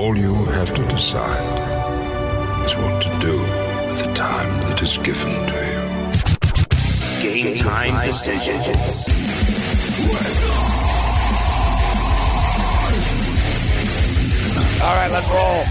All 0.00 0.16
you 0.16 0.34
have 0.46 0.74
to 0.74 0.82
decide 0.88 1.60
is 2.64 2.74
what 2.74 3.02
to 3.02 3.10
do 3.20 3.38
with 3.38 3.98
the 4.02 4.14
time 4.14 4.48
that 4.60 4.80
is 4.80 4.96
given 4.96 5.30
to 5.50 5.58
you. 5.70 5.84
Game 7.22 7.54
time 7.54 8.02
decisions. 8.02 9.10
All 14.82 14.96
right, 14.96 15.10
let's 15.12 15.28
roll. 15.28 15.64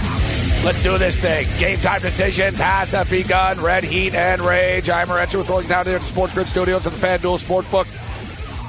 Let's 0.63 0.83
do 0.83 0.95
this 0.99 1.17
thing. 1.17 1.47
Game 1.59 1.79
time 1.79 2.01
decisions 2.01 2.59
has 2.59 3.09
begun. 3.09 3.59
Red 3.59 3.83
Heat 3.83 4.13
and 4.13 4.41
Rage. 4.41 4.91
I'm 4.91 5.07
Morency 5.07 5.39
with 5.39 5.49
Rolling 5.49 5.67
Down 5.67 5.87
here 5.87 5.95
at 5.95 6.01
the 6.01 6.07
Sports 6.07 6.35
Grid 6.35 6.45
Studios 6.45 6.85
at 6.85 6.93
the 6.93 7.07
FanDuel 7.07 7.43
Sportsbook. 7.43 7.87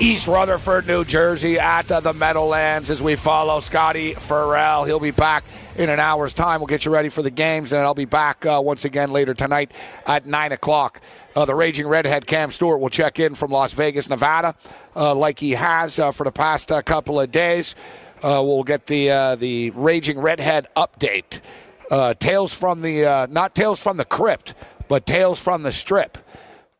East 0.00 0.28
Rutherford, 0.28 0.86
New 0.86 1.04
Jersey, 1.04 1.58
at 1.58 1.92
uh, 1.92 2.00
the 2.00 2.14
Meadowlands 2.14 2.90
as 2.90 3.02
we 3.02 3.16
follow 3.16 3.60
Scotty 3.60 4.14
Farrell. 4.14 4.84
He'll 4.84 4.98
be 4.98 5.10
back 5.10 5.44
in 5.76 5.90
an 5.90 6.00
hour's 6.00 6.32
time. 6.32 6.60
We'll 6.60 6.68
get 6.68 6.86
you 6.86 6.90
ready 6.90 7.10
for 7.10 7.20
the 7.20 7.30
games, 7.30 7.70
and 7.70 7.82
I'll 7.82 7.94
be 7.94 8.06
back 8.06 8.46
uh, 8.46 8.62
once 8.64 8.86
again 8.86 9.10
later 9.10 9.34
tonight 9.34 9.72
at 10.06 10.24
9 10.24 10.52
o'clock. 10.52 11.02
Uh, 11.36 11.44
the 11.44 11.54
Raging 11.54 11.86
Redhead 11.86 12.26
Cam 12.26 12.50
Stewart 12.50 12.80
will 12.80 12.88
check 12.88 13.20
in 13.20 13.34
from 13.34 13.50
Las 13.50 13.74
Vegas, 13.74 14.08
Nevada, 14.08 14.54
uh, 14.96 15.14
like 15.14 15.38
he 15.38 15.50
has 15.50 15.98
uh, 15.98 16.12
for 16.12 16.24
the 16.24 16.32
past 16.32 16.72
uh, 16.72 16.80
couple 16.80 17.20
of 17.20 17.30
days. 17.30 17.76
we'll 18.22 18.62
get 18.62 18.86
the 18.86 19.36
the 19.38 19.70
Raging 19.72 20.18
Redhead 20.18 20.66
update. 20.76 21.42
tales 22.20 22.54
from 22.54 22.80
the 22.80 23.28
not 23.30 23.54
tales 23.54 23.78
from 23.78 23.98
the 23.98 24.06
crypt, 24.06 24.54
but 24.88 25.04
tales 25.04 25.38
from 25.38 25.62
the 25.62 25.72
strip 25.72 26.16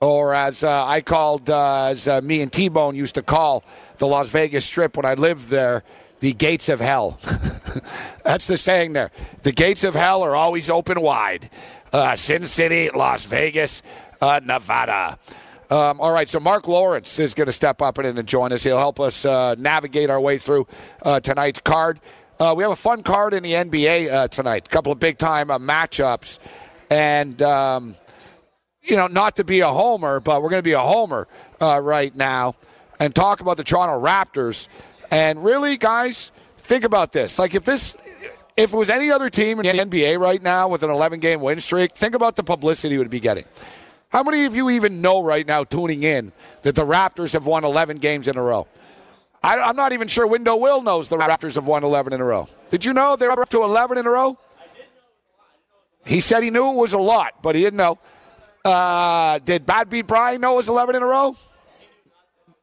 or 0.00 0.34
as 0.34 0.65
uh, 0.65 0.87
I 0.87 1.03
called, 1.03 1.50
uh, 1.50 1.84
as 1.87 2.09
uh, 2.09 2.21
me 2.22 2.41
and 2.41 2.50
T 2.50 2.69
Bone 2.69 2.97
used 2.97 3.15
to 3.16 3.22
call 3.22 3.62
the 3.99 4.06
Las 4.06 4.28
Vegas 4.28 4.65
Strip 4.65 4.97
when 4.97 5.05
I 5.05 5.15
lived 5.15 5.49
there, 5.49 5.83
the 6.21 6.33
gates 6.33 6.69
of 6.69 6.81
hell. 6.81 7.19
That's 8.25 8.47
the 8.47 8.56
saying 8.56 8.94
there. 8.94 9.10
The 9.43 9.53
gates 9.53 9.84
of 9.84 9.94
hell 9.94 10.22
are 10.22 10.34
always 10.34 10.71
open 10.71 11.00
wide. 11.00 11.50
Sin 12.16 12.47
City, 12.47 12.89
Las 12.91 13.25
Vegas, 13.27 13.83
Nevada. 14.22 15.19
Um, 15.71 16.00
all 16.00 16.12
right, 16.12 16.28
so 16.28 16.41
Mark 16.41 16.66
Lawrence 16.66 17.19
is 17.19 17.33
going 17.33 17.47
to 17.47 17.53
step 17.53 17.81
up 17.81 17.99
and, 17.99 18.27
join 18.27 18.53
us. 18.53 18.65
He'll 18.65 18.78
help 18.78 18.99
us 19.00 19.25
uh, 19.25 19.55
navigate 19.56 20.10
our 20.10 20.21
way 20.21 20.37
through 20.37 20.66
uh, 21.03 21.21
tonight's 21.21 21.60
card. 21.60 22.00
Uh, 22.39 22.55
we 22.56 22.65
have 22.65 22.72
a 22.72 22.77
fun 22.77 23.03
card 23.03 23.34
in 23.34 23.43
the 23.43 23.53
NBA 23.53 24.31
tonight. 24.31 24.66
A 24.66 24.71
couple 24.71 24.93
of 24.93 24.99
big 24.99 25.19
time 25.19 25.49
matchups. 25.49 26.39
And. 26.91 27.41
Um, 27.43 27.97
you 28.83 28.97
know, 28.97 29.07
not 29.07 29.37
to 29.37 29.45
be 29.45 29.61
a 29.61 29.69
homer, 29.69 30.21
but 30.21 30.43
we're 30.43 30.51
going 30.51 30.63
to 30.63 30.69
be 30.69 30.73
a 30.73 30.81
homer 30.81 31.29
uh, 31.61 31.81
right 31.83 32.15
now 32.15 32.55
and 32.99 33.15
talk 33.15 33.41
about 33.41 33.57
the 33.57 33.65
Toronto 33.65 34.05
Raptors. 34.05 34.69
And 35.11 35.45
really, 35.45 35.77
guys, 35.77 36.33
think 36.59 36.85
about 36.85 37.13
this. 37.13 37.39
Like, 37.39 37.55
if 37.55 37.65
this, 37.65 37.97
if 38.57 38.73
it 38.73 38.77
was 38.77 38.91
any 38.91 39.11
other 39.11 39.31
team 39.31 39.61
in 39.61 39.67
the 39.67 39.83
NBA 39.83 40.19
right 40.19 40.41
now 40.41 40.69
with 40.69 40.83
an 40.83 40.91
11 40.91 41.21
game 41.21 41.41
win 41.41 41.61
streak, 41.61 41.93
think 41.93 42.15
about 42.15 42.37
the 42.37 42.43
publicity 42.43 42.97
would 42.99 43.11
be 43.11 43.21
getting. 43.21 43.45
How 44.11 44.23
many 44.23 44.45
of 44.45 44.57
you 44.57 44.71
even 44.71 45.01
know 45.01 45.23
right 45.23 45.47
now, 45.47 45.63
tuning 45.65 46.03
in, 46.03 46.33
that 46.63 46.75
the 46.75 46.85
Raptors 46.85 47.33
have 47.33 47.47
won 47.47 47.65
11 47.65 47.99
games 47.99 48.29
in 48.29 48.37
a 48.37 48.43
row? 48.43 48.67
I, 49.43 49.57
am 49.57 49.77
not 49.77 49.93
even 49.93 50.09
sure 50.09 50.27
Window 50.27 50.57
Will 50.57 50.83
knows 50.83 51.09
the 51.09 51.17
Raptors 51.17 51.55
have 51.55 51.67
won 51.67 51.85
11 51.85 52.13
in 52.13 52.21
a 52.21 52.25
row. 52.25 52.49
Did 52.69 52.85
you 52.85 52.93
know 52.93 53.17
they're 53.17 53.31
up 53.31 53.49
to 53.51 53.63
11 53.63 53.99
in 53.99 54.07
a 54.07 54.11
row? 54.11 54.37
He 56.05 56.21
said 56.21 56.43
he 56.43 56.51
knew 56.51 56.73
it 56.73 56.77
was 56.77 56.93
a 56.93 56.99
lot, 56.99 57.35
but 57.43 57.55
he 57.55 57.63
didn't 57.63 57.77
know. 57.77 57.99
Uh, 58.65 59.38
did 59.38 59.65
Bad 59.65 59.88
Beat 59.88 60.06
Brian 60.06 60.41
know 60.41 60.54
it 60.54 60.56
was 60.56 60.69
11 60.69 60.97
in 60.97 61.03
a 61.03 61.06
row? 61.06 61.37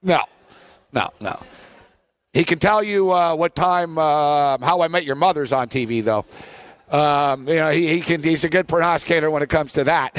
No, 0.04 0.22
no, 0.94 1.10
no. 1.20 1.42
He 2.34 2.44
can 2.44 2.60
tell 2.60 2.84
you 2.84 3.12
uh, 3.12 3.36
what 3.36 3.56
time 3.56 3.98
uh, 3.98 4.58
How 4.60 4.82
I 4.82 4.88
Met 4.90 5.06
Your 5.06 5.16
Mother's 5.16 5.52
on 5.52 5.70
TV, 5.70 6.04
though. 6.04 6.26
Um, 6.96 7.48
you 7.48 7.56
know, 7.56 7.72
he, 7.72 7.88
he, 7.88 8.02
can. 8.02 8.22
He's 8.22 8.44
a 8.44 8.50
good 8.50 8.68
pronouncer 8.68 9.30
when 9.30 9.42
it 9.42 9.50
comes 9.50 9.74
to 9.74 9.84
that. 9.86 10.16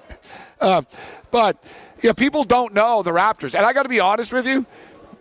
um, 0.60 0.86
but 1.30 1.62
yeah, 2.02 2.12
people 2.12 2.44
don't 2.44 2.72
know 2.72 3.02
the 3.02 3.10
Raptors, 3.10 3.54
and 3.54 3.66
I 3.66 3.72
got 3.72 3.82
to 3.82 3.88
be 3.88 4.00
honest 4.00 4.32
with 4.32 4.46
you, 4.46 4.64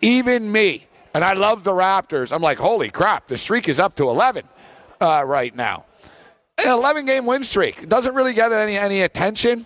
even 0.01 0.49
me, 0.51 0.85
and 1.13 1.25
I 1.25 1.33
love 1.33 1.63
the 1.63 1.71
Raptors. 1.71 2.31
I'm 2.31 2.41
like, 2.41 2.57
holy 2.57 2.89
crap, 2.89 3.27
the 3.27 3.35
streak 3.35 3.67
is 3.67 3.79
up 3.79 3.95
to 3.95 4.07
11 4.07 4.47
uh, 5.01 5.23
right 5.25 5.53
now 5.53 5.84
an 6.57 6.69
11 6.69 7.05
game 7.05 7.25
win 7.25 7.43
streak. 7.43 7.87
Doesn't 7.87 8.15
really 8.15 8.33
get 8.33 8.51
any, 8.51 8.77
any 8.77 9.01
attention. 9.01 9.65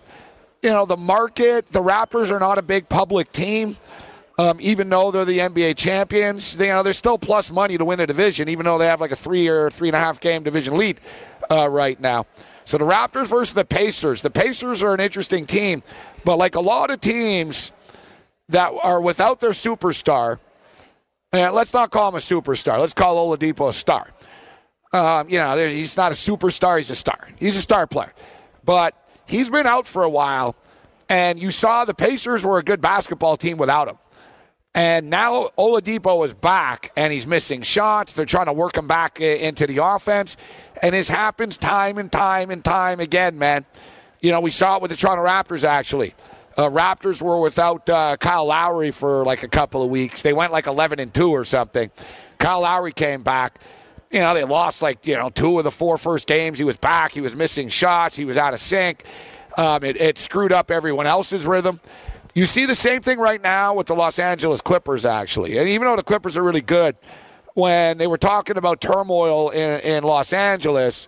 You 0.61 0.72
know, 0.72 0.85
the 0.85 0.97
market, 0.97 1.67
the 1.67 1.81
Raptors 1.81 2.31
are 2.31 2.39
not 2.39 2.57
a 2.57 2.61
big 2.61 2.89
public 2.89 3.31
team. 3.31 3.77
Um, 4.38 4.57
even 4.61 4.89
though 4.89 5.11
they're 5.11 5.25
the 5.25 5.39
NBA 5.39 5.75
champions, 5.75 6.55
they, 6.55 6.67
you 6.67 6.72
know, 6.72 6.81
they're 6.81 6.94
still 6.94 7.17
plus 7.17 7.51
money 7.51 7.78
to 7.78 7.83
win 7.83 7.97
the 7.97 8.07
division, 8.07 8.47
even 8.47 8.66
though 8.66 8.78
they 8.78 8.88
have 8.88 9.01
like 9.01 9.11
a 9.11 9.16
three 9.16 9.49
or 9.49 9.69
three 9.69 9.89
and 9.89 9.95
a 9.95 9.99
half 9.99 10.22
game 10.22 10.44
division 10.44 10.78
lead 10.78 11.01
uh, 11.51 11.69
right 11.69 11.99
now. 11.99 12.25
So 12.63 12.78
the 12.78 12.85
Raptors 12.85 13.28
versus 13.28 13.53
the 13.53 13.66
Pacers. 13.66 14.22
The 14.22 14.29
Pacers 14.29 14.81
are 14.81 14.94
an 14.94 15.01
interesting 15.01 15.45
team, 15.45 15.83
but 16.23 16.38
like 16.38 16.55
a 16.55 16.61
lot 16.61 16.89
of 16.89 17.01
teams 17.01 17.73
that 18.47 18.72
are 18.81 19.01
without 19.01 19.41
their 19.41 19.51
superstar, 19.51 20.39
and 21.33 21.53
let's 21.53 21.73
not 21.73 21.91
call 21.91 22.09
him 22.09 22.16
a 22.16 22.19
superstar. 22.19 22.79
Let's 22.79 22.94
call 22.94 23.35
Oladipo 23.35 23.69
a 23.69 23.73
star. 23.73 24.13
Um, 24.91 25.29
you 25.29 25.38
know, 25.38 25.55
he's 25.67 25.97
not 25.97 26.11
a 26.11 26.16
superstar. 26.16 26.77
He's 26.77 26.89
a 26.89 26.95
star. 26.95 27.29
He's 27.38 27.55
a 27.55 27.61
star 27.61 27.85
player. 27.85 28.13
But 28.63 28.95
he's 29.27 29.50
been 29.50 29.67
out 29.67 29.88
for 29.88 30.03
a 30.03 30.09
while, 30.09 30.55
and 31.07 31.39
you 31.39 31.51
saw 31.51 31.85
the 31.85 31.94
Pacers 31.94 32.45
were 32.45 32.57
a 32.57 32.63
good 32.63 32.81
basketball 32.81 33.37
team 33.37 33.58
without 33.58 33.87
him. 33.87 33.97
And 34.75 35.09
now 35.09 35.49
Oladipo 35.58 36.23
is 36.25 36.34
back, 36.34 36.91
and 36.96 37.11
he's 37.11 37.25
missing 37.25 37.61
shots. 37.61 38.14
They're 38.14 38.25
trying 38.25 38.46
to 38.46 38.53
work 38.53 38.78
him 38.78 38.87
back 38.87 39.19
into 39.19 39.67
the 39.67 39.84
offense. 39.84 40.37
And 40.81 40.93
this 40.93 41.09
happens 41.09 41.58
time 41.58 41.97
and 41.97 42.11
time 42.11 42.52
and 42.52 42.64
time 42.64 42.99
again, 42.99 43.37
man. 43.37 43.66
You 44.22 44.31
know, 44.31 44.41
we 44.41 44.52
saw 44.52 44.75
it 44.75 44.81
with 44.81 44.91
the 44.91 44.97
Toronto 44.97 45.25
Raptors, 45.25 45.64
actually. 45.64 46.14
Uh, 46.58 46.69
Raptors 46.69 47.22
were 47.22 47.40
without 47.40 47.90
uh, 47.90 48.17
Kyle 48.17 48.46
Lowry 48.46 48.91
for 48.91 49.25
like 49.25 49.43
a 49.43 49.47
couple 49.47 49.81
of 49.81 49.90
weeks. 49.90 50.22
They 50.22 50.34
went 50.34 50.52
like 50.52 50.67
11 50.67 50.99
and 50.99 51.14
2 51.14 51.29
or 51.29 51.46
something. 51.46 51.90
Kyle 52.37 52.61
Lowry 52.61 52.91
came 52.91 53.23
back 53.23 53.59
you 54.11 54.20
know, 54.20 54.34
they 54.34 54.44
lost 54.44 54.82
like, 54.82 55.06
you 55.06 55.16
know, 55.16 55.29
two 55.29 55.58
of 55.58 55.64
the 55.64 55.72
four 55.72 55.97
first 55.97 56.28
games. 56.28 56.58
He 56.58 56.64
was 56.64 56.78
back. 56.78 57.11
He 57.11 57.22
was 57.22 57.35
missing 57.35 57.70
shots. 57.70 58.16
He 58.16 58.26
was 58.26 58.38
out 58.38 58.53
of 58.53 58.59
sync. 58.59 59.03
Um, 59.58 59.84
it, 59.84 59.97
it 59.97 60.17
screwed 60.17 60.52
up 60.52 60.72
everyone 60.72 61.08
else's 61.08 61.46
rhythm. 61.46 61.79
You 62.35 62.46
see 62.46 62.66
the 62.66 62.76
same 62.76 63.02
thing 63.02 63.20
right 63.20 63.41
now 63.41 63.73
with 63.73 63.88
the 63.88 63.96
Los 63.96 64.20
Angeles 64.20 64.61
Clippers, 64.61 65.06
actually. 65.06 65.58
And 65.58 65.67
even 65.67 65.85
though 65.85 65.96
the 65.96 66.03
Clippers 66.03 66.38
are 66.38 66.44
really 66.44 66.61
good, 66.61 66.96
when 67.56 67.97
they 67.97 68.08
were 68.08 68.17
talking 68.17 68.58
about 68.58 68.82
turmoil 68.82 69.50
in, 69.50 69.82
in 69.82 70.03
Los 70.03 70.34
Angeles, 70.34 71.08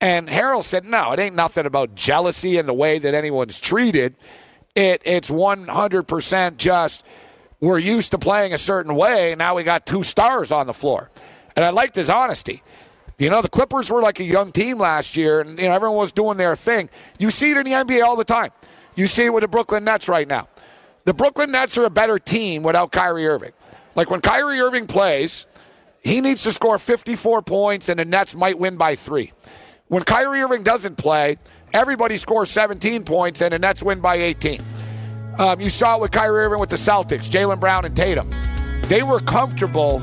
and 0.00 0.28
Harrell 0.28 0.64
said, 0.64 0.84
no, 0.84 1.12
it 1.12 1.20
ain't 1.20 1.34
nothing 1.34 1.66
about 1.66 1.94
jealousy 1.94 2.58
and 2.58 2.68
the 2.68 2.74
way 2.74 2.98
that 2.98 3.14
anyone's 3.14 3.60
treated. 3.60 4.16
It 4.74 5.02
it's 5.04 5.28
100% 5.28 6.56
just 6.56 7.04
we're 7.60 7.78
used 7.78 8.12
to 8.12 8.18
playing 8.18 8.54
a 8.54 8.58
certain 8.58 8.94
way. 8.94 9.34
Now 9.36 9.56
we 9.56 9.62
got 9.64 9.84
two 9.84 10.02
stars 10.02 10.50
on 10.50 10.66
the 10.66 10.72
floor, 10.72 11.10
and 11.56 11.64
I 11.64 11.70
liked 11.70 11.94
his 11.94 12.10
honesty. 12.10 12.62
You 13.18 13.28
know, 13.28 13.42
the 13.42 13.48
Clippers 13.48 13.90
were 13.90 14.00
like 14.00 14.18
a 14.18 14.24
young 14.24 14.50
team 14.50 14.78
last 14.78 15.16
year, 15.16 15.40
and 15.40 15.58
you 15.58 15.68
know 15.68 15.74
everyone 15.74 15.98
was 15.98 16.12
doing 16.12 16.38
their 16.38 16.56
thing. 16.56 16.88
You 17.18 17.30
see 17.30 17.50
it 17.50 17.56
in 17.58 17.64
the 17.64 17.72
NBA 17.72 18.02
all 18.02 18.16
the 18.16 18.24
time. 18.24 18.50
You 18.96 19.06
see 19.06 19.26
it 19.26 19.32
with 19.32 19.42
the 19.42 19.48
Brooklyn 19.48 19.84
Nets 19.84 20.08
right 20.08 20.26
now. 20.26 20.48
The 21.04 21.14
Brooklyn 21.14 21.50
Nets 21.50 21.76
are 21.78 21.84
a 21.84 21.90
better 21.90 22.18
team 22.18 22.62
without 22.62 22.92
Kyrie 22.92 23.26
Irving. 23.26 23.52
Like 23.94 24.10
when 24.10 24.20
Kyrie 24.20 24.60
Irving 24.60 24.86
plays, 24.86 25.46
he 26.02 26.20
needs 26.20 26.42
to 26.44 26.52
score 26.52 26.78
54 26.78 27.42
points, 27.42 27.88
and 27.88 27.98
the 27.98 28.04
Nets 28.04 28.34
might 28.34 28.58
win 28.58 28.76
by 28.76 28.94
three. 28.94 29.32
When 29.88 30.02
Kyrie 30.02 30.40
Irving 30.40 30.62
doesn't 30.62 30.96
play, 30.96 31.36
everybody 31.72 32.16
scores 32.16 32.50
17 32.50 33.04
points, 33.04 33.42
and 33.42 33.52
the 33.52 33.58
Nets 33.58 33.82
win 33.82 34.00
by 34.00 34.16
18. 34.16 34.62
Um, 35.38 35.60
you 35.60 35.68
saw 35.68 35.96
it 35.96 36.00
with 36.00 36.10
Kyrie 36.10 36.44
Irving 36.44 36.60
with 36.60 36.70
the 36.70 36.76
Celtics, 36.76 37.28
Jaylen 37.28 37.60
Brown 37.60 37.84
and 37.84 37.96
Tatum. 37.96 38.30
They 38.84 39.02
were 39.02 39.20
comfortable. 39.20 40.00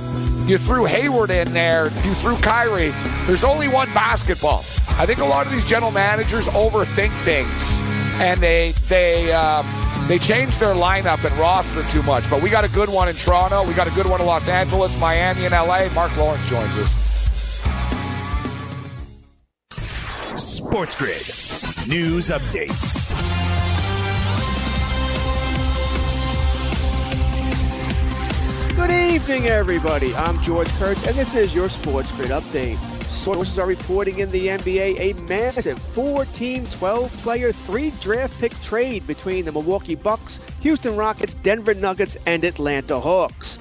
You 0.48 0.58
threw 0.58 0.86
Hayward 0.86 1.30
in 1.30 1.52
there, 1.52 1.92
you 2.06 2.14
threw 2.14 2.38
Kyrie. 2.38 2.94
There's 3.26 3.44
only 3.44 3.68
one 3.68 3.94
basketball. 3.94 4.60
I 4.88 5.06
think 5.06 5.20
a 5.20 5.26
lot 5.26 5.46
of 5.46 5.52
these 5.52 5.66
general 5.66 5.92
managers 5.92 6.48
overthink 6.48 7.12
things, 7.24 7.82
and 8.22 8.40
they 8.40 8.72
they 8.88 9.34
um, 9.34 9.68
they 10.08 10.18
change 10.18 10.58
their 10.58 10.74
lineup 10.74 11.30
and 11.30 11.38
roster 11.38 11.84
too 11.90 12.02
much. 12.04 12.30
But 12.30 12.42
we 12.42 12.50
got 12.50 12.64
a 12.64 12.70
good 12.70 12.88
one 12.88 13.10
in 13.10 13.16
Toronto. 13.16 13.68
We 13.68 13.74
got 13.74 13.88
a 13.88 13.92
good 13.92 14.06
one 14.06 14.22
in 14.22 14.26
Los 14.26 14.48
Angeles, 14.48 14.98
Miami, 14.98 15.44
and 15.44 15.52
LA. 15.52 15.90
Mark 15.94 16.16
Lawrence 16.16 16.50
joins 16.50 16.78
us. 16.78 16.96
Sports 20.40 20.96
Grid 20.96 21.28
News 21.90 22.30
Update. 22.30 23.07
Good 28.78 28.92
evening, 28.92 29.48
everybody. 29.48 30.14
I'm 30.14 30.38
George 30.44 30.70
Kurtz, 30.78 31.08
and 31.08 31.16
this 31.16 31.34
is 31.34 31.56
your 31.56 31.68
Sports 31.68 32.12
Grid 32.12 32.30
Update. 32.30 32.78
Sources 33.02 33.58
are 33.58 33.66
reporting 33.66 34.20
in 34.20 34.30
the 34.30 34.50
NBA 34.50 35.00
a 35.00 35.14
massive 35.28 35.80
four 35.80 36.26
team, 36.26 36.64
12 36.78 37.12
player, 37.24 37.52
three 37.52 37.90
draft 38.00 38.40
pick 38.40 38.54
trade 38.62 39.08
between 39.08 39.46
the 39.46 39.52
Milwaukee 39.52 39.96
Bucks, 39.96 40.40
Houston 40.62 40.96
Rockets, 40.96 41.34
Denver 41.34 41.74
Nuggets, 41.74 42.20
and 42.28 42.44
Atlanta 42.44 43.00
Hawks. 43.00 43.58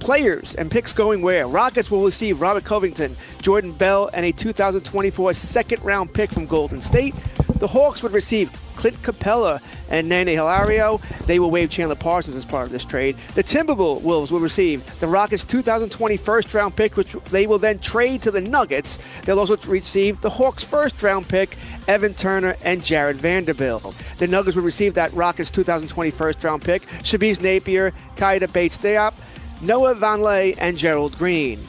Players 0.00 0.56
and 0.56 0.68
picks 0.68 0.92
going 0.92 1.22
where? 1.22 1.46
Rockets 1.46 1.88
will 1.88 2.04
receive 2.04 2.40
Robert 2.40 2.64
Covington, 2.64 3.14
Jordan 3.40 3.72
Bell, 3.72 4.10
and 4.12 4.26
a 4.26 4.32
2024 4.32 5.34
second 5.34 5.84
round 5.84 6.12
pick 6.12 6.32
from 6.32 6.46
Golden 6.46 6.80
State. 6.80 7.14
The 7.58 7.68
Hawks 7.68 8.02
would 8.02 8.12
receive 8.12 8.50
Clint 8.76 8.96
Capela 9.02 9.60
and 9.88 10.08
Nene 10.08 10.28
Hilario. 10.28 10.98
They 11.26 11.38
will 11.38 11.50
waive 11.50 11.70
Chandler 11.70 11.94
Parsons 11.94 12.36
as 12.36 12.44
part 12.44 12.66
of 12.66 12.72
this 12.72 12.84
trade. 12.84 13.16
The 13.34 13.42
Timberwolves 13.42 14.30
will 14.30 14.40
receive 14.40 14.84
the 15.00 15.06
Rockets' 15.06 15.44
2020 15.44 16.16
first 16.16 16.52
round 16.54 16.74
pick, 16.74 16.96
which 16.96 17.12
they 17.12 17.46
will 17.46 17.58
then 17.58 17.78
trade 17.78 18.22
to 18.22 18.30
the 18.30 18.40
Nuggets. 18.40 18.98
They'll 19.22 19.38
also 19.38 19.56
receive 19.68 20.20
the 20.20 20.30
Hawks' 20.30 20.64
first 20.64 21.02
round 21.02 21.28
pick, 21.28 21.56
Evan 21.86 22.14
Turner 22.14 22.56
and 22.64 22.82
Jarred 22.82 23.16
Vanderbilt. 23.16 23.94
The 24.18 24.26
Nuggets 24.26 24.56
will 24.56 24.64
receive 24.64 24.94
that 24.94 25.12
Rockets' 25.12 25.50
2020 25.50 26.10
first 26.10 26.42
round 26.42 26.62
pick, 26.62 26.82
Shabazz 27.02 27.42
Napier, 27.42 27.92
Keita 28.16 28.52
Bates-Diop, 28.52 29.14
Noah 29.62 29.94
Vonleh, 29.94 30.56
and 30.58 30.76
Gerald 30.76 31.16
Green. 31.18 31.60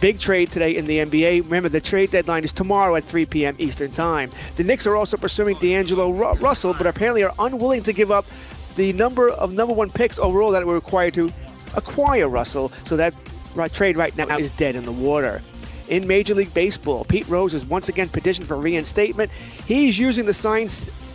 Big 0.00 0.18
trade 0.18 0.50
today 0.50 0.76
in 0.76 0.84
the 0.84 0.98
NBA. 0.98 1.44
Remember, 1.44 1.68
the 1.68 1.80
trade 1.80 2.10
deadline 2.10 2.44
is 2.44 2.52
tomorrow 2.52 2.96
at 2.96 3.04
3 3.04 3.26
p.m. 3.26 3.56
Eastern 3.58 3.90
Time. 3.90 4.30
The 4.56 4.64
Knicks 4.64 4.86
are 4.86 4.94
also 4.94 5.16
pursuing 5.16 5.56
D'Angelo 5.56 6.10
Ru- 6.10 6.32
Russell, 6.34 6.74
but 6.74 6.86
apparently 6.86 7.24
are 7.24 7.32
unwilling 7.38 7.82
to 7.84 7.92
give 7.92 8.10
up 8.10 8.26
the 8.76 8.92
number 8.92 9.30
of 9.30 9.54
number 9.54 9.74
one 9.74 9.88
picks 9.88 10.18
overall 10.18 10.50
that 10.50 10.64
were 10.66 10.74
required 10.74 11.14
to 11.14 11.30
acquire 11.76 12.28
Russell. 12.28 12.68
So 12.84 12.96
that 12.96 13.14
trade 13.72 13.96
right 13.96 14.14
now 14.16 14.36
is 14.36 14.50
dead 14.50 14.76
in 14.76 14.82
the 14.82 14.92
water. 14.92 15.40
In 15.88 16.06
Major 16.06 16.34
League 16.34 16.52
Baseball, 16.52 17.04
Pete 17.04 17.28
Rose 17.28 17.54
is 17.54 17.64
once 17.64 17.88
again 17.88 18.08
petitioned 18.08 18.46
for 18.46 18.56
reinstatement. 18.56 19.30
He's 19.30 19.98
using 19.98 20.26
the 20.26 20.34
sign 20.34 20.68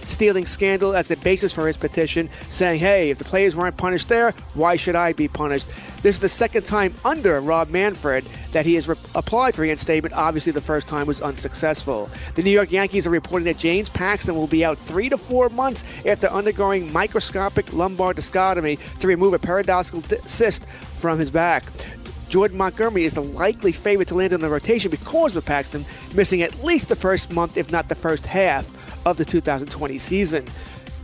stealing 0.06 0.46
scandal 0.46 0.96
as 0.96 1.12
a 1.12 1.18
basis 1.18 1.54
for 1.54 1.68
his 1.68 1.78
petition, 1.78 2.30
saying, 2.48 2.80
hey, 2.80 3.10
if 3.10 3.18
the 3.18 3.24
players 3.24 3.56
weren't 3.56 3.78
punished 3.78 4.10
there, 4.10 4.32
why 4.54 4.76
should 4.76 4.96
I 4.96 5.14
be 5.14 5.28
punished? 5.28 5.68
This 6.02 6.16
is 6.16 6.20
the 6.20 6.30
second 6.30 6.66
time 6.66 6.96
under 7.06 7.40
Rob 7.42 7.70
Manfred 7.70 8.26
that 8.54 8.66
he 8.66 8.76
has 8.76 8.88
re- 8.88 8.96
applied 9.14 9.56
for 9.56 9.62
reinstatement. 9.62 10.16
Obviously, 10.16 10.52
the 10.52 10.60
first 10.60 10.88
time 10.88 11.06
was 11.06 11.22
unsuccessful. 11.22 12.10
The 12.36 12.44
New 12.44 12.50
York 12.50 12.72
Yankees 12.72 13.06
are 13.06 13.12
reporting 13.12 13.46
that 13.46 13.58
James 13.58 13.90
Paxton 13.90 14.36
will 14.36 14.48
be 14.48 14.66
out 14.66 14.78
three 14.78 15.10
to 15.10 15.18
four 15.18 15.50
months 15.50 15.84
after 16.06 16.28
undergoing 16.28 16.92
microscopic 16.92 17.72
lumbar 17.72 18.14
discectomy 18.14 18.80
to 19.00 19.08
remove 19.08 19.34
a 19.34 19.40
paradoxical 19.40 20.02
di- 20.02 20.18
cyst 20.26 20.66
from 20.68 21.20
his 21.20 21.30
back. 21.30 21.64
Jordan 22.30 22.58
Montgomery 22.58 23.04
is 23.04 23.14
the 23.14 23.22
likely 23.22 23.74
favorite 23.74 24.08
to 24.08 24.16
land 24.16 24.32
in 24.32 24.40
the 24.40 24.48
rotation 24.48 24.90
because 24.90 25.36
of 25.36 25.46
Paxton 25.46 25.86
missing 26.16 26.42
at 26.42 26.64
least 26.64 26.88
the 26.88 26.96
first 26.96 27.34
month, 27.34 27.58
if 27.58 27.72
not 27.72 27.90
the 27.90 27.96
first 27.96 28.26
half, 28.26 28.81
of 29.06 29.18
the 29.18 29.26
2020 29.26 29.98
season. 29.98 30.46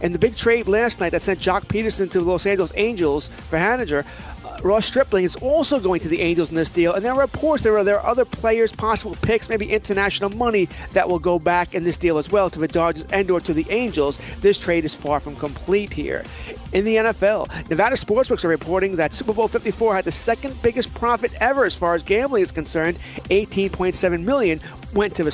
And 0.02 0.14
the 0.14 0.20
big 0.20 0.36
trade 0.36 0.68
last 0.68 1.00
night 1.00 1.12
that 1.12 1.24
sent 1.24 1.40
Joc 1.40 1.62
Pederson 1.66 2.10
to 2.12 2.20
the 2.20 2.26
Los 2.26 2.46
Angeles 2.46 2.72
Angels 2.76 3.30
for 3.30 3.58
Haniger, 3.58 4.06
uh, 4.46 4.62
Ross 4.62 4.86
Stripling 4.86 5.24
is 5.24 5.36
also 5.38 5.80
going 5.80 6.00
to 6.02 6.08
the 6.08 6.22
Angels 6.22 6.50
in 6.50 6.56
this 6.56 6.70
deal. 6.70 6.94
And 6.94 7.04
there 7.04 7.14
are 7.14 7.20
reports 7.20 7.64
there 7.64 7.76
are 7.78 7.84
there 7.84 8.00
are 8.00 8.06
other 8.06 8.26
players, 8.26 8.72
possible 8.72 9.16
picks, 9.24 9.50
maybe 9.50 9.72
international 9.72 10.30
money 10.30 10.66
that 10.94 11.10
will 11.10 11.20
go 11.20 11.40
back 11.40 11.74
in 11.74 11.84
this 11.84 11.98
deal 11.98 12.20
as 12.20 12.32
well 12.32 12.50
to 12.52 12.60
the 12.60 12.68
Dodgers 12.68 13.06
and 13.12 13.30
or 13.32 13.40
to 13.40 13.54
the 13.54 13.66
Angels. 13.72 14.20
This 14.40 14.60
trade 14.60 14.86
is 14.86 14.94
far 14.94 15.20
from 15.20 15.36
complete 15.36 15.92
here. 15.92 16.24
In 16.74 16.86
the 16.86 16.98
NFL, 16.98 17.70
Nevada 17.70 17.96
sportsbooks 17.96 18.46
are 18.46 18.50
reporting 18.50 18.98
that 18.98 19.14
Super 19.14 19.34
Bowl 19.34 19.48
54 19.48 19.96
had 19.96 20.06
the 20.06 20.12
second 20.12 20.56
biggest 20.62 20.94
profit 20.94 21.34
ever 21.40 21.66
as 21.66 21.76
far 21.76 21.96
as 21.96 22.04
gambling 22.04 22.44
is 22.44 22.52
concerned. 22.52 22.98
18.7 23.30 24.24
million 24.24 24.60
went 24.94 25.16
to 25.16 25.24
the 25.24 25.32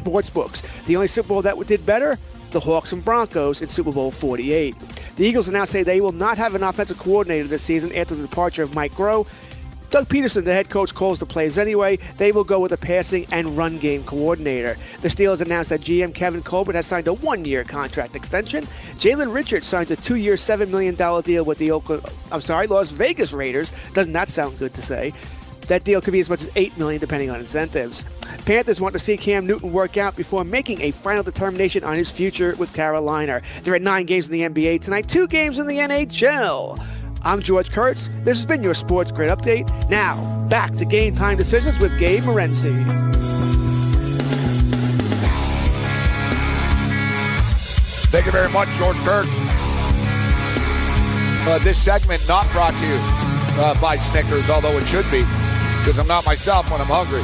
sports 0.00 0.30
books. 0.30 0.62
The 0.86 0.96
only 0.96 1.06
Super 1.06 1.28
Bowl 1.28 1.42
that 1.42 1.58
did 1.66 1.84
better, 1.84 2.18
the 2.50 2.60
Hawks 2.60 2.92
and 2.92 3.04
Broncos 3.04 3.62
in 3.62 3.68
Super 3.68 3.92
Bowl 3.92 4.10
48. 4.10 4.78
The 5.16 5.24
Eagles 5.24 5.48
announced 5.48 5.72
say 5.72 5.82
they 5.82 6.00
will 6.00 6.12
not 6.12 6.38
have 6.38 6.54
an 6.54 6.62
offensive 6.62 6.98
coordinator 6.98 7.46
this 7.46 7.62
season 7.62 7.94
after 7.94 8.14
the 8.14 8.22
departure 8.26 8.62
of 8.62 8.74
Mike 8.74 8.92
Groh. 8.92 9.26
Doug 9.90 10.06
Pederson, 10.08 10.44
the 10.44 10.52
head 10.52 10.70
coach, 10.70 10.94
calls 10.94 11.18
the 11.18 11.26
plays 11.26 11.58
anyway. 11.58 11.96
They 12.16 12.30
will 12.30 12.44
go 12.44 12.60
with 12.60 12.70
a 12.70 12.76
passing 12.76 13.26
and 13.32 13.56
run 13.56 13.76
game 13.78 14.04
coordinator. 14.04 14.74
The 15.00 15.08
Steelers 15.08 15.42
announced 15.42 15.70
that 15.70 15.80
GM 15.80 16.14
Kevin 16.14 16.42
Colbert 16.42 16.74
has 16.74 16.86
signed 16.86 17.08
a 17.08 17.14
one-year 17.14 17.64
contract 17.64 18.14
extension. 18.14 18.62
Jalen 18.62 19.34
Richards 19.34 19.66
signs 19.66 19.90
a 19.90 19.96
two-year, 19.96 20.36
seven 20.36 20.70
million 20.70 20.94
dollar 20.94 21.22
deal 21.22 21.44
with 21.44 21.58
the 21.58 21.72
Oakland. 21.72 22.04
I'm 22.30 22.40
sorry, 22.40 22.68
Las 22.68 22.92
Vegas 22.92 23.32
Raiders. 23.32 23.72
Doesn't 23.92 24.12
that 24.12 24.28
sound 24.28 24.58
good 24.60 24.74
to 24.74 24.82
say? 24.82 25.12
That 25.66 25.84
deal 25.84 26.00
could 26.00 26.12
be 26.12 26.20
as 26.20 26.30
much 26.30 26.42
as 26.42 26.50
8 26.56 26.78
million, 26.78 27.00
depending 27.00 27.30
on 27.30 27.40
incentives. 27.40 28.04
Panthers 28.44 28.80
want 28.80 28.94
to 28.94 28.98
see 28.98 29.16
Cam 29.16 29.46
Newton 29.46 29.72
work 29.72 29.96
out 29.96 30.16
before 30.16 30.44
making 30.44 30.80
a 30.80 30.90
final 30.90 31.22
determination 31.22 31.84
on 31.84 31.96
his 31.96 32.10
future 32.10 32.54
with 32.58 32.74
Carolina. 32.74 33.42
There 33.62 33.74
are 33.74 33.78
nine 33.78 34.06
games 34.06 34.28
in 34.28 34.32
the 34.32 34.42
NBA 34.42 34.82
tonight, 34.82 35.08
two 35.08 35.26
games 35.28 35.58
in 35.58 35.66
the 35.66 35.78
NHL. 35.78 36.84
I'm 37.22 37.40
George 37.40 37.70
Kurtz. 37.70 38.08
This 38.24 38.38
has 38.38 38.46
been 38.46 38.62
your 38.62 38.74
Sports 38.74 39.12
Grid 39.12 39.30
Update. 39.30 39.68
Now, 39.90 40.46
back 40.48 40.72
to 40.76 40.84
game 40.84 41.14
time 41.14 41.36
decisions 41.36 41.78
with 41.78 41.98
Gabe 41.98 42.22
Morency. 42.22 42.84
Thank 48.10 48.26
you 48.26 48.32
very 48.32 48.50
much, 48.50 48.68
George 48.70 48.96
Kurtz. 48.98 49.30
Uh, 51.46 51.58
this 51.62 51.80
segment 51.80 52.26
not 52.26 52.50
brought 52.52 52.74
to 52.74 52.86
you 52.86 52.98
uh, 53.62 53.80
by 53.80 53.96
Snickers, 53.96 54.50
although 54.50 54.76
it 54.78 54.86
should 54.86 55.08
be, 55.10 55.20
because 55.78 55.98
I'm 55.98 56.08
not 56.08 56.24
myself 56.26 56.70
when 56.70 56.80
I'm 56.80 56.86
hungry. 56.86 57.22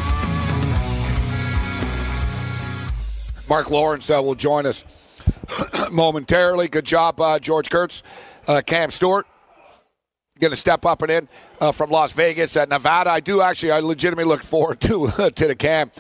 Mark 3.49 3.71
Lawrence 3.71 4.11
uh, 4.11 4.21
will 4.23 4.35
join 4.35 4.67
us 4.67 4.85
momentarily. 5.93 6.69
Good 6.69 6.85
job, 6.85 7.21
uh, 7.21 7.39
George 7.39 7.71
Kurtz. 7.71 8.03
Uh, 8.49 8.61
Cam 8.65 8.91
Stewart 8.91 9.27
going 10.39 10.51
to 10.51 10.57
step 10.57 10.85
up 10.85 11.01
and 11.03 11.11
in 11.11 11.29
uh, 11.61 11.73
from 11.73 11.91
Las 11.91 12.13
Vegas 12.13 12.57
at 12.57 12.69
Nevada. 12.69 13.11
I 13.11 13.21
do 13.21 13.41
actually, 13.41 13.73
I 13.73 13.79
legitimately 13.81 14.29
look 14.29 14.43
forward 14.43 14.81
to 14.83 15.09
to 15.09 15.47
the 15.47 15.55
Cam 15.55 15.91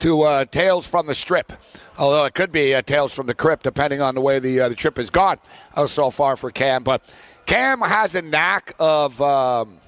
to 0.00 0.22
uh, 0.22 0.44
Tales 0.44 0.86
from 0.86 1.06
the 1.06 1.14
Strip. 1.14 1.52
Although 1.98 2.24
it 2.26 2.34
could 2.34 2.52
be 2.52 2.74
uh, 2.74 2.82
Tales 2.82 3.12
from 3.12 3.26
the 3.26 3.34
Crypt, 3.34 3.64
depending 3.64 4.00
on 4.00 4.14
the 4.14 4.20
way 4.20 4.38
the 4.38 4.60
uh, 4.60 4.68
the 4.68 4.74
trip 4.74 4.96
has 4.96 5.10
gone 5.10 5.38
uh, 5.74 5.86
so 5.86 6.10
far 6.10 6.36
for 6.36 6.50
Cam. 6.50 6.84
But 6.84 7.02
Cam 7.46 7.80
has 7.80 8.14
a 8.14 8.22
knack 8.22 8.74
of 8.78 9.20
um, 9.20 9.80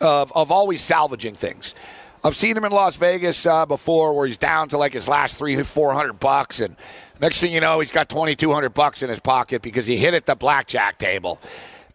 of 0.00 0.32
of 0.34 0.52
always 0.52 0.80
salvaging 0.80 1.34
things. 1.34 1.74
I've 2.22 2.36
seen 2.36 2.54
him 2.56 2.64
in 2.64 2.72
Las 2.72 2.96
Vegas 2.96 3.46
uh, 3.46 3.64
before, 3.64 4.14
where 4.14 4.26
he's 4.26 4.36
down 4.36 4.68
to 4.68 4.78
like 4.78 4.92
his 4.92 5.08
last 5.08 5.36
three, 5.36 5.60
four 5.62 5.94
hundred 5.94 6.14
bucks, 6.14 6.60
and 6.60 6.76
next 7.20 7.40
thing 7.40 7.52
you 7.52 7.60
know, 7.60 7.80
he's 7.80 7.90
got 7.90 8.08
twenty 8.10 8.36
two 8.36 8.52
hundred 8.52 8.74
bucks 8.74 9.02
in 9.02 9.08
his 9.08 9.20
pocket 9.20 9.62
because 9.62 9.86
he 9.86 9.96
hit 9.96 10.12
at 10.12 10.26
the 10.26 10.36
blackjack 10.36 10.98
table. 10.98 11.40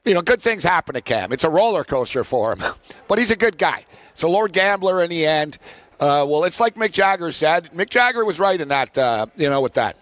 You 0.04 0.16
know, 0.16 0.22
good 0.22 0.42
things 0.42 0.64
happen 0.64 0.96
to 0.96 1.02
Cam. 1.02 1.32
It's 1.32 1.44
a 1.44 1.50
roller 1.50 1.84
coaster 1.84 2.24
for 2.24 2.56
him, 2.56 2.64
but 3.08 3.20
he's 3.20 3.32
a 3.32 3.36
good 3.36 3.58
guy. 3.58 3.86
So 4.16 4.30
Lord 4.30 4.52
Gambler 4.52 5.04
in 5.04 5.10
the 5.10 5.26
end. 5.26 5.58
Uh, 5.98 6.26
well, 6.28 6.44
it's 6.44 6.60
like 6.60 6.76
Mick 6.76 6.92
Jagger 6.92 7.32
said. 7.32 7.72
Mick 7.72 7.90
Jagger 7.90 8.26
was 8.26 8.38
right 8.38 8.60
in 8.60 8.68
that. 8.68 8.98
Uh, 8.98 9.28
you 9.38 9.50
know, 9.50 9.62
with 9.62 9.76
that. 9.76 9.96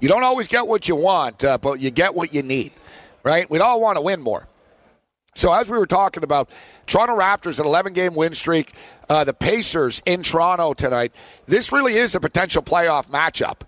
You 0.00 0.08
don't 0.08 0.24
always 0.24 0.48
get 0.48 0.66
what 0.66 0.88
you 0.88 0.96
want, 0.96 1.44
uh, 1.44 1.58
but 1.58 1.78
you 1.78 1.90
get 1.90 2.12
what 2.12 2.34
you 2.34 2.42
need, 2.42 2.72
right? 3.22 3.48
We'd 3.48 3.60
all 3.60 3.80
want 3.80 3.98
to 3.98 4.00
win 4.00 4.20
more. 4.20 4.48
So 5.34 5.52
as 5.52 5.70
we 5.70 5.78
were 5.78 5.86
talking 5.86 6.24
about, 6.24 6.50
Toronto 6.86 7.18
Raptors 7.18 7.58
an 7.58 7.64
11 7.64 7.94
game 7.94 8.14
win 8.14 8.34
streak, 8.34 8.72
uh, 9.08 9.24
the 9.24 9.32
Pacers 9.32 10.02
in 10.04 10.22
Toronto 10.22 10.74
tonight. 10.74 11.14
This 11.46 11.72
really 11.72 11.94
is 11.94 12.14
a 12.14 12.20
potential 12.20 12.62
playoff 12.62 13.08
matchup. 13.08 13.62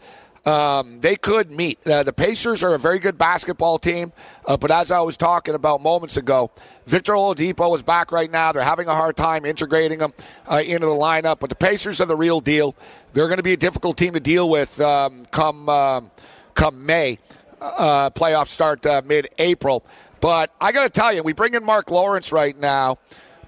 Um, 0.46 1.00
they 1.00 1.16
could 1.16 1.50
meet. 1.50 1.78
Uh, 1.86 2.02
the 2.02 2.12
Pacers 2.12 2.62
are 2.62 2.74
a 2.74 2.78
very 2.78 2.98
good 2.98 3.16
basketball 3.16 3.78
team, 3.78 4.12
uh, 4.46 4.58
but 4.58 4.70
as 4.70 4.90
I 4.90 5.00
was 5.00 5.16
talking 5.16 5.54
about 5.54 5.80
moments 5.80 6.18
ago, 6.18 6.50
Victor 6.84 7.14
Oladipo 7.14 7.74
is 7.74 7.82
back 7.82 8.12
right 8.12 8.30
now. 8.30 8.52
They're 8.52 8.62
having 8.62 8.86
a 8.86 8.94
hard 8.94 9.16
time 9.16 9.46
integrating 9.46 10.00
him 10.00 10.12
uh, 10.46 10.62
into 10.62 10.86
the 10.86 10.92
lineup, 10.92 11.40
but 11.40 11.48
the 11.48 11.56
Pacers 11.56 11.98
are 12.02 12.04
the 12.04 12.16
real 12.16 12.40
deal. 12.40 12.76
They're 13.14 13.28
going 13.28 13.38
to 13.38 13.42
be 13.42 13.54
a 13.54 13.56
difficult 13.56 13.96
team 13.96 14.12
to 14.12 14.20
deal 14.20 14.50
with 14.50 14.78
um, 14.82 15.24
come 15.30 15.66
um, 15.70 16.10
come 16.52 16.84
May. 16.84 17.18
Uh, 17.58 18.10
playoff 18.10 18.48
start 18.48 18.84
uh, 18.84 19.00
mid-April. 19.06 19.82
But 20.24 20.54
I 20.58 20.72
got 20.72 20.84
to 20.84 20.88
tell 20.88 21.12
you, 21.12 21.22
we 21.22 21.34
bring 21.34 21.52
in 21.52 21.62
Mark 21.62 21.90
Lawrence 21.90 22.32
right 22.32 22.58
now, 22.58 22.96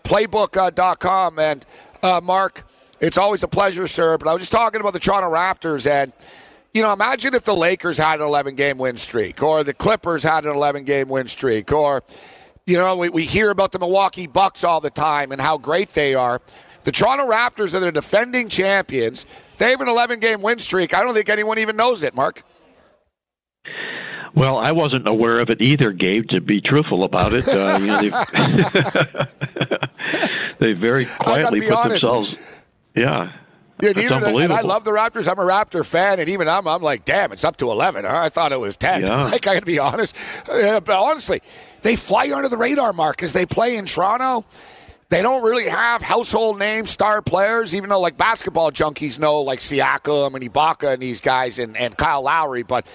playbook.com. 0.05 1.39
And 1.39 1.65
uh, 2.03 2.21
Mark, 2.23 2.65
it's 3.01 3.17
always 3.17 3.43
a 3.43 3.49
pleasure, 3.49 3.87
sir. 3.87 4.19
But 4.19 4.29
I 4.29 4.35
was 4.35 4.43
just 4.43 4.53
talking 4.53 4.83
about 4.83 4.93
the 4.93 4.99
Toronto 4.99 5.33
Raptors. 5.33 5.91
And, 5.91 6.13
you 6.75 6.83
know, 6.83 6.93
imagine 6.93 7.33
if 7.33 7.45
the 7.45 7.57
Lakers 7.57 7.97
had 7.97 8.21
an 8.21 8.27
11 8.27 8.57
game 8.57 8.77
win 8.77 8.99
streak, 8.99 9.43
or 9.43 9.65
the 9.65 9.73
Clippers 9.73 10.23
had 10.23 10.45
an 10.45 10.51
11 10.55 10.85
game 10.85 11.09
win 11.09 11.29
streak, 11.29 11.73
or, 11.73 12.03
you 12.67 12.77
know, 12.77 12.95
we, 12.95 13.09
we 13.09 13.25
hear 13.25 13.49
about 13.49 13.73
the 13.73 13.79
Milwaukee 13.79 14.27
Bucks 14.27 14.63
all 14.63 14.83
the 14.83 14.91
time 14.91 15.33
and 15.33 15.41
how 15.41 15.57
great 15.57 15.89
they 15.89 16.15
are. 16.15 16.43
The 16.85 16.93
Toronto 16.93 17.27
Raptors 17.27 17.73
are 17.73 17.81
the 17.81 17.91
defending 17.91 18.51
champions. 18.51 19.25
They 19.57 19.71
have 19.71 19.81
an 19.81 19.89
11 19.89 20.21
game 20.21 20.43
win 20.43 20.59
streak. 20.59 20.93
I 20.93 21.03
don't 21.03 21.15
think 21.15 21.31
anyone 21.31 21.59
even 21.59 21.75
knows 21.75 22.03
it, 22.03 22.15
Mark. 22.15 22.43
Well, 24.35 24.59
I 24.59 24.73
wasn't 24.73 25.07
aware 25.09 25.41
of 25.41 25.49
it 25.51 25.61
either, 25.63 25.93
Gabe. 25.93 26.29
To 26.29 26.41
be 26.41 26.61
truthful 26.61 27.05
about 27.05 27.33
it, 27.33 27.47
uh, 27.49 27.79
you 27.81 27.87
know, 28.11 28.23
they 30.59 30.73
very 30.73 31.07
quietly 31.07 31.61
put 31.61 31.73
honest. 31.73 31.91
themselves. 32.03 32.35
Yeah, 32.95 33.33
Yeah, 33.83 33.93
that's 33.93 33.99
even, 34.01 34.13
unbelievable. 34.15 34.41
and 34.43 34.53
I 34.53 34.63
love 34.63 34.85
the 34.85 34.91
Raptors. 34.91 35.31
I'm 35.31 35.39
a 35.39 35.51
Raptor 35.51 35.85
fan, 35.85 36.19
and 36.21 36.29
even 36.29 36.49
I'm, 36.49 36.67
I'm 36.67 36.83
like, 36.83 37.05
damn, 37.05 37.33
it's 37.33 37.45
up 37.45 37.57
to 37.59 37.71
11. 37.71 38.05
Huh? 38.05 38.17
I 38.17 38.29
thought 38.31 38.53
it 38.53 38.61
was 38.61 38.77
10. 38.77 39.03
Yeah. 39.03 39.25
Like, 39.31 39.47
I 39.47 39.55
got 39.55 39.61
to 39.61 39.67
be 39.67 39.79
honest. 39.79 40.17
Uh, 40.49 40.81
but 40.81 40.97
honestly, 40.99 41.41
they 41.83 41.97
fly 41.97 42.31
under 42.35 42.49
the 42.49 42.57
radar, 42.57 42.93
Mark, 42.93 43.17
because 43.17 43.33
they 43.33 43.45
play 43.47 43.77
in 43.77 43.87
Toronto. 43.87 44.45
They 45.09 45.23
don't 45.23 45.45
really 45.45 45.69
have 45.69 46.03
household 46.03 46.59
name 46.59 46.87
star 46.87 47.23
players, 47.23 47.75
even 47.75 47.91
though 47.91 48.01
like 48.01 48.17
basketball 48.17 48.73
junkies 48.73 49.21
know 49.21 49.43
like 49.43 49.61
Siakam 49.61 50.35
and 50.35 50.53
Ibaka 50.53 50.95
and 50.95 51.03
these 51.03 51.21
guys 51.21 51.59
and, 51.61 51.77
and 51.77 51.97
Kyle 51.97 52.23
Lowry, 52.23 52.65
but 52.65 52.87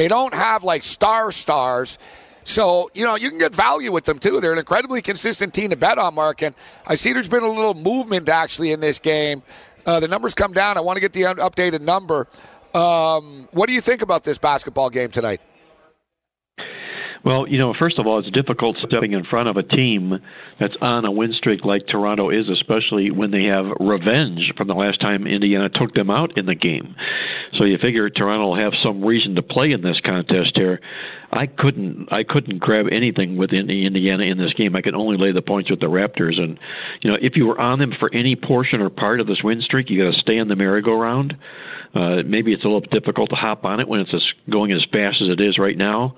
they 0.00 0.08
don't 0.08 0.32
have 0.32 0.64
like 0.64 0.82
star 0.82 1.30
stars. 1.30 1.98
So, 2.44 2.90
you 2.94 3.04
know, 3.04 3.16
you 3.16 3.28
can 3.28 3.38
get 3.38 3.54
value 3.54 3.92
with 3.92 4.04
them 4.04 4.18
too. 4.18 4.40
They're 4.40 4.54
an 4.54 4.58
incredibly 4.58 5.02
consistent 5.02 5.52
team 5.52 5.68
to 5.68 5.76
bet 5.76 5.98
on, 5.98 6.14
Mark. 6.14 6.40
And 6.40 6.54
I 6.86 6.94
see 6.94 7.12
there's 7.12 7.28
been 7.28 7.42
a 7.42 7.48
little 7.48 7.74
movement 7.74 8.30
actually 8.30 8.72
in 8.72 8.80
this 8.80 8.98
game. 8.98 9.42
Uh, 9.84 10.00
the 10.00 10.08
numbers 10.08 10.34
come 10.34 10.54
down. 10.54 10.78
I 10.78 10.80
want 10.80 10.96
to 10.96 11.00
get 11.02 11.12
the 11.12 11.24
updated 11.24 11.82
number. 11.82 12.26
Um, 12.72 13.46
what 13.52 13.66
do 13.66 13.74
you 13.74 13.82
think 13.82 14.00
about 14.00 14.24
this 14.24 14.38
basketball 14.38 14.88
game 14.88 15.10
tonight? 15.10 15.42
Well, 17.22 17.46
you 17.46 17.58
know, 17.58 17.74
first 17.78 17.98
of 17.98 18.06
all, 18.06 18.18
it's 18.18 18.30
difficult 18.30 18.78
stepping 18.86 19.12
in 19.12 19.24
front 19.24 19.48
of 19.48 19.56
a 19.58 19.62
team 19.62 20.18
that's 20.58 20.76
on 20.80 21.04
a 21.04 21.10
win 21.10 21.34
streak 21.34 21.64
like 21.66 21.86
Toronto 21.86 22.30
is, 22.30 22.48
especially 22.48 23.10
when 23.10 23.30
they 23.30 23.44
have 23.44 23.66
revenge 23.78 24.52
from 24.56 24.68
the 24.68 24.74
last 24.74 25.00
time 25.00 25.26
Indiana 25.26 25.68
took 25.68 25.92
them 25.94 26.08
out 26.08 26.38
in 26.38 26.46
the 26.46 26.54
game. 26.54 26.96
So 27.58 27.64
you 27.64 27.76
figure 27.76 28.08
Toronto 28.08 28.46
will 28.46 28.62
have 28.62 28.72
some 28.84 29.04
reason 29.04 29.34
to 29.34 29.42
play 29.42 29.72
in 29.72 29.82
this 29.82 30.00
contest 30.02 30.52
here. 30.54 30.80
I 31.30 31.46
couldn't, 31.46 32.08
I 32.10 32.22
couldn't 32.22 32.58
grab 32.58 32.86
anything 32.90 33.36
with 33.36 33.52
Indi- 33.52 33.84
Indiana 33.84 34.24
in 34.24 34.38
this 34.38 34.54
game. 34.54 34.74
I 34.74 34.80
could 34.80 34.94
only 34.94 35.18
lay 35.18 35.32
the 35.32 35.42
points 35.42 35.70
with 35.70 35.80
the 35.80 35.86
Raptors, 35.86 36.40
and 36.40 36.58
you 37.02 37.10
know, 37.10 37.18
if 37.20 37.36
you 37.36 37.46
were 37.46 37.60
on 37.60 37.78
them 37.78 37.92
for 38.00 38.12
any 38.14 38.34
portion 38.34 38.80
or 38.80 38.88
part 38.88 39.20
of 39.20 39.26
this 39.26 39.42
win 39.44 39.60
streak, 39.60 39.90
you 39.90 40.02
got 40.02 40.12
to 40.12 40.18
stay 40.20 40.38
in 40.38 40.48
the 40.48 40.56
merry-go-round. 40.56 41.36
Uh, 41.94 42.22
maybe 42.24 42.52
it's 42.52 42.62
a 42.64 42.68
little 42.68 42.80
difficult 42.80 43.30
to 43.30 43.36
hop 43.36 43.64
on 43.64 43.80
it 43.80 43.88
when 43.88 44.00
it's 44.00 44.14
as, 44.14 44.22
going 44.48 44.70
as 44.72 44.84
fast 44.92 45.20
as 45.20 45.28
it 45.28 45.40
is 45.40 45.58
right 45.58 45.76
now, 45.76 46.14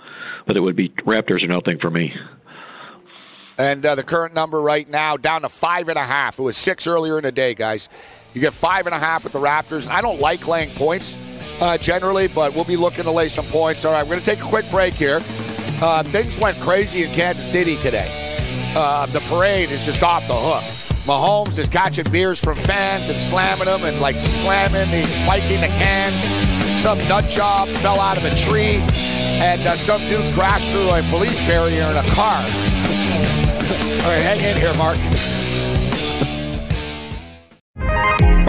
but 0.46 0.56
it 0.56 0.60
would 0.60 0.76
be 0.76 0.90
Raptors 1.06 1.42
or 1.42 1.46
nothing 1.46 1.78
for 1.78 1.90
me. 1.90 2.14
And 3.58 3.84
uh, 3.84 3.94
the 3.94 4.02
current 4.02 4.34
number 4.34 4.60
right 4.60 4.88
now 4.88 5.16
down 5.16 5.42
to 5.42 5.48
five 5.48 5.88
and 5.88 5.98
a 5.98 6.04
half. 6.04 6.38
It 6.38 6.42
was 6.42 6.56
six 6.56 6.86
earlier 6.86 7.16
in 7.18 7.24
the 7.24 7.32
day, 7.32 7.54
guys. 7.54 7.88
You 8.34 8.40
get 8.40 8.52
five 8.52 8.86
and 8.86 8.94
a 8.94 8.98
half 8.98 9.24
with 9.24 9.32
the 9.32 9.38
Raptors. 9.38 9.88
I 9.88 10.00
don't 10.00 10.20
like 10.20 10.46
laying 10.48 10.70
points 10.70 11.16
uh, 11.60 11.78
generally, 11.78 12.28
but 12.28 12.54
we'll 12.54 12.64
be 12.64 12.76
looking 12.76 13.04
to 13.04 13.10
lay 13.10 13.28
some 13.28 13.44
points. 13.46 13.84
All 13.84 13.92
right, 13.92 14.02
we're 14.02 14.10
going 14.10 14.20
to 14.20 14.26
take 14.26 14.40
a 14.40 14.48
quick 14.48 14.68
break 14.70 14.94
here. 14.94 15.20
Uh, 15.82 16.02
things 16.02 16.38
went 16.38 16.56
crazy 16.58 17.04
in 17.04 17.10
Kansas 17.10 17.50
City 17.50 17.76
today. 17.76 18.08
Uh, 18.74 19.06
the 19.06 19.20
parade 19.20 19.70
is 19.70 19.84
just 19.84 20.02
off 20.02 20.26
the 20.28 20.34
hook. 20.34 20.91
Mahomes 21.04 21.58
is 21.58 21.66
catching 21.66 22.04
beers 22.12 22.38
from 22.38 22.56
fans 22.56 23.08
and 23.08 23.18
slamming 23.18 23.64
them 23.64 23.82
and 23.82 24.00
like 24.00 24.14
slamming, 24.14 24.86
he's 24.88 25.12
spiking 25.12 25.60
the 25.60 25.66
cans. 25.66 26.14
Some 26.80 26.98
nut 27.08 27.28
job 27.28 27.68
fell 27.82 27.98
out 27.98 28.16
of 28.16 28.24
a 28.24 28.34
tree, 28.36 28.76
and 29.42 29.60
uh, 29.66 29.74
some 29.74 30.00
dude 30.02 30.32
crashed 30.32 30.70
through 30.70 30.90
a 30.90 31.02
police 31.10 31.40
barrier 31.40 31.90
in 31.90 31.96
a 31.96 32.04
car. 32.10 32.38
All 34.02 34.10
right, 34.10 34.22
hang 34.22 34.40
in 34.40 34.56
here, 34.56 34.74
Mark. 34.74 34.98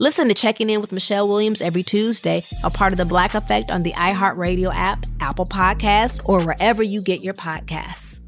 Listen 0.00 0.28
to 0.28 0.34
Checking 0.34 0.70
In 0.70 0.80
with 0.80 0.90
Michelle 0.90 1.28
Williams 1.28 1.60
every 1.60 1.82
Tuesday, 1.82 2.42
a 2.64 2.70
part 2.70 2.92
of 2.92 2.98
the 2.98 3.04
Black 3.04 3.34
Effect 3.34 3.70
on 3.70 3.82
the 3.82 3.92
iHeartRadio 3.92 4.74
app, 4.74 5.04
Apple 5.20 5.44
Podcasts, 5.44 6.26
or 6.28 6.44
wherever 6.44 6.82
you 6.82 7.00
get 7.02 7.22
your 7.22 7.34
podcasts. 7.34 8.18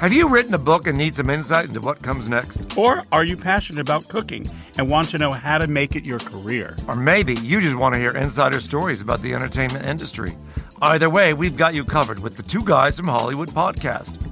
Have 0.00 0.12
you 0.12 0.28
written 0.28 0.54
a 0.54 0.58
book 0.58 0.86
and 0.88 0.96
need 0.96 1.14
some 1.14 1.30
insight 1.30 1.66
into 1.66 1.80
what 1.80 2.02
comes 2.02 2.28
next? 2.28 2.76
Or 2.76 3.04
are 3.12 3.24
you 3.24 3.36
passionate 3.36 3.82
about 3.82 4.08
cooking 4.08 4.44
and 4.76 4.88
want 4.88 5.10
to 5.10 5.18
know 5.18 5.30
how 5.30 5.58
to 5.58 5.68
make 5.68 5.94
it 5.94 6.06
your 6.06 6.18
career? 6.18 6.74
Or 6.88 6.96
maybe 6.96 7.34
you 7.34 7.60
just 7.60 7.76
want 7.76 7.94
to 7.94 8.00
hear 8.00 8.10
insider 8.10 8.60
stories 8.60 9.00
about 9.00 9.22
the 9.22 9.34
entertainment 9.34 9.86
industry. 9.86 10.30
Either 10.80 11.08
way, 11.08 11.34
we've 11.34 11.56
got 11.56 11.74
you 11.74 11.84
covered 11.84 12.18
with 12.20 12.36
the 12.36 12.42
Two 12.42 12.64
Guys 12.64 12.96
from 12.96 13.06
Hollywood 13.06 13.50
podcast. 13.50 14.31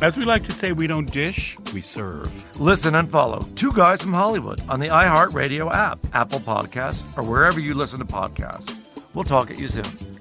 As 0.00 0.16
we 0.16 0.24
like 0.24 0.44
to 0.44 0.52
say, 0.52 0.70
we 0.70 0.86
don't 0.86 1.10
dish, 1.10 1.58
we 1.74 1.80
serve. 1.80 2.60
Listen 2.60 2.94
and 2.94 3.10
follow 3.10 3.40
Two 3.56 3.72
Guys 3.72 4.00
from 4.00 4.12
Hollywood 4.12 4.60
on 4.68 4.78
the 4.78 4.86
iHeartRadio 4.86 5.72
app, 5.74 5.98
Apple 6.12 6.38
Podcasts, 6.38 7.02
or 7.18 7.28
wherever 7.28 7.58
you 7.58 7.74
listen 7.74 7.98
to 7.98 8.04
podcasts. 8.04 8.76
We'll 9.12 9.24
talk 9.24 9.50
at 9.50 9.58
you 9.58 9.66
soon. 9.66 10.17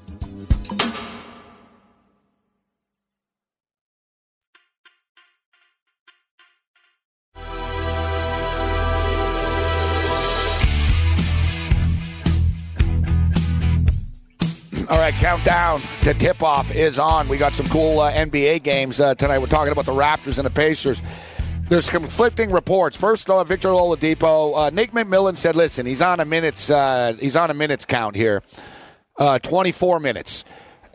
Countdown 15.12 15.82
to 16.04 16.14
tip 16.14 16.44
off 16.44 16.74
is 16.74 17.00
on. 17.00 17.28
We 17.28 17.38
got 17.38 17.56
some 17.56 17.66
cool 17.68 18.00
uh, 18.00 18.12
NBA 18.12 18.64
games 18.64 19.00
uh, 19.00 19.16
tonight. 19.16 19.40
We're 19.40 19.48
talking 19.48 19.72
about 19.72 19.86
the 19.86 19.94
Raptors 19.94 20.38
and 20.38 20.46
the 20.46 20.52
Pacers. 20.52 21.02
There's 21.70 21.90
conflicting 21.90 22.52
reports. 22.52 22.96
First, 22.96 23.30
uh, 23.30 23.44
Victor 23.44 23.70
Oladipo, 23.70 24.58
uh, 24.58 24.70
Nick 24.70 24.92
McMillan 24.92 25.36
said, 25.36 25.56
"Listen, 25.56 25.86
he's 25.86 26.02
on 26.02 26.20
a 26.20 26.26
minutes. 26.26 26.70
Uh, 26.70 27.16
he's 27.20 27.36
on 27.36 27.52
a 27.52 27.54
minutes 27.54 27.86
count 27.86 28.16
here, 28.16 28.42
uh, 29.18 29.40
24 29.40 30.00
minutes, 30.00 30.46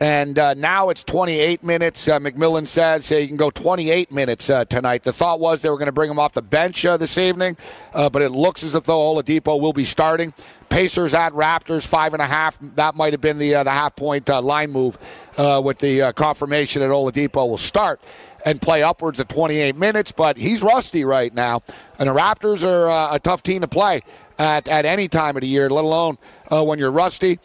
and 0.03 0.37
uh, 0.37 0.53
now 0.55 0.89
it's 0.89 1.01
28 1.01 1.63
minutes." 1.63 2.09
Uh, 2.09 2.19
McMillan 2.19 2.67
says 2.67 3.07
he 3.07 3.25
can 3.25 3.37
go 3.37 3.49
28 3.49 4.11
minutes 4.11 4.49
uh, 4.49 4.65
tonight. 4.65 5.03
The 5.03 5.13
thought 5.13 5.39
was 5.39 5.61
they 5.61 5.69
were 5.69 5.77
going 5.77 5.85
to 5.85 5.93
bring 5.93 6.11
him 6.11 6.19
off 6.19 6.33
the 6.33 6.41
bench 6.41 6.85
uh, 6.85 6.97
this 6.97 7.17
evening, 7.17 7.55
uh, 7.93 8.09
but 8.09 8.21
it 8.21 8.31
looks 8.31 8.63
as 8.65 8.75
if 8.75 8.83
though 8.83 9.15
Oladipo 9.15 9.61
will 9.61 9.71
be 9.71 9.85
starting. 9.85 10.33
Pacers 10.67 11.13
at 11.13 11.31
Raptors 11.31 11.87
five 11.87 12.11
and 12.11 12.21
a 12.21 12.25
half. 12.25 12.59
That 12.59 12.95
might 12.95 13.13
have 13.13 13.21
been 13.21 13.37
the 13.37 13.55
uh, 13.55 13.63
the 13.63 13.71
half 13.71 13.95
point 13.95 14.27
line 14.27 14.71
move 14.71 14.97
with 15.37 15.79
the 15.79 16.11
confirmation 16.17 16.81
that 16.81 16.89
Oladipo 16.89 17.47
will 17.47 17.57
start 17.57 18.01
and 18.45 18.61
play 18.61 18.83
upwards 18.83 19.21
of 19.21 19.29
28 19.29 19.77
minutes. 19.77 20.11
But 20.11 20.35
he's 20.35 20.61
rusty 20.61 21.05
right 21.05 21.33
now, 21.33 21.61
and 21.97 22.09
the 22.09 22.13
Raptors 22.13 22.67
are 22.67 23.15
a 23.15 23.19
tough 23.19 23.41
team 23.41 23.61
to 23.61 23.69
play 23.69 24.01
at 24.37 24.67
at 24.67 24.83
any 24.83 25.07
time 25.07 25.37
of 25.37 25.41
the 25.41 25.47
year, 25.47 25.69
let 25.69 25.85
alone 25.85 26.17
when 26.49 26.77
you're 26.77 26.91
rusty. 26.91 27.39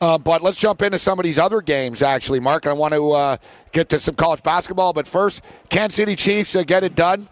Uh, 0.00 0.16
but 0.16 0.42
let's 0.42 0.56
jump 0.56 0.80
into 0.82 0.98
some 0.98 1.18
of 1.18 1.24
these 1.24 1.38
other 1.38 1.60
games, 1.60 2.02
actually, 2.02 2.38
Mark. 2.38 2.66
I 2.66 2.72
want 2.72 2.94
to 2.94 3.10
uh, 3.10 3.36
get 3.72 3.88
to 3.88 3.98
some 3.98 4.14
college 4.14 4.42
basketball, 4.44 4.92
but 4.92 5.08
first, 5.08 5.42
Kansas 5.70 5.96
City 5.96 6.14
Chiefs 6.14 6.54
uh, 6.54 6.62
get 6.62 6.84
it 6.84 6.94
done. 6.94 7.28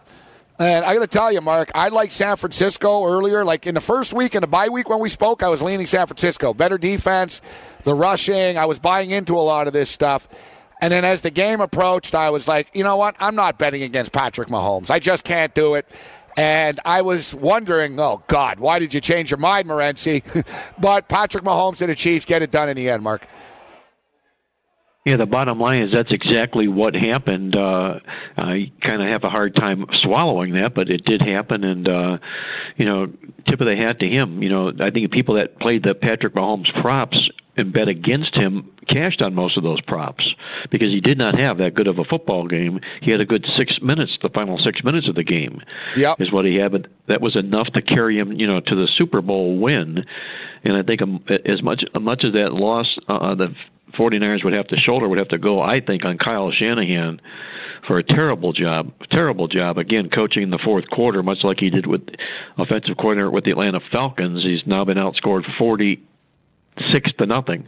And 0.59 0.85
I 0.85 0.95
got 0.95 1.01
to 1.01 1.07
tell 1.07 1.31
you, 1.31 1.41
Mark, 1.43 1.71
I 1.75 1.89
like 1.89 2.11
San 2.11 2.37
Francisco 2.37 3.05
earlier. 3.05 3.45
Like 3.45 3.67
in 3.67 3.75
the 3.75 3.81
first 3.81 4.15
week, 4.15 4.35
in 4.35 4.41
the 4.41 4.47
bye 4.47 4.69
week 4.69 4.89
when 4.89 5.01
we 5.01 5.11
spoke, 5.11 5.43
I 5.43 5.49
was 5.49 5.61
leaning 5.61 5.87
San 5.87 6.07
Francisco. 6.07 6.55
Better 6.55 6.79
defense, 6.79 7.43
the 7.85 7.95
rushing. 7.95 8.57
I 8.57 8.65
was 8.65 8.79
buying 8.79 9.11
into 9.11 9.37
a 9.37 9.43
lot 9.43 9.67
of 9.67 9.75
this 9.75 9.91
stuff. 9.91 10.27
And 10.81 10.93
then 10.93 11.05
as 11.05 11.23
the 11.23 11.31
game 11.31 11.61
approached, 11.61 12.15
I 12.15 12.31
was 12.31 12.49
like, 12.49 12.71
you 12.75 12.85
know 12.85 12.97
what? 12.97 13.17
I'm 13.19 13.35
not 13.35 13.59
betting 13.59 13.83
against 13.83 14.13
Patrick 14.13 14.49
Mahomes. 14.49 14.91
I 14.91 14.99
just 14.99 15.25
can't 15.25 15.55
do 15.55 15.75
it. 15.75 15.87
And 16.37 16.79
I 16.85 17.03
was 17.03 17.35
wondering, 17.35 17.99
oh, 17.99 18.23
God, 18.27 18.61
why 18.61 18.79
did 18.79 18.93
you 18.93 19.01
change 19.01 19.31
your 19.31 19.39
mind, 19.39 19.69
Morency? 19.69 20.23
but 20.79 21.09
Patrick 21.09 21.45
Mahomes 21.45 21.81
and 21.81 21.91
the 21.91 21.95
Chiefs 21.95 22.27
get 22.27 22.43
it 22.43 22.51
done 22.51 22.69
in 22.69 22.77
the 22.77 22.91
end, 22.91 23.03
Mark. 23.03 23.27
Yeah, 25.07 25.17
the 25.17 25.27
bottom 25.27 25.61
line 25.61 25.83
is 25.83 25.93
that's 25.93 26.13
exactly 26.13 26.67
what 26.67 26.97
happened. 26.97 27.55
Uh, 27.55 28.01
I 28.37 28.73
kind 28.83 29.01
of 29.01 29.09
have 29.09 29.23
a 29.23 29.31
hard 29.31 29.55
time 29.55 29.87
swallowing 30.03 30.55
that, 30.55 30.75
but 30.75 30.91
it 30.91 31.05
did 31.05 31.23
happen, 31.23 31.63
and 31.63 31.89
uh, 31.89 32.19
you 32.77 32.87
know, 32.87 33.07
tip 33.49 33.61
of 33.61 33.69
the 33.69 33.77
hat 33.77 34.01
to 34.01 34.09
him. 34.09 34.43
You 34.43 34.49
know, 34.49 34.73
I 34.81 34.91
think 34.91 35.13
people 35.13 35.37
that 35.37 35.61
played 35.61 35.85
the 35.85 35.95
Patrick 35.95 36.35
Mahomes 36.35 36.73
props 36.83 37.17
bet 37.65 37.89
against 37.89 38.35
him 38.35 38.71
cashed 38.89 39.23
on 39.23 39.35
most 39.35 39.57
of 39.57 39.63
those 39.63 39.81
props 39.83 40.25
because 40.71 40.93
he 40.93 41.01
did 41.01 41.19
not 41.19 41.41
have 41.41 41.59
that 41.59 41.75
good 41.75 41.87
of 41.87 41.99
a 41.99 42.05
football 42.05 42.47
game. 42.47 42.81
He 43.03 43.11
had 43.11 43.21
a 43.21 43.27
good 43.27 43.45
six 43.57 43.79
minutes, 43.83 44.17
the 44.23 44.29
final 44.29 44.59
six 44.59 44.85
minutes 44.85 45.09
of 45.09 45.15
the 45.15 45.25
game, 45.25 45.61
yep. 45.97 46.21
is 46.21 46.31
what 46.31 46.45
he 46.45 46.57
had. 46.57 46.73
But 46.73 46.87
that 47.09 47.21
was 47.21 47.37
enough 47.37 47.69
to 47.75 47.83
carry 47.83 48.19
him, 48.19 48.33
you 48.33 48.47
know, 48.47 48.61
to 48.61 48.75
the 48.75 48.89
Super 48.97 49.21
Bowl 49.21 49.59
win. 49.59 50.05
And 50.65 50.77
I 50.77 50.83
think 50.83 51.03
um, 51.03 51.25
as 51.45 51.63
much 51.63 51.85
as 51.95 52.03
much 52.03 52.25
as 52.25 52.33
that 52.33 52.53
loss, 52.53 52.87
uh, 53.09 53.35
the 53.35 53.55
49ers 53.99 54.45
would 54.45 54.57
have 54.57 54.69
to 54.69 54.77
shoulder 54.77 55.09
would 55.09 55.19
have 55.19 55.29
to 55.29 55.39
go, 55.39 55.61
I 55.61 55.81
think, 55.81 56.05
on 56.05 56.19
Kyle 56.19 56.53
Shanahan 56.53 57.21
for 57.87 57.99
a 57.99 58.03
terrible 58.03 58.53
job, 58.53 58.93
terrible 59.11 59.49
job 59.49 59.79
again 59.79 60.11
coaching 60.11 60.43
in 60.43 60.51
the 60.51 60.59
fourth 60.65 60.89
quarter, 60.91 61.23
much 61.23 61.39
like 61.43 61.59
he 61.61 61.71
did 61.71 61.87
with 61.87 62.03
offensive 62.59 62.97
coordinator 62.97 63.31
with 63.31 63.45
the 63.45 63.53
Atlanta 63.53 63.81
Falcons. 63.93 64.43
He's 64.43 64.67
now 64.67 64.85
been 64.85 64.99
outscored 64.99 65.43
40 65.59 66.03
six 66.93 67.13
to 67.19 67.27
nothing 67.27 67.67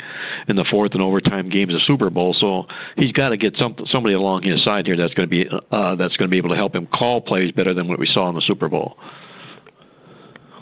in 0.48 0.56
the 0.56 0.64
fourth 0.70 0.92
and 0.92 1.02
overtime 1.02 1.48
games 1.48 1.74
of 1.74 1.82
Super 1.82 2.10
Bowl. 2.10 2.34
So 2.38 2.66
he's 2.96 3.12
got 3.12 3.30
to 3.30 3.36
get 3.36 3.56
some, 3.56 3.76
somebody 3.90 4.14
along 4.14 4.42
his 4.42 4.62
side 4.64 4.86
here 4.86 4.96
that's 4.96 5.14
going 5.14 5.28
to 5.28 5.44
be 5.44 5.48
uh, 5.48 5.94
that's 5.96 6.16
going 6.16 6.28
to 6.28 6.30
be 6.30 6.38
able 6.38 6.50
to 6.50 6.56
help 6.56 6.74
him 6.74 6.86
call 6.86 7.20
plays 7.20 7.52
better 7.52 7.74
than 7.74 7.88
what 7.88 7.98
we 7.98 8.06
saw 8.06 8.28
in 8.28 8.34
the 8.34 8.42
Super 8.42 8.68
Bowl. 8.68 8.98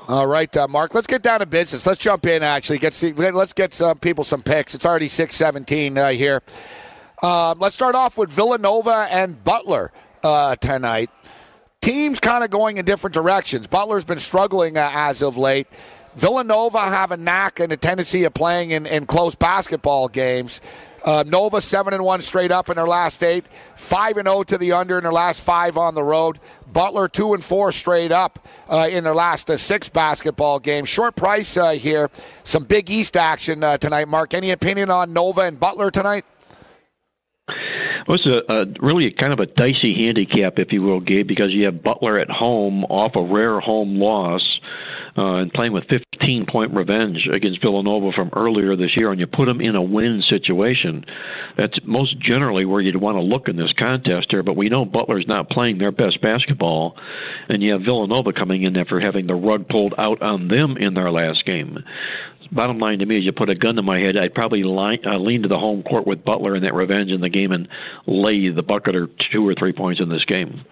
All 0.08 0.26
right, 0.26 0.56
uh, 0.56 0.68
Mark. 0.68 0.94
Let's 0.94 1.08
get 1.08 1.22
down 1.22 1.40
to 1.40 1.46
business. 1.46 1.84
Let's 1.84 1.98
jump 1.98 2.26
in. 2.26 2.44
Actually, 2.44 2.78
get 2.78 2.94
see, 2.94 3.12
let's 3.12 3.52
get 3.52 3.74
some 3.74 3.98
people 3.98 4.22
some 4.22 4.42
picks. 4.42 4.74
It's 4.74 4.86
already 4.86 5.08
six 5.08 5.34
seventeen 5.34 5.98
uh, 5.98 6.10
here. 6.10 6.42
Um, 7.22 7.58
let's 7.58 7.74
start 7.74 7.94
off 7.94 8.16
with 8.16 8.30
Villanova 8.30 9.08
and 9.10 9.42
Butler 9.42 9.90
uh, 10.22 10.54
tonight. 10.56 11.10
Teams 11.80 12.20
kind 12.20 12.44
of 12.44 12.50
going 12.50 12.76
in 12.76 12.84
different 12.84 13.14
directions. 13.14 13.66
Butler's 13.66 14.04
been 14.04 14.18
struggling 14.18 14.76
uh, 14.76 14.90
as 14.92 15.22
of 15.22 15.36
late. 15.36 15.66
Villanova 16.16 16.80
have 16.80 17.10
a 17.10 17.16
knack 17.16 17.60
and 17.60 17.70
a 17.72 17.76
tendency 17.76 18.24
of 18.24 18.32
playing 18.32 18.70
in, 18.70 18.86
in 18.86 19.06
close 19.06 19.34
basketball 19.34 20.08
games. 20.08 20.62
Uh, 21.04 21.22
Nova 21.24 21.60
seven 21.60 21.94
and 21.94 22.02
one 22.02 22.20
straight 22.20 22.50
up 22.50 22.68
in 22.68 22.74
their 22.74 22.86
last 22.86 23.22
eight, 23.22 23.46
five 23.76 24.16
and 24.16 24.26
zero 24.26 24.42
to 24.42 24.58
the 24.58 24.72
under 24.72 24.96
in 24.96 25.04
their 25.04 25.12
last 25.12 25.40
five 25.40 25.76
on 25.76 25.94
the 25.94 26.02
road. 26.02 26.40
Butler 26.72 27.06
two 27.06 27.34
and 27.34 27.44
four 27.44 27.70
straight 27.70 28.10
up 28.10 28.44
uh, 28.68 28.88
in 28.90 29.04
their 29.04 29.14
last 29.14 29.48
uh, 29.48 29.56
six 29.56 29.88
basketball 29.88 30.58
games. 30.58 30.88
Short 30.88 31.14
price 31.14 31.56
uh, 31.56 31.72
here. 31.72 32.10
Some 32.42 32.64
Big 32.64 32.90
East 32.90 33.16
action 33.16 33.62
uh, 33.62 33.76
tonight. 33.76 34.08
Mark, 34.08 34.34
any 34.34 34.50
opinion 34.50 34.90
on 34.90 35.12
Nova 35.12 35.42
and 35.42 35.60
Butler 35.60 35.92
tonight? 35.92 36.24
Well, 38.08 38.18
it's 38.18 38.26
a, 38.26 38.52
a 38.52 38.66
really 38.80 39.12
kind 39.12 39.32
of 39.32 39.38
a 39.38 39.46
dicey 39.46 39.94
handicap, 39.94 40.58
if 40.58 40.72
you 40.72 40.82
will, 40.82 41.00
Gabe, 41.00 41.28
because 41.28 41.52
you 41.52 41.66
have 41.66 41.82
Butler 41.82 42.18
at 42.18 42.30
home 42.30 42.84
off 42.84 43.14
a 43.14 43.22
rare 43.22 43.60
home 43.60 44.00
loss 44.00 44.42
uh, 45.16 45.36
and 45.36 45.52
playing 45.52 45.72
with 45.72 45.84
15 45.88 46.46
point 46.46 46.74
revenge 46.74 47.26
against 47.32 47.62
Villanova 47.62 48.12
from 48.12 48.30
earlier 48.34 48.76
this 48.76 48.94
year, 48.98 49.10
and 49.10 49.20
you 49.20 49.26
put 49.26 49.46
them 49.46 49.60
in 49.60 49.74
a 49.74 49.82
win 49.82 50.22
situation, 50.28 51.04
that's 51.56 51.78
most 51.84 52.18
generally 52.18 52.64
where 52.64 52.80
you'd 52.80 52.96
want 52.96 53.16
to 53.16 53.22
look 53.22 53.48
in 53.48 53.56
this 53.56 53.72
contest 53.78 54.28
here. 54.30 54.42
But 54.42 54.56
we 54.56 54.68
know 54.68 54.84
Butler's 54.84 55.26
not 55.26 55.50
playing 55.50 55.78
their 55.78 55.92
best 55.92 56.20
basketball, 56.20 56.96
and 57.48 57.62
you 57.62 57.72
have 57.72 57.82
Villanova 57.82 58.32
coming 58.32 58.62
in 58.62 58.76
after 58.76 59.00
having 59.00 59.26
the 59.26 59.34
rug 59.34 59.68
pulled 59.68 59.94
out 59.98 60.20
on 60.22 60.48
them 60.48 60.76
in 60.76 60.94
their 60.94 61.10
last 61.10 61.44
game. 61.44 61.78
Bottom 62.52 62.78
line 62.78 63.00
to 63.00 63.06
me 63.06 63.18
is 63.18 63.24
you 63.24 63.32
put 63.32 63.50
a 63.50 63.54
gun 63.54 63.76
to 63.76 63.82
my 63.82 63.98
head, 63.98 64.16
I'd 64.16 64.34
probably 64.34 64.62
line, 64.62 65.00
uh, 65.04 65.18
lean 65.18 65.42
to 65.42 65.48
the 65.48 65.58
home 65.58 65.82
court 65.82 66.06
with 66.06 66.24
Butler 66.24 66.54
in 66.56 66.62
that 66.62 66.74
revenge 66.74 67.10
in 67.10 67.20
the 67.20 67.28
game 67.28 67.52
and 67.52 67.68
lay 68.06 68.50
the 68.50 68.62
bucket 68.62 68.94
or 68.94 69.08
two 69.32 69.46
or 69.46 69.54
three 69.54 69.72
points 69.72 70.00
in 70.00 70.08
this 70.08 70.24
game. 70.24 70.64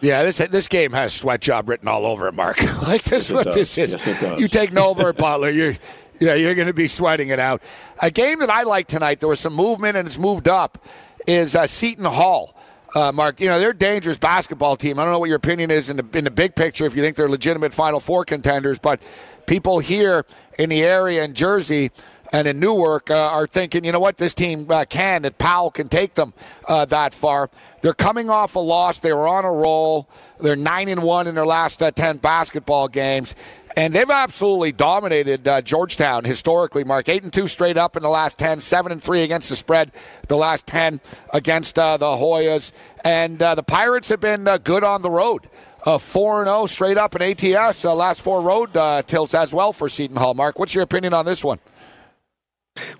Yeah, 0.00 0.22
this 0.22 0.38
this 0.38 0.68
game 0.68 0.92
has 0.92 1.12
sweat 1.12 1.40
job 1.40 1.68
written 1.68 1.88
all 1.88 2.06
over 2.06 2.28
it, 2.28 2.34
Mark. 2.34 2.62
like 2.82 3.02
this, 3.02 3.30
Yes, 3.30 3.32
what 3.32 3.44
does. 3.44 3.54
this 3.54 3.78
is. 3.78 3.92
Yes, 3.94 4.40
you 4.40 4.48
take 4.48 4.72
Nova 4.72 5.02
or 5.06 5.12
Butler, 5.12 5.50
you're 5.50 5.74
yeah, 6.20 6.34
you're 6.34 6.54
going 6.54 6.66
to 6.68 6.74
be 6.74 6.86
sweating 6.88 7.28
it 7.28 7.38
out. 7.38 7.62
A 8.02 8.10
game 8.10 8.40
that 8.40 8.50
I 8.50 8.62
like 8.64 8.86
tonight, 8.88 9.20
there 9.20 9.28
was 9.28 9.40
some 9.40 9.54
movement 9.54 9.96
and 9.96 10.06
it's 10.06 10.18
moved 10.18 10.48
up, 10.48 10.84
is 11.26 11.54
uh, 11.54 11.66
Seton 11.66 12.04
Hall. 12.04 12.54
Uh, 12.94 13.12
Mark, 13.12 13.40
you 13.40 13.48
know 13.48 13.60
they're 13.60 13.70
a 13.70 13.76
dangerous 13.76 14.18
basketball 14.18 14.74
team. 14.76 14.98
I 14.98 15.04
don't 15.04 15.12
know 15.12 15.18
what 15.18 15.28
your 15.28 15.36
opinion 15.36 15.70
is 15.70 15.90
in 15.90 15.96
the 15.98 16.06
in 16.16 16.24
the 16.24 16.30
big 16.30 16.54
picture 16.54 16.86
if 16.86 16.96
you 16.96 17.02
think 17.02 17.16
they're 17.16 17.28
legitimate 17.28 17.74
Final 17.74 18.00
Four 18.00 18.24
contenders, 18.24 18.78
but 18.78 19.02
people 19.46 19.78
here 19.78 20.24
in 20.58 20.70
the 20.70 20.82
area 20.82 21.24
in 21.24 21.34
Jersey 21.34 21.90
and 22.32 22.46
in 22.46 22.60
Newark 22.60 23.10
uh, 23.10 23.14
are 23.14 23.46
thinking, 23.46 23.84
you 23.84 23.92
know 23.92 24.00
what, 24.00 24.16
this 24.16 24.34
team 24.34 24.66
uh, 24.68 24.84
can, 24.88 25.22
that 25.22 25.38
Powell 25.38 25.70
can 25.70 25.88
take 25.88 26.14
them 26.14 26.32
uh, 26.66 26.84
that 26.86 27.14
far. 27.14 27.50
They're 27.80 27.94
coming 27.94 28.28
off 28.28 28.56
a 28.56 28.58
loss. 28.58 28.98
They 28.98 29.12
were 29.12 29.28
on 29.28 29.44
a 29.44 29.52
roll. 29.52 30.08
They're 30.40 30.56
nine 30.56 30.88
and 30.88 31.02
one 31.02 31.26
in 31.26 31.34
their 31.34 31.46
last 31.46 31.82
uh, 31.82 31.90
ten 31.90 32.16
basketball 32.18 32.88
games, 32.88 33.34
and 33.76 33.94
they've 33.94 34.10
absolutely 34.10 34.72
dominated 34.72 35.46
uh, 35.46 35.62
Georgetown 35.62 36.24
historically. 36.24 36.84
Mark 36.84 37.08
eight 37.08 37.22
and 37.22 37.32
two 37.32 37.46
straight 37.46 37.76
up 37.76 37.96
in 37.96 38.02
the 38.02 38.08
last 38.08 38.38
ten, 38.38 38.60
seven 38.60 38.92
and 38.92 39.02
three 39.02 39.22
against 39.22 39.48
the 39.48 39.56
spread 39.56 39.92
the 40.26 40.36
last 40.36 40.66
ten 40.66 41.00
against 41.32 41.78
uh, 41.78 41.96
the 41.96 42.06
Hoyas, 42.06 42.72
and 43.04 43.38
the 43.38 43.64
Pirates 43.64 44.08
have 44.08 44.20
been 44.20 44.44
good 44.64 44.84
on 44.84 45.02
the 45.02 45.10
road. 45.10 45.48
Uh, 45.84 45.96
four 45.96 46.40
and 46.40 46.48
zero 46.48 46.66
straight 46.66 46.98
up 46.98 47.14
in 47.14 47.22
ATS. 47.22 47.84
Last 47.84 48.22
four 48.22 48.42
road 48.42 48.74
tilts 49.06 49.34
as 49.34 49.54
well 49.54 49.72
for 49.72 49.88
Seton 49.88 50.16
Hall. 50.16 50.34
Mark, 50.34 50.58
what's 50.58 50.74
your 50.74 50.82
opinion 50.82 51.14
on 51.14 51.24
this 51.24 51.44
one? 51.44 51.60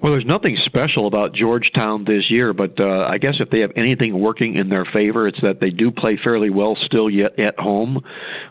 Well, 0.01 0.13
there's 0.13 0.25
nothing 0.25 0.57
special 0.65 1.07
about 1.07 1.35
Georgetown 1.35 2.05
this 2.05 2.31
year, 2.31 2.53
but 2.53 2.79
uh, 2.79 3.07
I 3.09 3.19
guess 3.19 3.37
if 3.41 3.51
they 3.51 3.61
have 3.61 3.73
anything 3.77 4.19
working 4.19 4.55
in 4.55 4.69
their 4.69 4.85
favor, 4.85 5.27
it's 5.27 5.41
that 5.43 5.61
they 5.61 5.71
do 5.71 5.91
play 5.91 6.17
fairly 6.23 6.51
well 6.51 6.77
still 6.77 7.11
yet 7.11 7.39
at 7.39 7.59
home, 7.59 8.05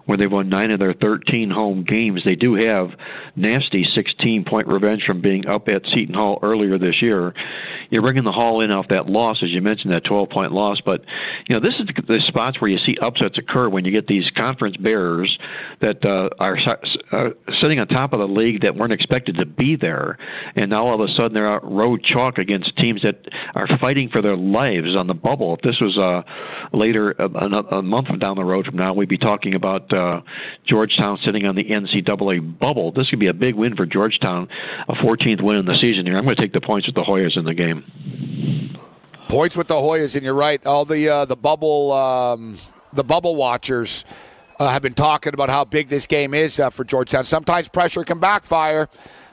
where 0.05 0.17
they've 0.17 0.31
won 0.31 0.49
nine 0.49 0.71
of 0.71 0.79
their 0.79 0.93
13 0.93 1.49
home 1.49 1.83
games. 1.83 2.21
They 2.25 2.35
do 2.35 2.55
have 2.55 2.89
nasty 3.35 3.85
16 3.85 4.43
point 4.45 4.67
revenge 4.67 5.03
from 5.05 5.21
being 5.21 5.47
up 5.47 5.67
at 5.69 5.83
Seton 5.93 6.15
Hall 6.15 6.39
earlier 6.41 6.77
this 6.77 7.01
year. 7.01 7.33
You're 7.89 8.01
bringing 8.01 8.25
the 8.25 8.31
Hall 8.31 8.61
in 8.61 8.71
off 8.71 8.87
that 8.89 9.07
loss, 9.07 9.41
as 9.41 9.49
you 9.49 9.61
mentioned, 9.61 9.93
that 9.93 10.03
12 10.03 10.29
point 10.29 10.51
loss, 10.51 10.81
but 10.85 11.01
you 11.47 11.55
know 11.55 11.61
this 11.61 11.75
is 11.79 11.87
the 12.07 12.21
spots 12.27 12.59
where 12.59 12.69
you 12.69 12.77
see 12.79 12.97
upsets 13.01 13.37
occur 13.37 13.69
when 13.69 13.85
you 13.85 13.91
get 13.91 14.07
these 14.07 14.29
conference 14.37 14.75
bearers 14.77 15.37
that 15.79 16.03
uh, 16.03 16.29
are 16.39 16.57
uh, 17.11 17.29
sitting 17.61 17.79
on 17.79 17.87
top 17.87 18.13
of 18.13 18.19
the 18.19 18.27
league 18.27 18.61
that 18.61 18.75
weren't 18.75 18.93
expected 18.93 19.37
to 19.37 19.45
be 19.45 19.75
there, 19.75 20.17
and 20.55 20.71
now 20.71 20.85
all 20.85 21.01
of 21.01 21.09
a 21.09 21.13
sudden 21.17 21.33
they're 21.33 21.51
out 21.51 21.69
road 21.69 22.03
chalk 22.03 22.37
against 22.37 22.75
teams 22.77 23.01
that 23.01 23.15
are 23.55 23.67
fighting 23.79 24.09
for 24.09 24.21
their 24.21 24.37
lives 24.37 24.95
on 24.97 25.07
the 25.07 25.13
bubble. 25.13 25.55
If 25.55 25.61
this 25.61 25.79
was 25.81 25.97
uh, 25.97 26.21
later, 26.75 27.11
a, 27.11 27.25
a 27.25 27.81
month 27.81 28.07
down 28.19 28.35
the 28.35 28.43
road 28.43 28.65
from 28.65 28.75
now, 28.75 28.93
we'd 28.93 29.09
be 29.09 29.17
talking 29.17 29.55
about 29.55 29.91
uh, 29.93 30.21
Georgetown 30.65 31.19
sitting 31.25 31.45
on 31.45 31.55
the 31.55 31.63
NCAA 31.63 32.59
bubble. 32.59 32.91
This 32.91 33.09
could 33.09 33.19
be 33.19 33.27
a 33.27 33.33
big 33.33 33.55
win 33.55 33.75
for 33.75 33.85
Georgetown, 33.85 34.47
a 34.87 34.93
14th 34.93 35.41
win 35.41 35.57
in 35.57 35.65
the 35.65 35.77
season 35.81 36.05
here. 36.05 36.17
I'm 36.17 36.23
going 36.23 36.35
to 36.35 36.41
take 36.41 36.53
the 36.53 36.61
points 36.61 36.87
with 36.87 36.95
the 36.95 37.03
Hoyas 37.03 37.37
in 37.37 37.45
the 37.45 37.53
game. 37.53 38.77
Points 39.29 39.57
with 39.57 39.67
the 39.67 39.75
Hoyas, 39.75 40.15
and 40.15 40.23
you're 40.23 40.33
right. 40.33 40.65
All 40.65 40.85
the 40.85 41.09
uh, 41.09 41.25
the 41.25 41.35
bubble 41.35 41.91
um, 41.91 42.57
the 42.93 43.03
bubble 43.03 43.35
watchers. 43.35 44.05
Uh, 44.59 44.69
have 44.69 44.81
been 44.81 44.95
talking 44.95 45.35
about 45.35 45.51
how 45.51 45.63
big 45.63 45.87
this 45.87 46.07
game 46.07 46.33
is 46.33 46.59
uh, 46.59 46.71
for 46.71 46.83
Georgetown. 46.83 47.23
Sometimes 47.23 47.69
pressure 47.69 48.03
can 48.03 48.17
backfire 48.17 48.89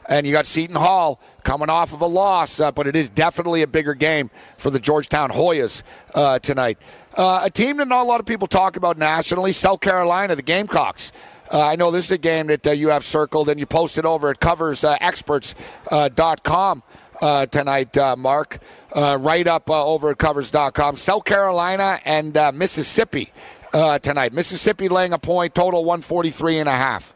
and 0.08 0.26
you 0.26 0.32
got 0.32 0.46
Seton 0.46 0.76
Hall 0.76 1.20
coming 1.42 1.68
off 1.70 1.92
of 1.92 2.00
a 2.00 2.06
loss, 2.06 2.60
uh, 2.60 2.70
but 2.72 2.86
it 2.86 2.96
is 2.96 3.08
definitely 3.08 3.62
a 3.62 3.66
bigger 3.66 3.94
game 3.94 4.30
for 4.56 4.70
the 4.70 4.78
Georgetown 4.78 5.30
Hoyas 5.30 5.82
uh, 6.14 6.38
tonight. 6.38 6.78
Uh, 7.16 7.42
a 7.44 7.50
team 7.50 7.78
that 7.78 7.88
not 7.88 8.02
a 8.02 8.08
lot 8.08 8.20
of 8.20 8.26
people 8.26 8.46
talk 8.48 8.76
about 8.76 8.98
nationally, 8.98 9.52
South 9.52 9.80
Carolina, 9.80 10.34
the 10.34 10.42
Gamecocks. 10.42 11.12
Uh, 11.52 11.66
I 11.66 11.76
know 11.76 11.90
this 11.90 12.06
is 12.06 12.12
a 12.12 12.18
game 12.18 12.46
that 12.48 12.66
uh, 12.66 12.70
you 12.70 12.88
have 12.88 13.04
circled 13.04 13.48
and 13.48 13.60
you 13.60 13.66
posted 13.66 14.06
over 14.06 14.30
at 14.30 14.40
coversexperts.com 14.40 16.82
uh, 17.22 17.46
tonight, 17.46 17.96
Mark. 18.18 18.58
right 18.94 19.46
up 19.46 19.70
over 19.70 20.10
at 20.10 20.18
covers.com. 20.18 20.96
South 20.96 21.24
Carolina 21.24 22.00
and 22.04 22.36
Mississippi 22.54 23.28
tonight. 24.02 24.32
Mississippi 24.32 24.88
laying 24.88 25.12
a 25.12 25.18
point, 25.18 25.54
total 25.54 25.84
143 25.84 26.58
and 26.58 26.68
a 26.68 26.72
half. 26.72 27.14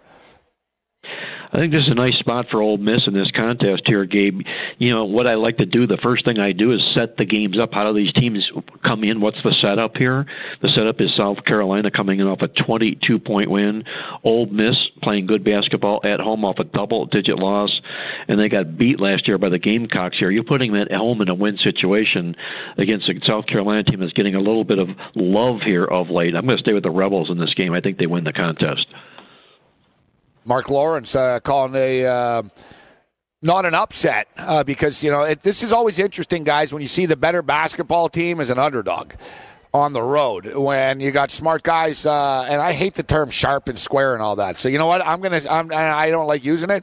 I 1.50 1.56
think 1.56 1.72
this 1.72 1.86
is 1.86 1.92
a 1.92 1.94
nice 1.94 2.16
spot 2.18 2.46
for 2.50 2.60
Ole 2.60 2.76
Miss 2.76 3.06
in 3.06 3.14
this 3.14 3.30
contest 3.30 3.82
here, 3.86 4.04
Gabe. 4.04 4.42
You 4.76 4.92
know 4.92 5.06
what 5.06 5.26
I 5.26 5.34
like 5.34 5.56
to 5.58 5.66
do. 5.66 5.86
The 5.86 5.96
first 6.02 6.26
thing 6.26 6.38
I 6.38 6.52
do 6.52 6.72
is 6.72 6.80
set 6.94 7.16
the 7.16 7.24
games 7.24 7.58
up. 7.58 7.72
How 7.72 7.84
do 7.84 7.94
these 7.94 8.12
teams 8.12 8.50
come 8.84 9.02
in? 9.02 9.20
What's 9.20 9.42
the 9.42 9.54
setup 9.62 9.96
here? 9.96 10.26
The 10.60 10.68
setup 10.76 11.00
is 11.00 11.14
South 11.16 11.42
Carolina 11.46 11.90
coming 11.90 12.20
in 12.20 12.26
off 12.26 12.42
a 12.42 12.48
22 12.48 13.18
point 13.18 13.50
win. 13.50 13.84
Ole 14.24 14.46
Miss 14.46 14.76
playing 15.02 15.26
good 15.26 15.42
basketball 15.42 16.00
at 16.04 16.20
home 16.20 16.44
off 16.44 16.58
a 16.58 16.64
double 16.64 17.06
digit 17.06 17.40
loss, 17.40 17.80
and 18.28 18.38
they 18.38 18.50
got 18.50 18.76
beat 18.76 19.00
last 19.00 19.26
year 19.26 19.38
by 19.38 19.48
the 19.48 19.58
Gamecocks. 19.58 20.18
Here, 20.18 20.30
you're 20.30 20.44
putting 20.44 20.72
them 20.72 20.82
at 20.82 20.92
home 20.92 21.22
in 21.22 21.30
a 21.30 21.34
win 21.34 21.56
situation 21.58 22.36
against 22.76 23.08
a 23.08 23.14
South 23.26 23.46
Carolina 23.46 23.84
team 23.84 24.00
that's 24.00 24.12
getting 24.12 24.34
a 24.34 24.40
little 24.40 24.64
bit 24.64 24.78
of 24.78 24.88
love 25.14 25.62
here 25.62 25.84
of 25.84 26.10
late. 26.10 26.36
I'm 26.36 26.44
going 26.44 26.58
to 26.58 26.62
stay 26.62 26.74
with 26.74 26.82
the 26.82 26.90
Rebels 26.90 27.30
in 27.30 27.38
this 27.38 27.54
game. 27.54 27.72
I 27.72 27.80
think 27.80 27.96
they 27.96 28.06
win 28.06 28.24
the 28.24 28.34
contest. 28.34 28.86
Mark 30.48 30.70
Lawrence 30.70 31.14
uh, 31.14 31.40
calling 31.40 31.74
a 31.74 32.06
uh, 32.06 32.42
not 33.42 33.66
an 33.66 33.74
upset 33.74 34.28
uh, 34.38 34.64
because 34.64 35.04
you 35.04 35.10
know 35.10 35.24
it, 35.24 35.42
this 35.42 35.62
is 35.62 35.72
always 35.72 35.98
interesting, 35.98 36.42
guys. 36.42 36.72
When 36.72 36.80
you 36.80 36.88
see 36.88 37.04
the 37.04 37.16
better 37.16 37.42
basketball 37.42 38.08
team 38.08 38.40
as 38.40 38.48
an 38.48 38.58
underdog 38.58 39.12
on 39.74 39.92
the 39.92 40.02
road, 40.02 40.56
when 40.56 41.00
you 41.00 41.10
got 41.10 41.30
smart 41.30 41.62
guys, 41.62 42.06
uh, 42.06 42.46
and 42.48 42.62
I 42.62 42.72
hate 42.72 42.94
the 42.94 43.02
term 43.02 43.28
sharp 43.28 43.68
and 43.68 43.78
square 43.78 44.14
and 44.14 44.22
all 44.22 44.36
that. 44.36 44.56
So 44.56 44.70
you 44.70 44.78
know 44.78 44.86
what? 44.86 45.06
I'm 45.06 45.20
gonna. 45.20 45.42
I'm, 45.50 45.70
I 45.70 46.08
don't 46.08 46.26
like 46.26 46.44
using 46.46 46.70
it. 46.70 46.82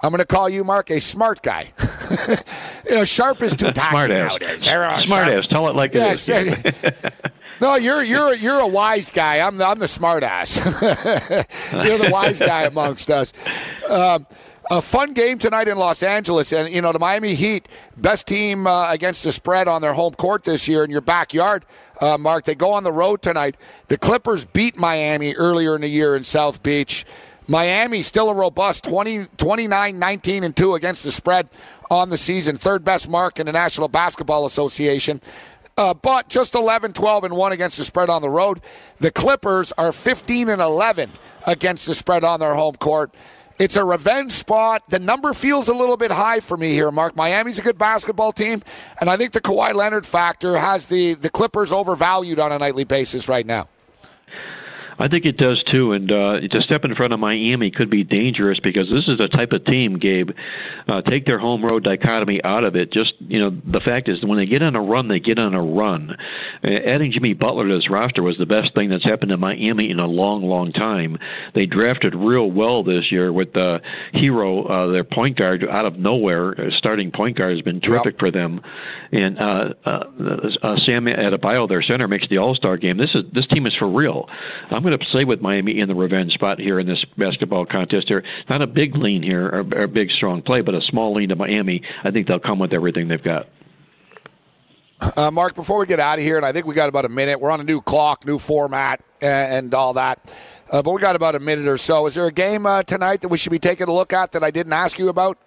I'm 0.00 0.10
going 0.10 0.20
to 0.20 0.26
call 0.26 0.48
you, 0.48 0.62
Mark, 0.62 0.92
a 0.92 1.00
smart 1.00 1.42
guy. 1.42 1.72
you 2.88 2.94
know, 2.94 3.04
sharp 3.04 3.42
is 3.42 3.56
too 3.56 3.72
tacky 3.72 4.14
nowadays. 4.14 4.62
Smart 4.62 5.28
ass. 5.28 5.48
Tell 5.48 5.66
it 5.68 5.74
like 5.74 5.92
yes. 5.92 6.28
it 6.28 6.64
is. 6.64 6.94
No, 7.60 7.74
you're 7.74 8.02
you're 8.02 8.34
you're 8.34 8.60
a 8.60 8.66
wise 8.66 9.10
guy. 9.10 9.40
I'm 9.40 9.56
the, 9.56 9.66
I'm 9.66 9.78
the 9.78 9.88
smart 9.88 10.22
ass. 10.22 10.58
you're 11.72 11.98
the 11.98 12.10
wise 12.10 12.38
guy 12.38 12.62
amongst 12.62 13.10
us. 13.10 13.32
Um, 13.88 14.26
a 14.70 14.82
fun 14.82 15.14
game 15.14 15.38
tonight 15.38 15.66
in 15.66 15.78
Los 15.78 16.02
Angeles, 16.02 16.52
and 16.52 16.72
you 16.72 16.82
know 16.82 16.92
the 16.92 16.98
Miami 16.98 17.34
Heat, 17.34 17.68
best 17.96 18.26
team 18.26 18.66
uh, 18.66 18.92
against 18.92 19.24
the 19.24 19.32
spread 19.32 19.66
on 19.66 19.82
their 19.82 19.94
home 19.94 20.14
court 20.14 20.44
this 20.44 20.68
year 20.68 20.84
in 20.84 20.90
your 20.90 21.00
backyard. 21.00 21.64
Uh, 22.00 22.16
Mark, 22.18 22.44
they 22.44 22.54
go 22.54 22.70
on 22.70 22.84
the 22.84 22.92
road 22.92 23.22
tonight. 23.22 23.56
The 23.88 23.98
Clippers 23.98 24.44
beat 24.44 24.76
Miami 24.76 25.34
earlier 25.34 25.74
in 25.74 25.80
the 25.80 25.88
year 25.88 26.14
in 26.14 26.22
South 26.22 26.62
Beach. 26.62 27.04
Miami 27.50 28.02
still 28.02 28.28
a 28.28 28.34
robust 28.34 28.84
20, 28.84 29.24
29, 29.38 29.98
19, 29.98 30.44
and 30.44 30.54
2 30.54 30.74
against 30.74 31.02
the 31.02 31.10
spread 31.10 31.48
on 31.90 32.10
the 32.10 32.18
season. 32.18 32.58
Third 32.58 32.84
best 32.84 33.08
mark 33.08 33.40
in 33.40 33.46
the 33.46 33.52
National 33.52 33.88
Basketball 33.88 34.44
Association. 34.44 35.22
Uh, 35.78 35.94
but 35.94 36.28
just 36.28 36.56
11, 36.56 36.92
12, 36.92 37.22
and 37.22 37.36
1 37.36 37.52
against 37.52 37.78
the 37.78 37.84
spread 37.84 38.10
on 38.10 38.20
the 38.20 38.28
road. 38.28 38.60
The 38.98 39.12
Clippers 39.12 39.72
are 39.78 39.92
15 39.92 40.48
and 40.48 40.60
11 40.60 41.08
against 41.46 41.86
the 41.86 41.94
spread 41.94 42.24
on 42.24 42.40
their 42.40 42.54
home 42.54 42.74
court. 42.74 43.14
It's 43.60 43.76
a 43.76 43.84
revenge 43.84 44.32
spot. 44.32 44.82
The 44.88 44.98
number 44.98 45.32
feels 45.32 45.68
a 45.68 45.74
little 45.74 45.96
bit 45.96 46.10
high 46.10 46.40
for 46.40 46.56
me 46.56 46.72
here, 46.72 46.90
Mark. 46.90 47.14
Miami's 47.14 47.60
a 47.60 47.62
good 47.62 47.78
basketball 47.78 48.32
team, 48.32 48.60
and 49.00 49.08
I 49.08 49.16
think 49.16 49.32
the 49.32 49.40
Kawhi 49.40 49.72
Leonard 49.72 50.04
factor 50.04 50.58
has 50.58 50.86
the, 50.86 51.14
the 51.14 51.30
Clippers 51.30 51.72
overvalued 51.72 52.40
on 52.40 52.50
a 52.50 52.58
nightly 52.58 52.84
basis 52.84 53.28
right 53.28 53.46
now. 53.46 53.68
I 54.98 55.08
think 55.08 55.24
it 55.24 55.36
does 55.36 55.62
too, 55.64 55.92
and 55.92 56.10
uh, 56.10 56.40
to 56.40 56.62
step 56.62 56.84
in 56.84 56.94
front 56.94 57.12
of 57.12 57.20
Miami 57.20 57.70
could 57.70 57.90
be 57.90 58.04
dangerous 58.04 58.60
because 58.60 58.88
this 58.90 59.08
is 59.08 59.18
the 59.18 59.28
type 59.28 59.52
of 59.52 59.64
team, 59.64 59.98
Gabe. 59.98 60.30
Uh, 60.86 61.02
take 61.02 61.24
their 61.24 61.38
home 61.38 61.64
road 61.64 61.84
dichotomy 61.84 62.42
out 62.44 62.64
of 62.64 62.76
it. 62.76 62.92
Just 62.92 63.14
you 63.20 63.40
know, 63.40 63.50
the 63.50 63.80
fact 63.80 64.08
is 64.08 64.22
when 64.24 64.38
they 64.38 64.46
get 64.46 64.62
on 64.62 64.76
a 64.76 64.82
run, 64.82 65.08
they 65.08 65.20
get 65.20 65.38
on 65.38 65.54
a 65.54 65.62
run. 65.62 66.16
Uh, 66.62 66.68
adding 66.68 67.12
Jimmy 67.12 67.32
Butler 67.32 67.68
to 67.68 67.76
this 67.76 67.88
roster 67.88 68.22
was 68.22 68.36
the 68.36 68.46
best 68.46 68.74
thing 68.74 68.90
that's 68.90 69.04
happened 69.04 69.30
to 69.30 69.36
Miami 69.36 69.90
in 69.90 69.98
a 69.98 70.06
long, 70.06 70.42
long 70.42 70.72
time. 70.72 71.16
They 71.54 71.66
drafted 71.66 72.14
real 72.14 72.50
well 72.50 72.82
this 72.82 73.10
year 73.10 73.32
with 73.32 73.56
uh, 73.56 73.78
Herro, 74.14 74.68
uh, 74.68 74.92
their 74.92 75.04
point 75.04 75.38
guard, 75.38 75.64
out 75.68 75.86
of 75.86 75.98
nowhere. 75.98 76.60
Uh, 76.60 76.70
starting 76.76 77.10
point 77.10 77.36
guard 77.36 77.52
has 77.52 77.62
been 77.62 77.80
terrific 77.80 78.14
yep. 78.14 78.18
for 78.18 78.30
them, 78.30 78.60
and 79.12 79.38
uh, 79.38 79.74
uh, 79.86 80.04
uh, 80.62 80.76
Bam 80.98 81.06
Adebayo, 81.06 81.68
their 81.68 81.82
center, 81.82 82.08
makes 82.08 82.28
the 82.28 82.38
All 82.38 82.54
Star 82.54 82.76
game. 82.76 82.96
This 82.96 83.14
is 83.14 83.24
this 83.32 83.46
team 83.46 83.66
is 83.66 83.74
for 83.74 83.88
real. 83.88 84.28
I'm 84.70 84.82
going 84.88 84.98
to 84.98 85.06
play 85.06 85.24
with 85.24 85.40
Miami 85.40 85.80
in 85.80 85.88
the 85.88 85.94
revenge 85.94 86.32
spot 86.32 86.58
here 86.58 86.78
in 86.80 86.86
this 86.86 87.04
basketball 87.16 87.66
contest. 87.66 88.08
Here, 88.08 88.24
not 88.48 88.62
a 88.62 88.66
big 88.66 88.96
lean 88.96 89.22
here 89.22 89.46
or, 89.46 89.64
or 89.74 89.82
a 89.84 89.88
big 89.88 90.10
strong 90.10 90.42
play, 90.42 90.60
but 90.60 90.74
a 90.74 90.82
small 90.82 91.14
lean 91.14 91.28
to 91.28 91.36
Miami. 91.36 91.82
I 92.04 92.10
think 92.10 92.26
they'll 92.26 92.38
come 92.38 92.58
with 92.58 92.72
everything 92.72 93.08
they've 93.08 93.22
got. 93.22 93.48
Uh, 95.16 95.30
Mark, 95.30 95.54
before 95.54 95.78
we 95.78 95.86
get 95.86 96.00
out 96.00 96.18
of 96.18 96.24
here, 96.24 96.36
and 96.36 96.44
I 96.44 96.50
think 96.52 96.66
we 96.66 96.74
got 96.74 96.88
about 96.88 97.04
a 97.04 97.08
minute. 97.08 97.40
We're 97.40 97.52
on 97.52 97.60
a 97.60 97.64
new 97.64 97.80
clock, 97.80 98.26
new 98.26 98.38
format, 98.38 99.00
and, 99.20 99.66
and 99.66 99.74
all 99.74 99.92
that. 99.92 100.34
Uh, 100.72 100.82
but 100.82 100.92
we 100.92 101.00
got 101.00 101.14
about 101.14 101.34
a 101.34 101.40
minute 101.40 101.66
or 101.68 101.78
so. 101.78 102.06
Is 102.06 102.16
there 102.16 102.26
a 102.26 102.32
game 102.32 102.66
uh, 102.66 102.82
tonight 102.82 103.20
that 103.20 103.28
we 103.28 103.38
should 103.38 103.52
be 103.52 103.60
taking 103.60 103.88
a 103.88 103.92
look 103.92 104.12
at 104.12 104.32
that 104.32 104.42
I 104.42 104.50
didn't 104.50 104.72
ask 104.72 104.98
you 104.98 105.08
about? 105.08 105.38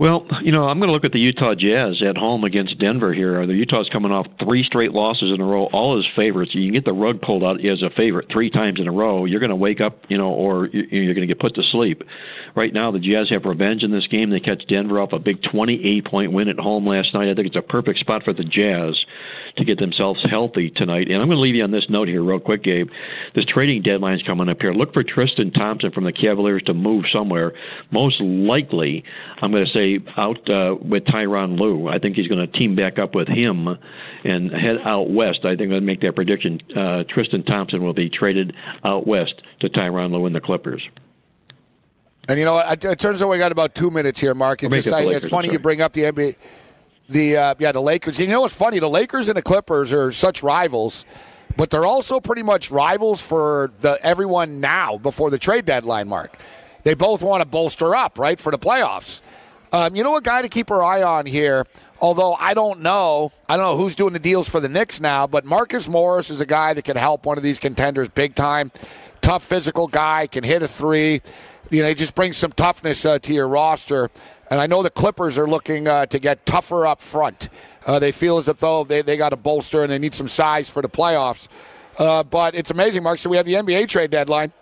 Well, 0.00 0.26
you 0.42 0.50
know, 0.50 0.62
I'm 0.62 0.78
going 0.78 0.88
to 0.88 0.94
look 0.94 1.04
at 1.04 1.12
the 1.12 1.20
Utah 1.20 1.54
Jazz 1.54 2.00
at 2.00 2.16
home 2.16 2.44
against 2.44 2.78
Denver 2.78 3.12
here. 3.12 3.46
The 3.46 3.52
Utah's 3.52 3.90
coming 3.92 4.10
off 4.10 4.26
three 4.42 4.64
straight 4.64 4.92
losses 4.92 5.30
in 5.30 5.42
a 5.42 5.44
row, 5.44 5.66
all 5.74 5.98
as 5.98 6.06
favorites. 6.16 6.52
You 6.54 6.64
can 6.64 6.72
get 6.72 6.86
the 6.86 6.94
rug 6.94 7.20
pulled 7.20 7.44
out 7.44 7.62
as 7.62 7.82
a 7.82 7.90
favorite 7.90 8.28
three 8.32 8.48
times 8.48 8.80
in 8.80 8.88
a 8.88 8.92
row. 8.92 9.26
You're 9.26 9.40
going 9.40 9.50
to 9.50 9.56
wake 9.56 9.82
up, 9.82 9.98
you 10.08 10.16
know, 10.16 10.30
or 10.30 10.68
you're 10.68 11.12
going 11.12 11.28
to 11.28 11.34
get 11.34 11.38
put 11.38 11.54
to 11.56 11.62
sleep. 11.70 12.02
Right 12.56 12.72
now, 12.72 12.90
the 12.90 12.98
Jazz 12.98 13.28
have 13.28 13.44
revenge 13.44 13.82
in 13.82 13.90
this 13.90 14.06
game. 14.06 14.30
They 14.30 14.40
catch 14.40 14.66
Denver 14.68 14.98
off 14.98 15.12
a 15.12 15.18
big 15.18 15.42
28 15.42 16.06
point 16.06 16.32
win 16.32 16.48
at 16.48 16.58
home 16.58 16.86
last 16.86 17.12
night. 17.12 17.28
I 17.28 17.34
think 17.34 17.48
it's 17.48 17.56
a 17.56 17.60
perfect 17.60 17.98
spot 17.98 18.22
for 18.24 18.32
the 18.32 18.42
Jazz 18.42 18.98
to 19.56 19.64
get 19.64 19.78
themselves 19.78 20.24
healthy 20.28 20.70
tonight. 20.70 21.08
And 21.08 21.16
I'm 21.20 21.28
going 21.28 21.36
to 21.36 21.42
leave 21.42 21.54
you 21.54 21.64
on 21.64 21.70
this 21.70 21.88
note 21.88 22.08
here, 22.08 22.22
real 22.22 22.40
quick, 22.40 22.62
Gabe. 22.62 22.88
This 23.34 23.44
trading 23.44 23.82
deadline's 23.82 24.22
coming 24.22 24.48
up 24.48 24.60
here. 24.60 24.72
Look 24.72 24.92
for 24.92 25.02
Tristan 25.02 25.50
Thompson 25.52 25.92
from 25.92 26.04
the 26.04 26.12
Cavaliers 26.12 26.62
to 26.64 26.74
move 26.74 27.04
somewhere. 27.12 27.52
Most 27.90 28.20
likely, 28.20 29.04
I'm 29.40 29.50
going 29.50 29.66
to 29.66 29.72
say 29.72 30.00
out 30.16 30.48
uh, 30.48 30.76
with 30.80 31.04
Tyronn 31.04 31.58
Lue. 31.58 31.88
I 31.88 31.98
think 31.98 32.16
he's 32.16 32.28
going 32.28 32.40
to 32.40 32.58
team 32.58 32.76
back 32.76 32.98
up 32.98 33.14
with 33.14 33.28
him 33.28 33.68
and 34.24 34.50
head 34.50 34.78
out 34.84 35.10
west. 35.10 35.40
I 35.44 35.50
think 35.50 35.62
I'm 35.62 35.70
going 35.70 35.82
to 35.82 35.86
make 35.86 36.00
that 36.02 36.14
prediction. 36.14 36.60
Uh, 36.74 37.04
Tristan 37.08 37.44
Thompson 37.44 37.82
will 37.82 37.94
be 37.94 38.08
traded 38.08 38.54
out 38.84 39.06
west 39.06 39.42
to 39.60 39.68
Tyronn 39.68 40.12
Lue 40.12 40.26
and 40.26 40.34
the 40.34 40.40
Clippers. 40.40 40.82
And 42.28 42.38
you 42.38 42.44
know 42.44 42.54
what? 42.54 42.84
It 42.84 42.98
turns 42.98 43.22
out 43.22 43.28
we 43.28 43.38
got 43.38 43.50
about 43.50 43.74
two 43.74 43.90
minutes 43.90 44.20
here, 44.20 44.34
Mark. 44.34 44.62
It's, 44.62 44.74
just, 44.74 44.86
it 44.88 44.92
Lakers, 44.92 45.24
it's 45.24 45.30
funny 45.30 45.50
you 45.50 45.58
bring 45.58 45.80
up 45.80 45.92
the 45.92 46.02
NBA. 46.02 46.36
The 47.10 47.36
uh, 47.36 47.54
yeah, 47.58 47.72
the 47.72 47.82
Lakers. 47.82 48.20
You 48.20 48.28
know 48.28 48.42
what's 48.42 48.54
funny? 48.54 48.78
The 48.78 48.88
Lakers 48.88 49.28
and 49.28 49.36
the 49.36 49.42
Clippers 49.42 49.92
are 49.92 50.12
such 50.12 50.44
rivals, 50.44 51.04
but 51.56 51.68
they're 51.68 51.84
also 51.84 52.20
pretty 52.20 52.44
much 52.44 52.70
rivals 52.70 53.20
for 53.20 53.72
the 53.80 53.98
everyone 54.00 54.60
now 54.60 54.96
before 54.96 55.28
the 55.28 55.38
trade 55.38 55.64
deadline. 55.64 56.06
Mark, 56.06 56.36
they 56.84 56.94
both 56.94 57.20
want 57.20 57.42
to 57.42 57.48
bolster 57.48 57.96
up 57.96 58.16
right 58.16 58.38
for 58.38 58.52
the 58.52 58.60
playoffs. 58.60 59.22
Um, 59.72 59.96
you 59.96 60.04
know, 60.04 60.16
a 60.16 60.20
guy 60.20 60.42
to 60.42 60.48
keep 60.48 60.70
our 60.70 60.84
eye 60.84 61.02
on 61.02 61.26
here. 61.26 61.66
Although 62.00 62.34
I 62.34 62.54
don't 62.54 62.80
know, 62.80 63.32
I 63.48 63.56
don't 63.56 63.66
know 63.66 63.76
who's 63.76 63.96
doing 63.96 64.12
the 64.12 64.20
deals 64.20 64.48
for 64.48 64.60
the 64.60 64.68
Knicks 64.68 65.00
now, 65.00 65.26
but 65.26 65.44
Marcus 65.44 65.88
Morris 65.88 66.30
is 66.30 66.40
a 66.40 66.46
guy 66.46 66.74
that 66.74 66.84
can 66.84 66.96
help 66.96 67.26
one 67.26 67.38
of 67.38 67.42
these 67.42 67.58
contenders 67.58 68.08
big 68.08 68.36
time. 68.36 68.70
Tough 69.20 69.42
physical 69.42 69.88
guy, 69.88 70.28
can 70.28 70.44
hit 70.44 70.62
a 70.62 70.68
three. 70.68 71.22
You 71.70 71.82
know, 71.82 71.88
he 71.88 71.94
just 71.94 72.14
brings 72.14 72.36
some 72.36 72.52
toughness 72.52 73.04
uh, 73.04 73.18
to 73.18 73.32
your 73.34 73.48
roster. 73.48 74.10
And 74.50 74.60
I 74.60 74.66
know 74.66 74.82
the 74.82 74.90
Clippers 74.90 75.38
are 75.38 75.46
looking 75.46 75.86
uh, 75.86 76.06
to 76.06 76.18
get 76.18 76.44
tougher 76.44 76.84
up 76.86 77.00
front. 77.00 77.48
Uh, 77.86 78.00
they 78.00 78.10
feel 78.10 78.38
as 78.38 78.48
if 78.48 78.58
though 78.58 78.82
they, 78.82 79.00
they 79.00 79.16
got 79.16 79.32
a 79.32 79.36
bolster 79.36 79.82
and 79.82 79.92
they 79.92 79.98
need 79.98 80.12
some 80.12 80.28
size 80.28 80.68
for 80.68 80.82
the 80.82 80.88
playoffs. 80.88 81.48
Uh, 81.98 82.24
but 82.24 82.54
it's 82.54 82.70
amazing, 82.70 83.02
Mark. 83.02 83.18
So 83.18 83.30
we 83.30 83.36
have 83.36 83.46
the 83.46 83.54
NBA 83.54 83.86
trade 83.88 84.10
deadline, 84.10 84.52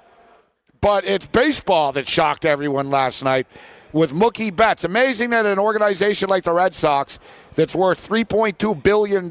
but 0.81 1.07
it's 1.07 1.27
baseball 1.27 1.92
that 1.92 2.07
shocked 2.07 2.44
everyone 2.44 2.90
last 2.90 3.24
night 3.24 3.46
with 3.92 4.12
Mookie 4.12 4.55
Betts. 4.55 4.85
Amazing 4.85 5.31
that 5.31 5.46
an 5.46 5.59
organization 5.59 6.29
like 6.29 6.44
the 6.44 6.53
Red 6.53 6.74
Sox, 6.74 7.18
that's 7.55 7.74
worth 7.74 8.07
$3.2 8.09 8.83
billion, 8.83 9.31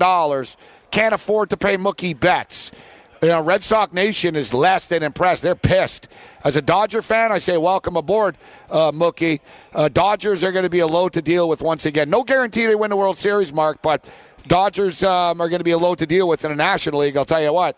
can't 0.91 1.13
afford 1.13 1.49
to 1.51 1.57
pay 1.57 1.77
Mookie 1.77 2.19
Betts. 2.19 2.71
You 3.21 3.29
know, 3.29 3.41
Red 3.41 3.63
Sox 3.63 3.93
Nation 3.93 4.35
is 4.35 4.53
less 4.53 4.87
than 4.89 5.01
impressed. 5.01 5.41
They're 5.41 5.55
pissed. 5.55 6.07
As 6.43 6.55
a 6.55 6.61
Dodger 6.61 7.01
fan, 7.01 7.31
I 7.31 7.39
say 7.39 7.57
welcome 7.57 7.95
aboard, 7.95 8.37
uh, 8.69 8.91
Mookie. 8.91 9.39
Uh, 9.73 9.89
Dodgers 9.89 10.43
are 10.43 10.51
going 10.51 10.63
to 10.63 10.69
be 10.69 10.79
a 10.79 10.87
load 10.87 11.13
to 11.13 11.21
deal 11.21 11.49
with 11.49 11.61
once 11.61 11.87
again. 11.87 12.11
No 12.11 12.23
guarantee 12.23 12.67
they 12.67 12.75
win 12.75 12.91
the 12.91 12.95
World 12.95 13.17
Series, 13.17 13.51
Mark, 13.51 13.81
but 13.81 14.07
Dodgers 14.47 15.03
um, 15.03 15.41
are 15.41 15.49
going 15.49 15.59
to 15.59 15.65
be 15.65 15.71
a 15.71 15.77
load 15.77 15.97
to 15.97 16.05
deal 16.05 16.27
with 16.27 16.45
in 16.45 16.51
the 16.51 16.55
National 16.55 16.99
League. 16.99 17.17
I'll 17.17 17.25
tell 17.25 17.41
you 17.41 17.53
what. 17.53 17.77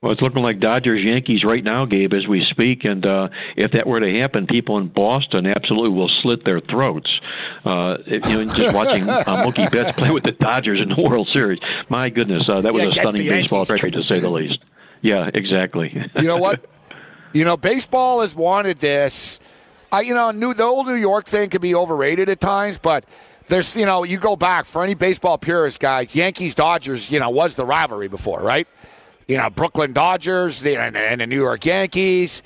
Well, 0.00 0.12
it's 0.12 0.22
looking 0.22 0.42
like 0.42 0.60
Dodgers 0.60 1.04
Yankees 1.04 1.42
right 1.42 1.64
now, 1.64 1.84
Gabe, 1.84 2.12
as 2.12 2.28
we 2.28 2.44
speak. 2.50 2.84
And 2.84 3.04
uh, 3.04 3.30
if 3.56 3.72
that 3.72 3.84
were 3.84 3.98
to 3.98 4.20
happen, 4.20 4.46
people 4.46 4.78
in 4.78 4.86
Boston 4.86 5.44
absolutely 5.44 5.90
will 5.90 6.08
slit 6.08 6.44
their 6.44 6.60
throats. 6.60 7.10
Uh, 7.64 7.96
if, 8.06 8.24
you 8.28 8.44
know, 8.44 8.54
just 8.54 8.74
watching 8.76 9.08
uh, 9.08 9.24
Mookie 9.44 9.68
Betts 9.72 9.98
play 9.98 10.12
with 10.12 10.22
the 10.22 10.32
Dodgers 10.32 10.80
in 10.80 10.88
the 10.88 11.02
World 11.02 11.28
Series. 11.32 11.58
My 11.88 12.10
goodness, 12.10 12.48
uh, 12.48 12.60
that 12.60 12.72
was 12.72 12.84
Yeah, 12.84 12.90
a 12.90 12.94
stunning 12.94 13.28
baseball 13.28 13.66
trade, 13.66 13.92
to 13.94 14.04
say 14.04 14.20
the 14.20 14.30
least. 14.30 14.60
Yeah, 15.02 15.30
exactly. 15.34 15.92
You 16.16 16.28
know 16.28 16.36
what? 16.36 16.64
you 17.32 17.44
know, 17.44 17.56
baseball 17.56 18.20
has 18.20 18.36
wanted 18.36 18.78
this. 18.78 19.40
I, 19.90 20.02
you 20.02 20.14
know, 20.14 20.30
new 20.30 20.54
the 20.54 20.62
old 20.62 20.86
New 20.86 20.94
York 20.94 21.24
thing 21.24 21.50
can 21.50 21.60
be 21.60 21.74
overrated 21.74 22.28
at 22.28 22.38
times, 22.38 22.78
but 22.78 23.04
there's, 23.48 23.74
you 23.74 23.86
know, 23.86 24.04
you 24.04 24.18
go 24.18 24.36
back 24.36 24.64
for 24.64 24.84
any 24.84 24.94
baseball 24.94 25.38
purist 25.38 25.80
guy, 25.80 26.06
Yankees 26.12 26.54
Dodgers, 26.54 27.10
you 27.10 27.18
know, 27.18 27.30
was 27.30 27.56
the 27.56 27.64
rivalry 27.64 28.06
before, 28.06 28.40
right? 28.42 28.68
You 29.28 29.36
know, 29.36 29.50
Brooklyn 29.50 29.92
Dodgers 29.92 30.60
the, 30.62 30.78
and, 30.78 30.96
and 30.96 31.20
the 31.20 31.26
New 31.26 31.36
York 31.36 31.66
Yankees, 31.66 32.42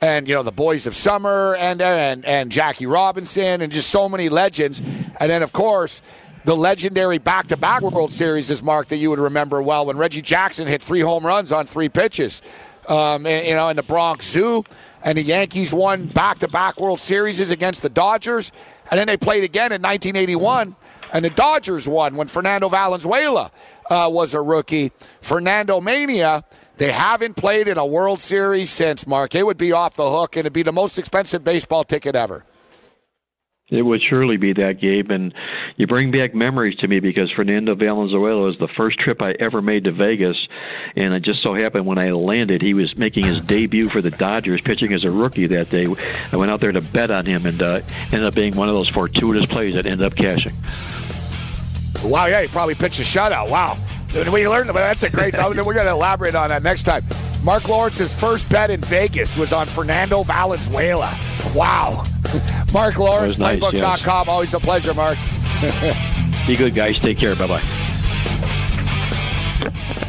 and 0.00 0.26
you 0.26 0.34
know 0.34 0.42
the 0.42 0.50
boys 0.50 0.86
of 0.86 0.96
summer, 0.96 1.54
and 1.56 1.82
and 1.82 2.24
and 2.24 2.50
Jackie 2.50 2.86
Robinson, 2.86 3.60
and 3.60 3.70
just 3.70 3.90
so 3.90 4.08
many 4.08 4.30
legends, 4.30 4.80
and 4.80 5.30
then 5.30 5.42
of 5.42 5.52
course. 5.52 6.00
The 6.44 6.56
legendary 6.56 7.18
back-to-back 7.18 7.82
World 7.82 8.12
Series 8.12 8.50
is 8.50 8.64
marked 8.64 8.88
that 8.88 8.96
you 8.96 9.10
would 9.10 9.20
remember 9.20 9.62
well 9.62 9.86
when 9.86 9.96
Reggie 9.96 10.22
Jackson 10.22 10.66
hit 10.66 10.82
three 10.82 10.98
home 10.98 11.24
runs 11.24 11.52
on 11.52 11.66
three 11.66 11.88
pitches 11.88 12.42
um, 12.88 13.26
and, 13.26 13.46
you 13.46 13.54
know, 13.54 13.68
in 13.68 13.76
the 13.76 13.82
Bronx 13.82 14.26
Zoo. 14.26 14.64
And 15.04 15.18
the 15.18 15.22
Yankees 15.22 15.72
won 15.72 16.06
back-to-back 16.06 16.78
World 16.78 17.00
Series 17.00 17.40
against 17.50 17.82
the 17.82 17.88
Dodgers, 17.88 18.52
and 18.90 18.98
then 18.98 19.08
they 19.08 19.16
played 19.16 19.42
again 19.42 19.72
in 19.72 19.82
1981, 19.82 20.76
and 21.12 21.24
the 21.24 21.30
Dodgers 21.30 21.88
won 21.88 22.14
when 22.14 22.28
Fernando 22.28 22.68
Valenzuela 22.68 23.50
uh, 23.90 24.08
was 24.10 24.34
a 24.34 24.40
rookie. 24.40 24.92
Fernando 25.20 25.80
Mania. 25.80 26.44
They 26.76 26.90
haven't 26.90 27.34
played 27.34 27.68
in 27.68 27.76
a 27.78 27.84
World 27.84 28.18
Series 28.18 28.70
since. 28.70 29.06
Mark, 29.06 29.34
it 29.34 29.44
would 29.44 29.58
be 29.58 29.72
off 29.72 29.94
the 29.94 30.10
hook, 30.10 30.36
and 30.36 30.40
it'd 30.40 30.52
be 30.52 30.62
the 30.62 30.72
most 30.72 30.98
expensive 30.98 31.44
baseball 31.44 31.84
ticket 31.84 32.16
ever. 32.16 32.44
It 33.72 33.82
would 33.82 34.02
surely 34.02 34.36
be 34.36 34.52
that, 34.52 34.80
Gabe. 34.80 35.10
And 35.10 35.32
you 35.76 35.86
bring 35.86 36.10
back 36.10 36.34
memories 36.34 36.76
to 36.78 36.88
me 36.88 37.00
because 37.00 37.30
Fernando 37.30 37.74
Valenzuela 37.74 38.42
was 38.42 38.58
the 38.58 38.68
first 38.68 38.98
trip 38.98 39.22
I 39.22 39.34
ever 39.40 39.62
made 39.62 39.84
to 39.84 39.92
Vegas. 39.92 40.36
And 40.94 41.14
it 41.14 41.22
just 41.22 41.42
so 41.42 41.54
happened 41.54 41.86
when 41.86 41.96
I 41.96 42.10
landed, 42.10 42.60
he 42.60 42.74
was 42.74 42.96
making 42.98 43.24
his 43.24 43.40
debut 43.40 43.88
for 43.88 44.02
the 44.02 44.10
Dodgers, 44.10 44.60
pitching 44.60 44.92
as 44.92 45.04
a 45.04 45.10
rookie 45.10 45.46
that 45.46 45.70
day. 45.70 45.86
I 46.32 46.36
went 46.36 46.52
out 46.52 46.60
there 46.60 46.72
to 46.72 46.82
bet 46.82 47.10
on 47.10 47.24
him 47.24 47.46
and 47.46 47.62
uh, 47.62 47.80
ended 48.04 48.24
up 48.24 48.34
being 48.34 48.54
one 48.54 48.68
of 48.68 48.74
those 48.74 48.90
fortuitous 48.90 49.46
plays 49.46 49.74
that 49.74 49.86
ended 49.86 50.06
up 50.06 50.14
cashing. 50.14 50.52
Wow, 52.04 52.26
yeah, 52.26 52.42
he 52.42 52.48
probably 52.48 52.74
pitched 52.74 53.00
a 53.00 53.04
shutout. 53.04 53.48
Wow. 53.48 53.78
We 54.14 54.46
learned 54.46 54.68
about 54.68 54.80
that's 54.80 55.02
a 55.04 55.10
great. 55.10 55.34
We're 55.34 55.54
going 55.54 55.86
to 55.86 55.90
elaborate 55.90 56.34
on 56.34 56.50
that 56.50 56.62
next 56.62 56.82
time. 56.82 57.02
Mark 57.44 57.68
Lawrence's 57.68 58.14
first 58.14 58.48
bet 58.48 58.70
in 58.70 58.80
Vegas 58.82 59.36
was 59.36 59.52
on 59.52 59.66
Fernando 59.66 60.22
Valenzuela. 60.22 61.18
Wow. 61.54 62.04
Mark 62.72 62.98
Lawrence, 62.98 63.38
nice, 63.38 63.58
playbook.com. 63.58 64.28
Always 64.28 64.54
a 64.54 64.60
pleasure, 64.60 64.94
Mark. 64.94 65.18
Be 66.46 66.56
good, 66.56 66.74
guys. 66.74 67.00
Take 67.00 67.18
care. 67.18 67.34
Bye 67.36 67.46
bye. 69.62 70.02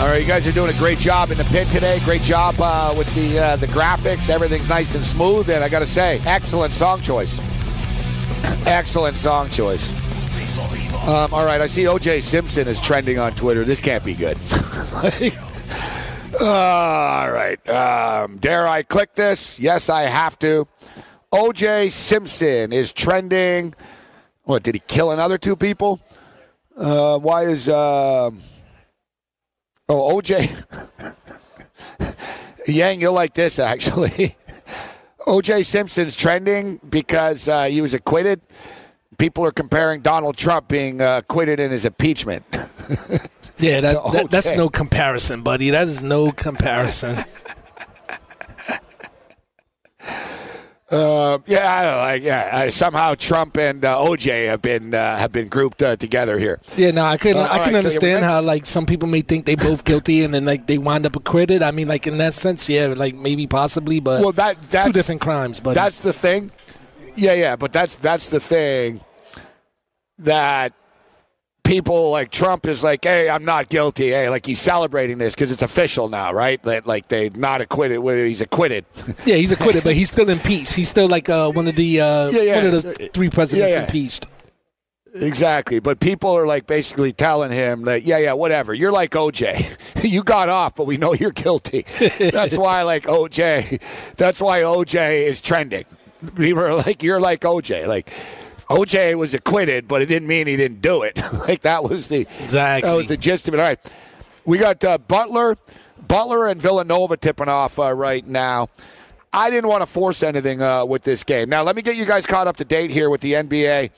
All 0.00 0.06
right, 0.06 0.22
you 0.22 0.26
guys 0.26 0.46
are 0.46 0.52
doing 0.52 0.74
a 0.74 0.78
great 0.78 0.98
job 0.98 1.30
in 1.30 1.36
the 1.36 1.44
pit 1.44 1.68
today. 1.68 2.00
Great 2.06 2.22
job 2.22 2.54
uh, 2.58 2.94
with 2.96 3.14
the 3.14 3.38
uh, 3.38 3.56
the 3.56 3.66
graphics. 3.66 4.30
Everything's 4.30 4.66
nice 4.66 4.94
and 4.94 5.04
smooth. 5.04 5.50
And 5.50 5.62
I 5.62 5.68
got 5.68 5.80
to 5.80 5.86
say, 5.86 6.22
excellent 6.24 6.72
song 6.72 7.02
choice. 7.02 7.38
excellent 8.66 9.18
song 9.18 9.50
choice. 9.50 9.92
Um, 11.06 11.34
all 11.34 11.44
right, 11.44 11.60
I 11.60 11.66
see 11.66 11.86
O.J. 11.86 12.20
Simpson 12.20 12.66
is 12.66 12.80
trending 12.80 13.18
on 13.18 13.32
Twitter. 13.32 13.62
This 13.62 13.78
can't 13.78 14.02
be 14.02 14.14
good. 14.14 14.38
all 16.40 17.30
right. 17.30 17.58
Um, 17.68 18.38
dare 18.38 18.66
I 18.66 18.82
click 18.82 19.12
this? 19.14 19.60
Yes, 19.60 19.90
I 19.90 20.04
have 20.04 20.38
to. 20.38 20.66
O.J. 21.30 21.90
Simpson 21.90 22.72
is 22.72 22.94
trending. 22.94 23.74
What, 24.44 24.62
did 24.62 24.76
he 24.76 24.82
kill 24.88 25.10
another 25.10 25.36
two 25.36 25.56
people? 25.56 26.00
Uh, 26.74 27.18
why 27.18 27.42
is. 27.42 27.68
Oh, 29.92 30.16
OJ. 30.20 30.48
Yang, 32.68 33.00
you'll 33.00 33.12
like 33.12 33.34
this, 33.34 33.58
actually. 33.58 34.36
OJ 35.26 35.64
Simpson's 35.64 36.14
trending 36.14 36.78
because 36.88 37.48
uh, 37.48 37.64
he 37.64 37.80
was 37.80 37.92
acquitted. 37.92 38.40
People 39.18 39.44
are 39.44 39.50
comparing 39.50 40.00
Donald 40.00 40.36
Trump 40.36 40.68
being 40.68 41.02
uh, 41.02 41.18
acquitted 41.18 41.58
in 41.58 41.72
his 41.72 41.84
impeachment. 41.84 42.44
Yeah, 43.60 43.82
that, 43.82 44.12
that 44.14 44.30
that's 44.30 44.54
no 44.54 44.70
comparison, 44.70 45.42
buddy. 45.42 45.68
That 45.68 45.86
is 45.86 46.02
no 46.02 46.32
comparison. 46.32 47.14
Uh, 50.90 51.38
yeah, 51.46 51.72
I 51.72 51.82
don't 51.84 51.92
know. 51.92 51.98
Like, 51.98 52.22
yeah, 52.24 52.68
somehow 52.68 53.14
Trump 53.14 53.56
and 53.56 53.84
uh, 53.84 53.96
OJ 53.98 54.46
have 54.48 54.60
been 54.60 54.92
uh, 54.92 55.16
have 55.18 55.30
been 55.30 55.46
grouped 55.48 55.80
uh, 55.82 55.94
together 55.94 56.36
here. 56.36 56.58
Yeah, 56.76 56.90
no, 56.90 57.04
I 57.04 57.16
can 57.16 57.36
Uh, 57.36 57.42
I 57.42 57.58
can 57.58 57.74
right, 57.74 57.76
understand 57.76 58.20
you're- 58.20 58.32
how 58.32 58.42
like 58.42 58.66
some 58.66 58.86
people 58.86 59.06
may 59.08 59.20
think 59.20 59.46
they 59.46 59.54
both 59.54 59.84
guilty 59.84 60.24
and 60.24 60.34
then 60.34 60.44
like 60.44 60.66
they 60.66 60.78
wind 60.78 61.06
up 61.06 61.14
acquitted. 61.14 61.62
I 61.62 61.70
mean, 61.70 61.86
like 61.86 62.08
in 62.08 62.18
that 62.18 62.34
sense, 62.34 62.68
yeah, 62.68 62.86
like 62.88 63.14
maybe 63.14 63.46
possibly, 63.46 64.00
but 64.00 64.20
Well, 64.20 64.32
that 64.32 64.56
that's 64.70 64.86
two 64.86 64.92
different 64.92 65.20
crimes. 65.20 65.60
But 65.60 65.74
That's 65.74 66.00
the 66.00 66.12
thing. 66.12 66.50
Yeah, 67.16 67.34
yeah, 67.34 67.54
but 67.54 67.72
that's 67.72 67.94
that's 67.96 68.28
the 68.28 68.40
thing 68.40 69.00
that 70.18 70.72
people 71.70 72.10
like 72.10 72.30
Trump 72.30 72.66
is 72.66 72.82
like, 72.82 73.04
hey, 73.04 73.30
I'm 73.30 73.44
not 73.44 73.68
guilty. 73.68 74.08
Hey, 74.08 74.28
like 74.28 74.44
he's 74.44 74.60
celebrating 74.60 75.18
this 75.18 75.34
because 75.34 75.52
it's 75.52 75.62
official 75.62 76.08
now, 76.08 76.32
right? 76.32 76.60
That 76.64 76.86
like 76.86 77.06
they 77.08 77.30
not 77.30 77.60
acquitted. 77.60 78.02
He's 78.26 78.40
acquitted. 78.40 78.84
yeah, 79.24 79.36
he's 79.36 79.52
acquitted, 79.52 79.84
but 79.84 79.94
he's 79.94 80.08
still 80.08 80.28
impeached. 80.28 80.74
He's 80.74 80.88
still 80.88 81.08
like 81.08 81.28
uh, 81.28 81.50
one 81.52 81.68
of 81.68 81.76
the 81.76 82.00
uh, 82.00 82.30
Yeah, 82.30 82.42
yeah, 82.42 82.56
one 82.56 82.66
of 82.74 82.82
the 82.82 83.10
three 83.14 83.30
presidents 83.30 83.72
yeah. 83.72 83.82
impeached. 83.84 84.26
exactly. 85.14 85.78
But 85.78 86.00
people 86.00 86.36
are 86.36 86.46
like 86.46 86.66
basically 86.66 87.12
telling 87.12 87.52
him 87.52 87.82
that, 87.82 88.02
yeah, 88.02 88.18
yeah, 88.18 88.32
whatever. 88.32 88.74
You're 88.74 88.92
like 88.92 89.12
OJ. 89.12 90.04
you 90.10 90.24
got 90.24 90.48
off, 90.48 90.74
but 90.74 90.86
we 90.86 90.96
know 90.96 91.14
you're 91.14 91.30
guilty. 91.30 91.84
that's 92.18 92.58
why 92.58 92.82
like 92.82 93.04
OJ. 93.04 94.14
That's 94.16 94.40
why 94.40 94.62
OJ 94.62 95.28
is 95.28 95.40
trending. 95.40 95.84
People 96.34 96.64
are 96.64 96.74
like, 96.74 97.02
you're 97.04 97.20
like 97.20 97.42
OJ. 97.42 97.86
Like 97.86 98.12
OJ 98.70 99.16
was 99.16 99.34
acquitted, 99.34 99.88
but 99.88 100.00
it 100.00 100.06
didn't 100.06 100.28
mean 100.28 100.46
he 100.46 100.56
didn't 100.56 100.80
do 100.80 101.02
it. 101.02 101.18
like 101.48 101.62
that 101.62 101.82
was 101.82 102.08
the 102.08 102.20
Exactly. 102.20 102.88
that 102.88 102.96
was 102.96 103.08
the 103.08 103.16
gist 103.16 103.48
of 103.48 103.54
it. 103.54 103.60
All 103.60 103.66
right, 103.66 103.92
we 104.44 104.58
got 104.58 104.82
uh, 104.84 104.96
Butler, 104.98 105.56
Butler 106.06 106.48
and 106.48 106.62
Villanova 106.62 107.16
tipping 107.16 107.48
off 107.48 107.78
uh, 107.78 107.92
right 107.92 108.24
now. 108.24 108.68
I 109.32 109.50
didn't 109.50 109.68
want 109.68 109.82
to 109.82 109.86
force 109.86 110.22
anything 110.22 110.62
uh, 110.62 110.84
with 110.84 111.02
this 111.02 111.24
game. 111.24 111.48
Now 111.48 111.62
let 111.62 111.76
me 111.76 111.82
get 111.82 111.96
you 111.96 112.04
guys 112.06 112.26
caught 112.26 112.46
up 112.46 112.56
to 112.58 112.64
date 112.64 112.90
here 112.90 113.10
with 113.10 113.20
the 113.20 113.34
NBA 113.34 113.90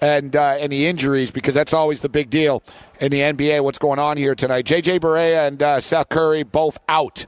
and 0.00 0.34
uh, 0.34 0.56
and 0.58 0.72
the 0.72 0.86
injuries 0.86 1.30
because 1.30 1.54
that's 1.54 1.72
always 1.72 2.00
the 2.02 2.08
big 2.08 2.30
deal 2.30 2.62
in 3.00 3.10
the 3.10 3.20
NBA. 3.20 3.62
What's 3.62 3.78
going 3.78 3.98
on 3.98 4.16
here 4.16 4.34
tonight? 4.34 4.64
JJ 4.64 5.00
Barea 5.00 5.46
and 5.48 5.62
uh, 5.62 5.80
Seth 5.80 6.08
Curry 6.08 6.42
both 6.42 6.78
out 6.88 7.26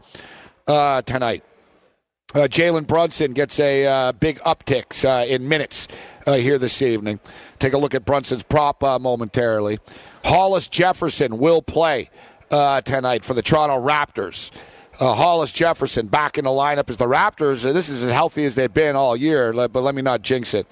uh, 0.67 1.03
tonight. 1.03 1.45
Uh, 2.35 2.41
Jalen 2.41 2.89
Brunson 2.89 3.33
gets 3.35 3.61
a 3.61 3.87
uh, 3.87 4.13
big 4.13 4.41
uptick 4.41 5.05
uh, 5.05 5.25
in 5.27 5.49
minutes 5.49 5.87
uh, 6.27 6.33
here 6.35 6.59
this 6.59 6.83
evening. 6.83 7.21
Take 7.61 7.73
a 7.73 7.79
look 7.79 7.95
at 7.95 8.05
Brunson's 8.05 8.43
prop 8.43 8.83
uh, 8.83 8.99
momentarily. 8.99 9.79
Hollis 10.25 10.67
Jefferson 10.67 11.39
will 11.39 11.63
play 11.63 12.11
uh, 12.51 12.81
tonight 12.81 13.25
for 13.25 13.33
the 13.33 13.43
Toronto 13.43 13.81
Raptors. 13.81 14.51
Hollis 14.99 15.53
Jefferson 15.53 16.09
back 16.09 16.37
in 16.37 16.45
the 16.45 16.51
lineup 16.51 16.91
as 16.91 16.97
the 16.97 17.07
Raptors. 17.07 17.63
this 17.63 17.89
is 17.89 18.03
as 18.03 18.13
healthy 18.13 18.45
as 18.45 18.55
they've 18.55 18.73
been 18.73 18.97
all 18.97 19.15
year, 19.17 19.53
but 19.53 19.83
let 19.83 19.95
me 19.95 20.03
not 20.03 20.23
jinx 20.23 20.53
it. 20.53 20.67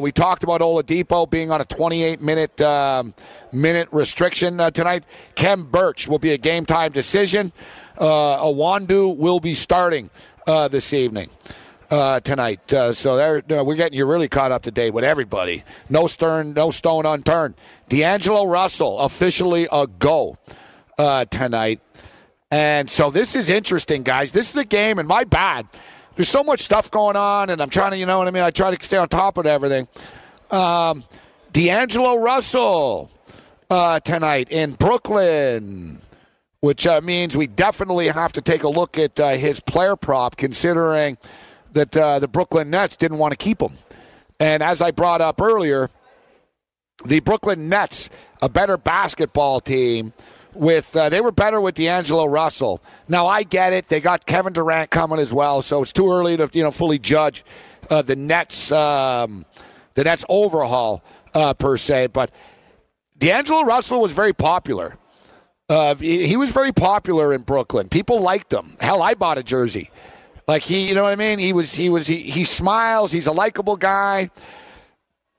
We 0.00 0.10
talked 0.10 0.42
about 0.42 0.62
Oladipo 0.62 1.30
being 1.30 1.50
on 1.50 1.60
a 1.60 1.64
28 1.66 2.22
minute 2.22 2.60
um, 2.62 3.14
minute 3.52 3.88
restriction 3.92 4.56
tonight. 4.72 5.04
Kem 5.34 5.64
Birch 5.64 6.08
will 6.08 6.18
be 6.18 6.32
a 6.32 6.38
game 6.38 6.64
time 6.64 6.92
decision. 6.92 7.52
Uh, 7.98 8.42
Awandu 8.42 9.16
will 9.16 9.38
be 9.38 9.54
starting 9.54 10.10
uh, 10.46 10.68
this 10.68 10.92
evening. 10.92 11.30
Uh, 11.90 12.20
tonight, 12.20 12.72
uh, 12.72 12.90
so 12.90 13.16
there 13.16 13.42
uh, 13.60 13.62
we're 13.62 13.74
getting 13.74 13.98
you 13.98 14.06
really 14.06 14.28
caught 14.28 14.50
up 14.50 14.62
to 14.62 14.70
date 14.70 14.94
with 14.94 15.04
everybody. 15.04 15.62
No 15.90 16.06
stern, 16.06 16.54
no 16.54 16.70
stone 16.70 17.04
unturned. 17.04 17.54
D'Angelo 17.88 18.46
Russell 18.46 18.98
officially 19.00 19.68
a 19.70 19.86
go 19.86 20.38
uh, 20.96 21.26
tonight. 21.26 21.82
And 22.50 22.88
so 22.88 23.10
this 23.10 23.34
is 23.34 23.50
interesting, 23.50 24.02
guys. 24.02 24.32
This 24.32 24.50
is 24.50 24.56
a 24.56 24.64
game, 24.64 24.98
and 24.98 25.08
my 25.08 25.24
bad. 25.24 25.66
There's 26.16 26.28
so 26.28 26.44
much 26.44 26.60
stuff 26.60 26.90
going 26.90 27.16
on, 27.16 27.48
and 27.48 27.62
I'm 27.62 27.70
trying 27.70 27.92
to, 27.92 27.96
you 27.96 28.04
know 28.04 28.18
what 28.18 28.28
I 28.28 28.30
mean? 28.30 28.42
I 28.42 28.50
try 28.50 28.74
to 28.74 28.84
stay 28.84 28.98
on 28.98 29.08
top 29.08 29.38
of 29.38 29.46
everything. 29.46 29.88
Um, 30.50 31.04
D'Angelo 31.52 32.16
Russell 32.16 33.10
uh, 33.70 34.00
tonight 34.00 34.48
in 34.50 34.74
Brooklyn, 34.74 36.01
which 36.62 36.86
uh, 36.86 37.00
means 37.02 37.36
we 37.36 37.48
definitely 37.48 38.06
have 38.06 38.32
to 38.32 38.40
take 38.40 38.62
a 38.62 38.68
look 38.68 38.96
at 38.96 39.18
uh, 39.18 39.30
his 39.30 39.58
player 39.58 39.96
prop, 39.96 40.36
considering 40.36 41.18
that 41.72 41.96
uh, 41.96 42.20
the 42.20 42.28
Brooklyn 42.28 42.70
Nets 42.70 42.96
didn't 42.96 43.18
want 43.18 43.32
to 43.32 43.36
keep 43.36 43.60
him. 43.60 43.72
And 44.38 44.62
as 44.62 44.80
I 44.80 44.92
brought 44.92 45.20
up 45.20 45.42
earlier, 45.42 45.90
the 47.04 47.18
Brooklyn 47.18 47.68
Nets, 47.68 48.10
a 48.40 48.48
better 48.48 48.76
basketball 48.76 49.58
team, 49.58 50.12
with 50.54 50.94
uh, 50.94 51.08
they 51.08 51.20
were 51.20 51.32
better 51.32 51.60
with 51.60 51.74
D'Angelo 51.74 52.26
Russell. 52.26 52.80
Now 53.08 53.26
I 53.26 53.42
get 53.42 53.72
it; 53.72 53.88
they 53.88 54.00
got 54.00 54.24
Kevin 54.24 54.52
Durant 54.52 54.90
coming 54.90 55.18
as 55.18 55.32
well, 55.32 55.62
so 55.62 55.82
it's 55.82 55.92
too 55.92 56.12
early 56.12 56.36
to 56.36 56.48
you 56.52 56.62
know 56.62 56.70
fully 56.70 56.98
judge 57.00 57.44
uh, 57.90 58.02
the 58.02 58.14
Nets 58.14 58.70
um, 58.70 59.46
the 59.94 60.04
Nets 60.04 60.24
overhaul 60.28 61.02
uh, 61.34 61.54
per 61.54 61.76
se. 61.76 62.08
But 62.08 62.30
D'Angelo 63.18 63.62
Russell 63.62 64.00
was 64.00 64.12
very 64.12 64.32
popular. 64.32 64.96
Uh, 65.72 65.94
he, 65.94 66.36
was 66.36 66.52
very 66.52 66.70
popular 66.70 67.32
in 67.32 67.40
Brooklyn. 67.40 67.88
People 67.88 68.20
liked 68.20 68.52
him. 68.52 68.76
Hell, 68.78 69.02
I 69.02 69.14
bought 69.14 69.38
a 69.38 69.42
jersey. 69.42 69.88
Like 70.46 70.62
he, 70.64 70.86
you 70.86 70.94
know 70.94 71.02
what 71.02 71.14
I 71.14 71.16
mean? 71.16 71.38
He 71.38 71.54
was 71.54 71.74
he 71.74 71.88
was 71.88 72.06
he, 72.06 72.18
he 72.18 72.44
smiles. 72.44 73.10
He's 73.10 73.26
a 73.26 73.32
likable 73.32 73.78
guy. 73.78 74.28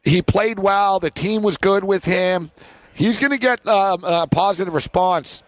He 0.03 0.23
played 0.23 0.57
well. 0.57 0.99
The 0.99 1.11
team 1.11 1.43
was 1.43 1.57
good 1.57 1.83
with 1.83 2.03
him. 2.05 2.49
He's 2.95 3.19
going 3.19 3.29
to 3.29 3.37
get 3.37 3.67
um, 3.67 4.03
a 4.03 4.25
positive 4.25 4.73
response 4.73 5.43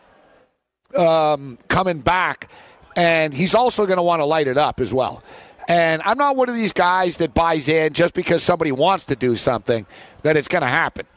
um, 0.96 1.58
coming 1.68 2.02
back, 2.02 2.52
and 2.96 3.34
he's 3.34 3.56
also 3.56 3.88
going 3.88 3.98
to 3.98 4.04
want 4.04 4.20
to 4.20 4.26
light 4.26 4.48
it 4.48 4.58
up 4.58 4.80
as 4.80 4.94
well. 4.94 5.24
And 5.68 6.04
I'm 6.04 6.20
not 6.20 6.36
one 6.36 6.48
of 6.48 6.54
these 6.54 6.74
guys 6.74 7.18
that 7.18 7.34
buys 7.34 7.68
in 7.70 7.94
just 7.94 8.14
because 8.14 8.44
somebody 8.44 8.72
wants 8.72 9.06
to 9.06 9.16
do 9.16 9.36
something 9.36 9.88
that 10.22 10.38
it's 10.38 10.48
going 10.48 10.62
to 10.62 10.68
happen. 10.68 11.08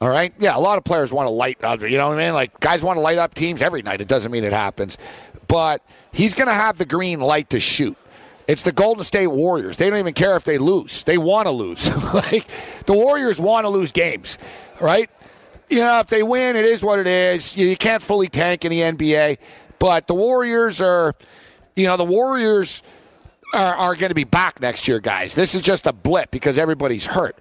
All 0.00 0.08
right. 0.08 0.32
Yeah, 0.38 0.56
a 0.56 0.58
lot 0.58 0.78
of 0.78 0.84
players 0.84 1.12
want 1.12 1.26
to 1.26 1.30
light 1.30 1.62
up. 1.62 1.82
You 1.82 1.98
know 1.98 2.08
what 2.08 2.18
I 2.18 2.24
mean? 2.24 2.34
Like 2.34 2.58
guys 2.60 2.82
want 2.82 2.96
to 2.96 3.00
light 3.00 3.18
up 3.18 3.34
teams 3.34 3.60
every 3.60 3.82
night. 3.82 4.00
It 4.00 4.08
doesn't 4.08 4.32
mean 4.32 4.44
it 4.44 4.52
happens, 4.52 4.96
but 5.46 5.84
he's 6.12 6.34
going 6.34 6.48
to 6.48 6.54
have 6.54 6.78
the 6.78 6.86
green 6.86 7.20
light 7.20 7.50
to 7.50 7.60
shoot. 7.60 7.98
It's 8.48 8.62
the 8.62 8.72
Golden 8.72 9.04
State 9.04 9.28
Warriors. 9.28 9.76
They 9.76 9.88
don't 9.90 9.98
even 9.98 10.14
care 10.14 10.36
if 10.36 10.44
they 10.44 10.58
lose. 10.58 11.04
They 11.04 11.18
want 11.18 11.46
to 11.46 11.52
lose. 11.52 11.88
like 12.14 12.46
the 12.86 12.94
Warriors 12.94 13.38
want 13.38 13.64
to 13.64 13.68
lose 13.68 13.92
games, 13.92 14.38
right? 14.80 15.10
You 15.68 15.80
know, 15.80 16.00
if 16.00 16.08
they 16.08 16.22
win, 16.22 16.56
it 16.56 16.64
is 16.64 16.82
what 16.82 16.98
it 16.98 17.06
is. 17.06 17.56
You, 17.56 17.68
you 17.68 17.76
can't 17.76 18.02
fully 18.02 18.28
tank 18.28 18.64
in 18.64 18.70
the 18.70 18.80
NBA, 18.80 19.38
but 19.78 20.08
the 20.08 20.14
Warriors 20.14 20.80
are, 20.80 21.14
you 21.76 21.86
know, 21.86 21.96
the 21.96 22.04
Warriors 22.04 22.82
are, 23.54 23.74
are 23.74 23.94
going 23.94 24.08
to 24.08 24.16
be 24.16 24.24
back 24.24 24.60
next 24.60 24.88
year, 24.88 24.98
guys. 24.98 25.34
This 25.34 25.54
is 25.54 25.62
just 25.62 25.86
a 25.86 25.92
blip 25.92 26.32
because 26.32 26.58
everybody's 26.58 27.06
hurt. 27.06 27.38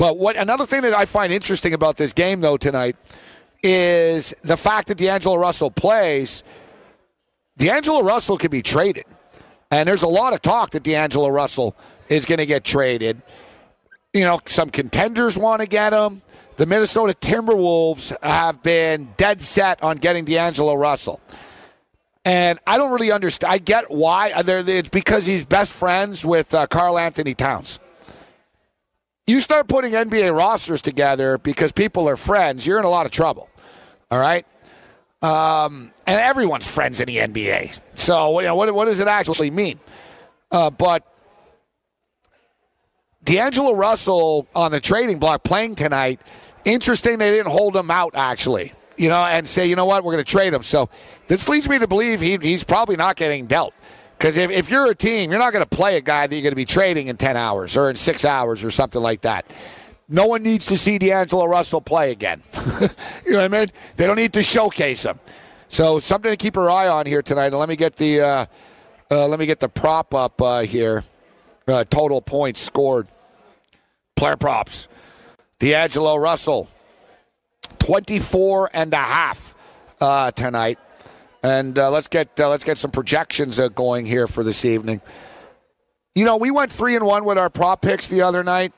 But 0.00 0.16
what 0.16 0.34
another 0.36 0.64
thing 0.64 0.80
that 0.80 0.94
I 0.94 1.04
find 1.04 1.30
interesting 1.30 1.74
about 1.74 1.98
this 1.98 2.14
game, 2.14 2.40
though, 2.40 2.56
tonight 2.56 2.96
is 3.62 4.32
the 4.40 4.56
fact 4.56 4.88
that 4.88 4.96
D'Angelo 4.96 5.36
Russell 5.36 5.70
plays. 5.70 6.42
D'Angelo 7.58 8.02
Russell 8.02 8.38
could 8.38 8.50
be 8.50 8.62
traded. 8.62 9.04
And 9.70 9.86
there's 9.86 10.02
a 10.02 10.08
lot 10.08 10.32
of 10.32 10.40
talk 10.40 10.70
that 10.70 10.84
D'Angelo 10.84 11.28
Russell 11.28 11.76
is 12.08 12.24
going 12.24 12.38
to 12.38 12.46
get 12.46 12.64
traded. 12.64 13.20
You 14.14 14.24
know, 14.24 14.40
some 14.46 14.70
contenders 14.70 15.36
want 15.36 15.60
to 15.60 15.68
get 15.68 15.92
him. 15.92 16.22
The 16.56 16.64
Minnesota 16.64 17.12
Timberwolves 17.12 18.16
have 18.22 18.62
been 18.62 19.12
dead 19.18 19.38
set 19.38 19.82
on 19.82 19.98
getting 19.98 20.24
D'Angelo 20.24 20.76
Russell. 20.76 21.20
And 22.24 22.58
I 22.66 22.78
don't 22.78 22.92
really 22.92 23.12
understand. 23.12 23.52
I 23.52 23.58
get 23.58 23.90
why. 23.90 24.32
It's 24.34 24.88
because 24.88 25.26
he's 25.26 25.44
best 25.44 25.74
friends 25.74 26.24
with 26.24 26.54
uh, 26.54 26.66
Karl-Anthony 26.68 27.34
Towns. 27.34 27.80
You 29.30 29.38
start 29.38 29.68
putting 29.68 29.92
NBA 29.92 30.36
rosters 30.36 30.82
together 30.82 31.38
because 31.38 31.70
people 31.70 32.08
are 32.08 32.16
friends, 32.16 32.66
you're 32.66 32.80
in 32.80 32.84
a 32.84 32.90
lot 32.90 33.06
of 33.06 33.12
trouble. 33.12 33.48
All 34.10 34.18
right? 34.18 34.44
Um, 35.22 35.92
and 36.04 36.20
everyone's 36.20 36.68
friends 36.68 37.00
in 37.00 37.06
the 37.06 37.18
NBA. 37.18 37.78
So, 37.94 38.40
you 38.40 38.46
know, 38.48 38.56
what, 38.56 38.74
what 38.74 38.86
does 38.86 38.98
it 38.98 39.06
actually 39.06 39.52
mean? 39.52 39.78
Uh, 40.50 40.70
but 40.70 41.06
D'Angelo 43.22 43.72
Russell 43.72 44.48
on 44.52 44.72
the 44.72 44.80
trading 44.80 45.20
block 45.20 45.44
playing 45.44 45.76
tonight, 45.76 46.20
interesting 46.64 47.20
they 47.20 47.30
didn't 47.30 47.52
hold 47.52 47.76
him 47.76 47.88
out, 47.88 48.16
actually, 48.16 48.72
you 48.96 49.10
know, 49.10 49.24
and 49.24 49.46
say, 49.46 49.68
you 49.68 49.76
know 49.76 49.86
what, 49.86 50.02
we're 50.02 50.12
going 50.14 50.24
to 50.24 50.28
trade 50.30 50.52
him. 50.52 50.64
So 50.64 50.90
this 51.28 51.48
leads 51.48 51.68
me 51.68 51.78
to 51.78 51.86
believe 51.86 52.20
he, 52.20 52.36
he's 52.42 52.64
probably 52.64 52.96
not 52.96 53.14
getting 53.14 53.46
dealt. 53.46 53.74
Because 54.20 54.36
if, 54.36 54.50
if 54.50 54.68
you're 54.68 54.90
a 54.90 54.94
team, 54.94 55.30
you're 55.30 55.38
not 55.38 55.50
going 55.54 55.64
to 55.64 55.76
play 55.76 55.96
a 55.96 56.02
guy 56.02 56.26
that 56.26 56.34
you're 56.34 56.42
going 56.42 56.52
to 56.52 56.56
be 56.56 56.66
trading 56.66 57.06
in 57.06 57.16
10 57.16 57.38
hours 57.38 57.74
or 57.74 57.88
in 57.88 57.96
six 57.96 58.26
hours 58.26 58.62
or 58.62 58.70
something 58.70 59.00
like 59.00 59.22
that. 59.22 59.50
No 60.10 60.26
one 60.26 60.42
needs 60.42 60.66
to 60.66 60.76
see 60.76 60.98
D'Angelo 60.98 61.46
Russell 61.46 61.80
play 61.80 62.10
again. 62.10 62.42
you 63.24 63.32
know 63.32 63.38
what 63.38 63.44
I 63.44 63.48
mean? 63.48 63.68
They 63.96 64.06
don't 64.06 64.16
need 64.16 64.34
to 64.34 64.42
showcase 64.42 65.06
him. 65.06 65.18
So 65.68 65.98
something 65.98 66.30
to 66.30 66.36
keep 66.36 66.58
our 66.58 66.68
eye 66.68 66.88
on 66.88 67.06
here 67.06 67.22
tonight. 67.22 67.46
And 67.46 67.58
let 67.58 67.70
me 67.70 67.76
get 67.76 67.96
the 67.96 68.20
uh, 68.20 68.46
uh, 69.10 69.26
let 69.26 69.38
me 69.38 69.46
get 69.46 69.58
the 69.58 69.70
prop 69.70 70.14
up 70.14 70.42
uh, 70.42 70.60
here. 70.60 71.02
Uh, 71.66 71.84
total 71.84 72.20
points 72.20 72.60
scored. 72.60 73.08
Player 74.16 74.36
props. 74.36 74.86
D'Angelo 75.60 76.16
Russell, 76.16 76.68
24 77.78 78.70
and 78.74 78.92
a 78.92 78.96
half 78.96 79.54
uh, 79.98 80.30
tonight. 80.32 80.78
And 81.42 81.78
uh, 81.78 81.90
let's 81.90 82.08
get 82.08 82.38
uh, 82.38 82.48
let's 82.50 82.64
get 82.64 82.78
some 82.78 82.90
projections 82.90 83.58
uh, 83.58 83.68
going 83.68 84.04
here 84.06 84.26
for 84.26 84.44
this 84.44 84.64
evening. 84.64 85.00
You 86.14 86.24
know, 86.24 86.36
we 86.36 86.50
went 86.50 86.70
three 86.70 86.96
and 86.96 87.06
one 87.06 87.24
with 87.24 87.38
our 87.38 87.48
prop 87.48 87.82
picks 87.82 88.08
the 88.08 88.22
other 88.22 88.44
night, 88.44 88.72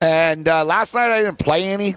and 0.00 0.48
uh, 0.48 0.64
last 0.64 0.94
night 0.94 1.10
I 1.10 1.20
didn't 1.20 1.38
play 1.38 1.64
any. 1.64 1.96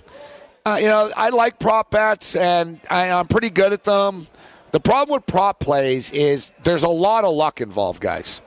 Uh, 0.65 0.79
you 0.81 0.88
know, 0.88 1.10
I 1.15 1.29
like 1.29 1.60
prop 1.60 1.91
bets, 1.91 2.36
and 2.36 2.81
I, 2.89 3.10
I'm 3.10 3.27
pretty 3.27 3.49
good 3.49 3.71
at 3.71 3.86
them. 3.86 4.27
The 4.71 4.81
problem 4.81 5.15
with 5.15 5.25
prop 5.25 5.62
plays 5.62 6.12
is 6.12 6.51
there's 6.63 6.83
a 6.83 6.89
lot 6.89 7.23
of 7.23 7.33
luck 7.33 7.62
involved, 7.62 8.01
guys. 8.01 8.41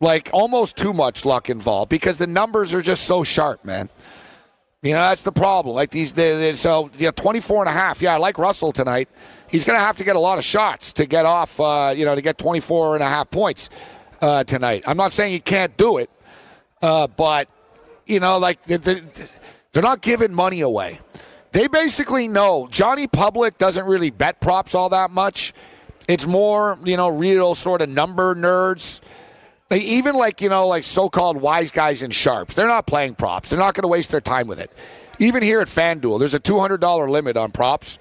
Like 0.00 0.28
almost 0.32 0.76
too 0.76 0.92
much 0.92 1.24
luck 1.24 1.48
involved 1.48 1.88
because 1.88 2.18
the 2.18 2.26
numbers 2.26 2.74
are 2.74 2.82
just 2.82 3.04
so 3.04 3.24
sharp, 3.24 3.64
man. 3.64 3.88
You 4.82 4.92
know, 4.92 5.00
that's 5.00 5.22
the 5.22 5.32
problem. 5.32 5.74
Like 5.74 5.90
these, 5.90 6.12
they, 6.12 6.36
they, 6.36 6.52
so, 6.52 6.90
you 6.96 7.06
know, 7.06 7.10
24 7.10 7.62
and 7.62 7.68
a 7.68 7.72
half. 7.72 8.00
Yeah, 8.00 8.14
I 8.14 8.18
like 8.18 8.38
Russell 8.38 8.70
tonight. 8.70 9.08
He's 9.50 9.64
going 9.64 9.76
to 9.76 9.84
have 9.84 9.96
to 9.96 10.04
get 10.04 10.14
a 10.14 10.20
lot 10.20 10.38
of 10.38 10.44
shots 10.44 10.92
to 10.94 11.06
get 11.06 11.26
off, 11.26 11.58
uh, 11.58 11.92
you 11.96 12.04
know, 12.04 12.14
to 12.14 12.22
get 12.22 12.38
24 12.38 12.94
and 12.94 13.02
a 13.02 13.08
half 13.08 13.28
points 13.28 13.70
uh, 14.20 14.44
tonight. 14.44 14.84
I'm 14.86 14.96
not 14.96 15.10
saying 15.10 15.32
he 15.32 15.40
can't 15.40 15.76
do 15.76 15.98
it, 15.98 16.10
uh, 16.80 17.08
but, 17.08 17.48
you 18.06 18.20
know, 18.20 18.38
like 18.38 18.62
they're, 18.62 19.00
they're 19.72 19.82
not 19.82 20.00
giving 20.00 20.32
money 20.32 20.60
away. 20.60 21.00
They 21.50 21.66
basically 21.66 22.28
know 22.28 22.68
Johnny 22.70 23.08
Public 23.08 23.58
doesn't 23.58 23.86
really 23.86 24.10
bet 24.10 24.40
props 24.40 24.76
all 24.76 24.90
that 24.90 25.10
much. 25.10 25.54
It's 26.08 26.26
more, 26.26 26.78
you 26.84 26.96
know, 26.96 27.08
real 27.08 27.56
sort 27.56 27.82
of 27.82 27.88
number 27.88 28.36
nerds 28.36 29.00
They, 29.68 29.80
even 29.80 30.14
like 30.14 30.40
you 30.40 30.48
know, 30.48 30.66
like 30.66 30.84
so-called 30.84 31.36
wise 31.40 31.70
guys 31.70 32.02
and 32.02 32.14
sharps, 32.14 32.54
they're 32.54 32.66
not 32.66 32.86
playing 32.86 33.16
props. 33.16 33.50
They're 33.50 33.58
not 33.58 33.74
going 33.74 33.82
to 33.82 33.88
waste 33.88 34.10
their 34.10 34.20
time 34.20 34.46
with 34.46 34.60
it. 34.60 34.70
Even 35.18 35.42
here 35.42 35.60
at 35.60 35.68
FanDuel, 35.68 36.18
there's 36.18 36.34
a 36.34 36.40
two 36.40 36.58
hundred 36.58 36.80
dollar 36.80 37.10
limit 37.10 37.36
on 37.36 37.50
props. 37.50 37.98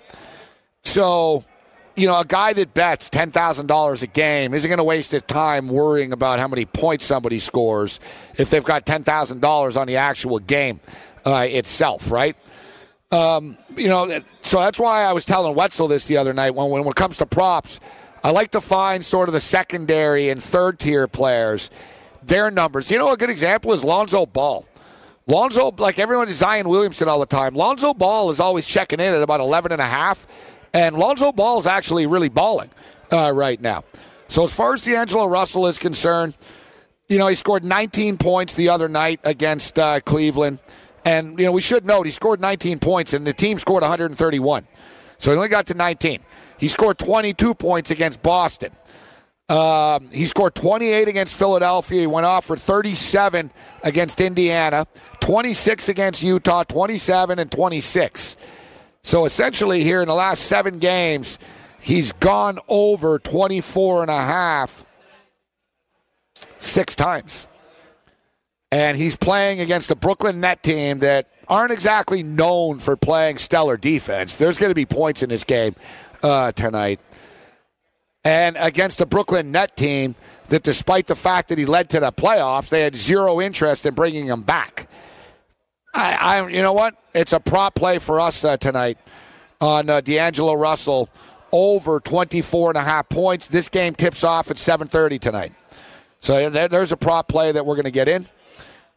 So, 0.84 1.44
you 1.96 2.08
know, 2.08 2.18
a 2.20 2.26
guy 2.26 2.54
that 2.54 2.74
bets 2.74 3.10
ten 3.10 3.32
thousand 3.32 3.68
dollars 3.68 4.04
a 4.04 4.08
game 4.08 4.54
isn't 4.54 4.70
going 4.70 4.78
to 4.78 4.84
waste 4.84 5.12
his 5.12 5.24
time 5.24 5.68
worrying 5.68 6.14
about 6.14 6.40
how 6.40 6.48
many 6.48 6.66
points 6.66 7.06
somebody 7.06 7.40
scores 7.40 8.00
if 8.38 8.50
they've 8.50 8.64
got 8.64 8.86
ten 8.86 9.04
thousand 9.04 9.42
dollars 9.42 9.76
on 9.76 9.88
the 9.88 9.98
actual 9.98 10.40
game 10.40 10.80
uh, 11.26 11.46
itself, 11.50 12.12
right? 12.12 12.38
Um, 13.12 13.58
you 13.76 13.88
know, 13.88 14.22
so 14.42 14.60
that's 14.60 14.80
why 14.80 15.04
I 15.04 15.14
was 15.14 15.26
telling 15.26 15.56
Wetzel 15.56 15.88
this 15.88 16.08
the 16.08 16.18
other 16.18 16.34
night. 16.34 16.56
When 16.56 16.70
when 16.70 16.88
it 16.88 16.96
comes 16.96 17.18
to 17.18 17.26
props, 17.26 17.80
I 18.28 18.32
like 18.32 18.52
to 18.52 18.60
find 18.60 19.06
sort 19.06 19.30
of 19.30 19.34
the 19.34 19.40
secondary 19.40 20.28
and 20.28 20.44
third 20.44 20.80
tier 20.80 21.08
players, 21.08 21.70
their 22.22 22.52
numbers. 22.52 22.92
You 22.92 22.98
know, 22.98 23.14
a 23.14 23.16
good 23.16 23.30
example 23.30 23.72
is 23.72 23.86
Lonzo 23.86 24.26
Ball. 24.26 24.66
Lonzo, 25.28 25.74
like 25.78 25.98
everyone 25.98 26.28
is 26.28 26.36
Zion 26.36 26.68
Williamson 26.68 27.08
all 27.08 27.22
the 27.22 27.26
time. 27.26 27.56
Lonzo 27.56 27.94
Ball 27.94 28.30
is 28.30 28.42
always 28.42 28.68
checking 28.68 29.00
in 29.00 29.14
at 29.14 29.22
about 29.22 29.40
11 29.40 29.72
and 29.72 29.80
a 29.80 29.86
half, 29.86 30.28
and 30.74 30.98
Lonzo 30.98 31.32
Ball 31.32 31.58
is 31.60 31.68
actually 31.68 32.06
really 32.06 32.28
balling 32.28 32.70
uh, 33.14 33.32
right 33.34 33.62
now. 33.62 33.86
So 34.28 34.44
as 34.44 34.54
far 34.54 34.74
as 34.74 34.84
D'Angelo 34.84 35.28
Russell 35.28 35.66
is 35.68 35.80
concerned, 35.80 36.36
you 37.08 37.20
know, 37.20 37.28
he 37.28 37.36
scored 37.36 37.64
19 37.64 38.18
points 38.18 38.56
the 38.56 38.68
other 38.68 38.90
night 38.90 39.22
against 39.24 39.80
uh, 39.80 40.02
Cleveland. 40.02 40.60
And, 41.06 41.40
you 41.40 41.46
know, 41.46 41.54
we 41.54 41.62
should 41.62 41.86
note 41.86 42.06
he 42.06 42.12
scored 42.12 42.42
19 42.42 42.80
points, 42.80 43.14
and 43.14 43.26
the 43.26 43.32
team 43.32 43.58
scored 43.58 43.84
131. 43.84 44.68
So 45.18 45.32
he 45.32 45.38
only 45.38 45.48
got 45.48 45.68
to 45.68 45.76
19. 45.76 46.20
He 46.58 46.68
scored 46.68 46.98
22 46.98 47.54
points 47.54 47.92
against 47.92 48.22
Boston. 48.22 48.72
Um, 49.50 50.10
he 50.12 50.26
scored 50.26 50.56
28 50.56 51.08
against 51.08 51.36
Philadelphia. 51.36 52.02
He 52.02 52.08
went 52.08 52.26
off 52.26 52.46
for 52.46 52.58
37 52.58 53.52
against 53.84 54.20
Indiana, 54.20 54.86
26 55.22 55.88
against 55.88 56.22
Utah, 56.22 56.64
27 56.64 57.40
and 57.40 57.50
26. 57.50 58.36
So 59.04 59.26
essentially, 59.26 59.84
here 59.84 60.02
in 60.02 60.10
the 60.10 60.14
last 60.14 60.44
seven 60.44 60.80
games, 60.80 61.40
he's 61.80 62.12
gone 62.12 62.60
over 62.68 63.20
24 63.20 64.02
and 64.02 64.12
a 64.12 64.18
half 64.18 64.86
six 66.60 66.94
times. 66.96 67.48
And 68.70 68.98
he's 68.98 69.16
playing 69.16 69.62
against 69.62 69.92
a 69.92 69.96
Brooklyn 69.96 70.42
Net 70.42 70.62
team 70.62 71.00
that 71.00 71.30
aren't 71.48 71.72
exactly 71.72 72.22
known 72.22 72.80
for 72.80 72.98
playing 72.98 73.38
stellar 73.38 73.78
defense. 73.78 74.36
There's 74.36 74.58
going 74.58 74.72
to 74.72 74.76
be 74.76 74.86
points 74.86 75.24
in 75.24 75.30
this 75.30 75.46
game 75.46 75.74
uh, 76.24 76.52
tonight. 76.52 77.00
And 78.24 78.58
against 78.60 79.00
the 79.00 79.06
Brooklyn 79.06 79.52
Net 79.52 79.78
team 79.78 80.16
that, 80.50 80.64
despite 80.64 81.08
the 81.08 81.16
fact 81.16 81.50
that 81.50 81.58
he 81.58 81.66
led 81.66 81.90
to 81.92 82.00
the 82.00 82.12
playoffs, 82.12 82.70
they 82.70 82.82
had 82.82 82.96
zero 82.96 83.40
interest 83.40 83.86
in 83.86 83.94
bringing 83.94 84.26
him 84.26 84.42
back. 84.42 84.88
I, 85.94 86.14
I 86.16 86.48
you 86.50 86.62
know 86.62 86.74
what? 86.74 86.96
It's 87.14 87.34
a 87.34 87.40
prop 87.40 87.76
play 87.76 88.00
for 88.00 88.20
us 88.20 88.44
uh, 88.44 88.58
tonight 88.58 88.98
on 89.60 89.90
uh, 89.90 90.02
D'Angelo 90.02 90.54
Russell 90.54 91.10
over 91.52 92.00
24 92.00 92.72
and 92.72 92.78
a 92.78 92.84
half 92.84 93.10
points. 93.10 93.48
This 93.48 93.70
game 93.70 93.94
tips 93.94 94.24
off 94.24 94.52
at 94.52 94.58
7:30 94.58 95.20
tonight. 95.20 95.54
So 96.20 96.50
there, 96.50 96.68
there's 96.68 96.92
a 96.92 96.98
prop 96.98 97.28
play 97.28 97.52
that 97.52 97.66
we're 97.66 97.76
going 97.76 97.86
to 97.86 97.92
get 97.92 98.10
in, 98.10 98.28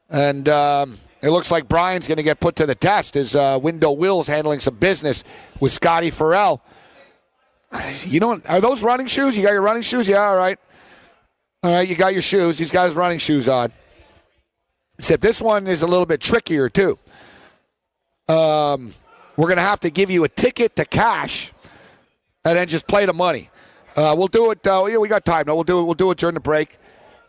and 0.08 0.48
um, 0.48 0.98
it 1.22 1.30
looks 1.30 1.50
like 1.50 1.68
Brian's 1.68 2.08
going 2.08 2.16
to 2.16 2.22
get 2.22 2.40
put 2.40 2.56
to 2.56 2.66
the 2.66 2.74
test 2.74 3.16
as 3.16 3.36
uh, 3.36 3.58
Window 3.62 3.92
Wills 3.92 4.26
handling 4.26 4.60
some 4.60 4.74
business 4.74 5.22
with 5.60 5.70
Scotty 5.70 6.10
Farrell. 6.10 6.62
You 8.04 8.20
don't 8.20 8.44
are 8.50 8.60
those 8.60 8.82
running 8.82 9.06
shoes? 9.06 9.36
You 9.36 9.44
got 9.44 9.52
your 9.52 9.62
running 9.62 9.82
shoes? 9.82 10.08
Yeah, 10.08 10.18
all 10.18 10.36
right. 10.36 10.58
All 11.62 11.72
right, 11.72 11.86
you 11.86 11.94
got 11.94 12.12
your 12.12 12.22
shoes. 12.22 12.58
He's 12.58 12.70
got 12.70 12.86
his 12.86 12.94
running 12.94 13.18
shoes 13.18 13.48
on. 13.48 13.70
Except 14.98 15.22
this 15.22 15.40
one 15.40 15.66
is 15.66 15.82
a 15.82 15.86
little 15.86 16.06
bit 16.06 16.20
trickier 16.20 16.68
too. 16.68 16.98
Um, 18.28 18.94
we're 19.36 19.48
gonna 19.48 19.60
have 19.60 19.80
to 19.80 19.90
give 19.90 20.10
you 20.10 20.24
a 20.24 20.28
ticket 20.28 20.74
to 20.76 20.84
cash, 20.84 21.52
and 22.44 22.56
then 22.56 22.66
just 22.66 22.86
play 22.88 23.06
the 23.06 23.12
money. 23.12 23.50
Uh, 23.96 24.14
we'll 24.16 24.28
do 24.28 24.50
it. 24.50 24.66
Uh, 24.66 24.86
yeah, 24.88 24.96
we 24.96 25.08
got 25.08 25.24
time. 25.24 25.44
No, 25.46 25.54
we'll 25.54 25.64
do 25.64 25.80
it. 25.80 25.84
We'll 25.84 25.94
do 25.94 26.10
it 26.10 26.18
during 26.18 26.34
the 26.34 26.40
break, 26.40 26.78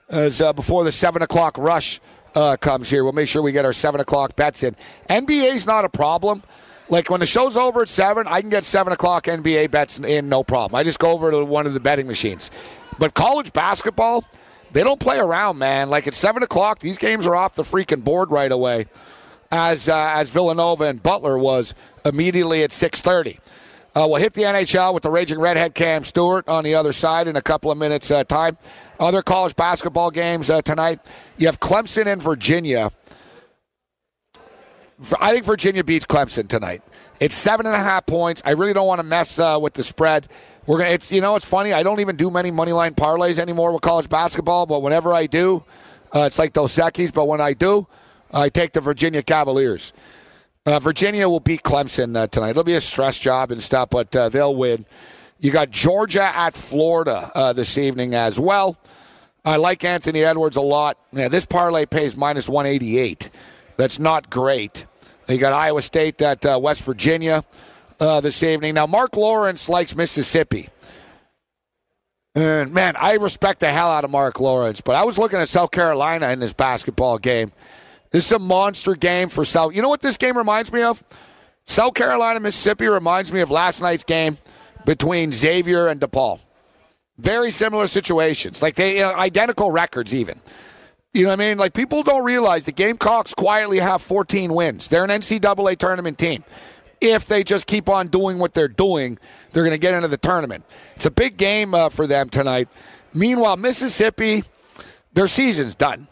as 0.09 0.41
uh, 0.41 0.53
before 0.53 0.83
the 0.83 0.91
seven 0.91 1.21
o'clock 1.21 1.57
rush 1.57 1.99
uh, 2.35 2.57
comes 2.57 2.89
here. 2.89 3.03
We'll 3.03 3.13
make 3.13 3.27
sure 3.27 3.41
we 3.41 3.51
get 3.51 3.65
our 3.65 3.73
seven 3.73 4.01
o'clock 4.01 4.35
bets 4.35 4.63
in. 4.63 4.75
NBA's 5.09 5.67
not 5.67 5.85
a 5.85 5.89
problem. 5.89 6.43
Like 6.91 7.09
when 7.09 7.21
the 7.21 7.25
show's 7.25 7.55
over 7.55 7.81
at 7.81 7.89
seven, 7.89 8.27
I 8.27 8.41
can 8.41 8.49
get 8.49 8.65
seven 8.65 8.91
o'clock 8.91 9.23
NBA 9.23 9.71
bets 9.71 9.97
in 9.97 10.27
no 10.27 10.43
problem. 10.43 10.77
I 10.77 10.83
just 10.83 10.99
go 10.99 11.11
over 11.11 11.31
to 11.31 11.45
one 11.45 11.65
of 11.65 11.73
the 11.73 11.79
betting 11.79 12.05
machines. 12.05 12.51
But 12.99 13.13
college 13.13 13.53
basketball, 13.53 14.25
they 14.73 14.83
don't 14.83 14.99
play 14.99 15.17
around, 15.17 15.57
man. 15.57 15.89
Like 15.89 16.05
at 16.05 16.13
seven 16.13 16.43
o'clock, 16.43 16.79
these 16.79 16.97
games 16.97 17.25
are 17.25 17.35
off 17.35 17.55
the 17.55 17.63
freaking 17.63 18.03
board 18.03 18.29
right 18.29 18.51
away. 18.51 18.87
As 19.53 19.87
uh, 19.87 20.11
as 20.15 20.29
Villanova 20.31 20.83
and 20.83 21.01
Butler 21.01 21.37
was 21.37 21.73
immediately 22.05 22.61
at 22.63 22.73
six 22.73 22.99
thirty. 22.99 23.39
Uh, 23.95 24.07
we'll 24.09 24.21
hit 24.21 24.33
the 24.33 24.43
NHL 24.43 24.93
with 24.93 25.03
the 25.03 25.09
Raging 25.09 25.39
Redhead 25.39 25.75
Cam 25.75 26.03
Stewart 26.03 26.47
on 26.47 26.63
the 26.63 26.75
other 26.75 26.93
side 26.93 27.27
in 27.27 27.35
a 27.35 27.41
couple 27.41 27.71
of 27.71 27.77
minutes' 27.77 28.11
uh, 28.11 28.23
time. 28.25 28.57
Other 28.99 29.21
college 29.21 29.55
basketball 29.55 30.11
games 30.11 30.49
uh, 30.49 30.61
tonight. 30.61 30.99
You 31.37 31.47
have 31.47 31.59
Clemson 31.59 32.05
and 32.05 32.21
Virginia. 32.21 32.91
I 35.19 35.31
think 35.33 35.45
Virginia 35.45 35.83
beats 35.83 36.05
Clemson 36.05 36.47
tonight. 36.47 36.81
It's 37.19 37.35
seven 37.35 37.65
and 37.65 37.75
a 37.75 37.79
half 37.79 38.05
points. 38.05 38.41
I 38.45 38.51
really 38.51 38.73
don't 38.73 38.87
want 38.87 38.99
to 38.99 39.05
mess 39.05 39.39
uh, 39.39 39.57
with 39.61 39.73
the 39.73 39.83
spread. 39.83 40.27
We're 40.67 40.79
gonna. 40.79 40.91
It's 40.91 41.11
you 41.11 41.21
know 41.21 41.35
it's 41.35 41.45
funny. 41.45 41.73
I 41.73 41.83
don't 41.83 41.99
even 41.99 42.15
do 42.15 42.29
many 42.29 42.51
money 42.51 42.71
line 42.71 42.93
parlays 42.93 43.39
anymore 43.39 43.71
with 43.73 43.81
college 43.81 44.09
basketball. 44.09 44.65
But 44.65 44.81
whenever 44.81 45.13
I 45.13 45.27
do, 45.27 45.63
uh, 46.15 46.21
it's 46.21 46.37
like 46.37 46.53
those 46.53 46.75
Equis. 46.75 47.13
But 47.13 47.27
when 47.27 47.41
I 47.41 47.53
do, 47.53 47.87
I 48.31 48.49
take 48.49 48.73
the 48.73 48.81
Virginia 48.81 49.23
Cavaliers. 49.23 49.93
Uh, 50.65 50.79
Virginia 50.79 51.27
will 51.27 51.39
beat 51.39 51.63
Clemson 51.63 52.15
uh, 52.15 52.27
tonight. 52.27 52.51
It'll 52.51 52.63
be 52.63 52.75
a 52.75 52.81
stress 52.81 53.19
job 53.19 53.49
and 53.49 53.61
stuff, 53.61 53.89
but 53.89 54.15
uh, 54.15 54.29
they'll 54.29 54.55
win. 54.55 54.85
You 55.39 55.51
got 55.51 55.71
Georgia 55.71 56.23
at 56.23 56.53
Florida 56.53 57.31
uh, 57.33 57.53
this 57.53 57.79
evening 57.79 58.13
as 58.13 58.39
well. 58.39 58.77
I 59.43 59.55
like 59.55 59.83
Anthony 59.83 60.23
Edwards 60.23 60.57
a 60.57 60.61
lot. 60.61 60.99
Yeah, 61.11 61.29
this 61.29 61.47
parlay 61.47 61.87
pays 61.87 62.15
minus 62.15 62.47
188. 62.47 63.31
That's 63.75 63.97
not 63.97 64.29
great. 64.29 64.85
You 65.31 65.39
got 65.39 65.53
Iowa 65.53 65.81
State 65.81 66.21
at 66.21 66.45
uh, 66.45 66.59
West 66.61 66.83
Virginia 66.83 67.43
uh, 67.99 68.19
this 68.21 68.43
evening. 68.43 68.73
Now, 68.73 68.85
Mark 68.85 69.15
Lawrence 69.15 69.69
likes 69.69 69.95
Mississippi. 69.95 70.69
And 72.35 72.73
man, 72.73 72.95
I 72.97 73.13
respect 73.13 73.59
the 73.59 73.71
hell 73.71 73.89
out 73.89 74.03
of 74.03 74.11
Mark 74.11 74.39
Lawrence, 74.39 74.81
but 74.81 74.95
I 74.95 75.03
was 75.03 75.17
looking 75.17 75.39
at 75.39 75.49
South 75.49 75.71
Carolina 75.71 76.29
in 76.29 76.39
this 76.39 76.53
basketball 76.53 77.17
game. 77.17 77.51
This 78.11 78.25
is 78.25 78.31
a 78.33 78.39
monster 78.39 78.95
game 78.95 79.29
for 79.29 79.45
South. 79.45 79.75
You 79.75 79.81
know 79.81 79.89
what 79.89 80.01
this 80.01 80.17
game 80.17 80.37
reminds 80.37 80.71
me 80.71 80.81
of? 80.81 81.03
South 81.65 81.93
Carolina, 81.93 82.39
Mississippi 82.39 82.87
reminds 82.87 83.31
me 83.31 83.41
of 83.41 83.51
last 83.51 83.81
night's 83.81 84.03
game 84.03 84.37
between 84.85 85.31
Xavier 85.31 85.87
and 85.87 86.01
DePaul. 86.01 86.39
Very 87.17 87.51
similar 87.51 87.87
situations, 87.87 88.61
like 88.61 88.75
they 88.75 88.95
you 88.95 89.01
know, 89.01 89.13
identical 89.13 89.71
records, 89.71 90.13
even. 90.13 90.39
You 91.13 91.23
know 91.23 91.29
what 91.29 91.41
I 91.41 91.49
mean? 91.49 91.57
Like 91.57 91.73
people 91.73 92.03
don't 92.03 92.23
realize 92.23 92.65
the 92.65 92.71
Gamecocks 92.71 93.33
quietly 93.33 93.79
have 93.79 94.01
14 94.01 94.53
wins. 94.53 94.87
They're 94.87 95.03
an 95.03 95.09
NCAA 95.09 95.77
tournament 95.77 96.17
team. 96.17 96.43
If 97.01 97.25
they 97.25 97.43
just 97.43 97.67
keep 97.67 97.89
on 97.89 98.07
doing 98.07 98.37
what 98.37 98.53
they're 98.53 98.69
doing, 98.69 99.17
they're 99.51 99.63
going 99.63 99.73
to 99.73 99.79
get 99.79 99.93
into 99.93 100.07
the 100.07 100.17
tournament. 100.17 100.63
It's 100.95 101.05
a 101.05 101.11
big 101.11 101.35
game 101.35 101.73
uh, 101.73 101.89
for 101.89 102.07
them 102.07 102.29
tonight. 102.29 102.69
Meanwhile, 103.13 103.57
Mississippi, 103.57 104.43
their 105.13 105.27
season's 105.27 105.75
done. 105.75 106.07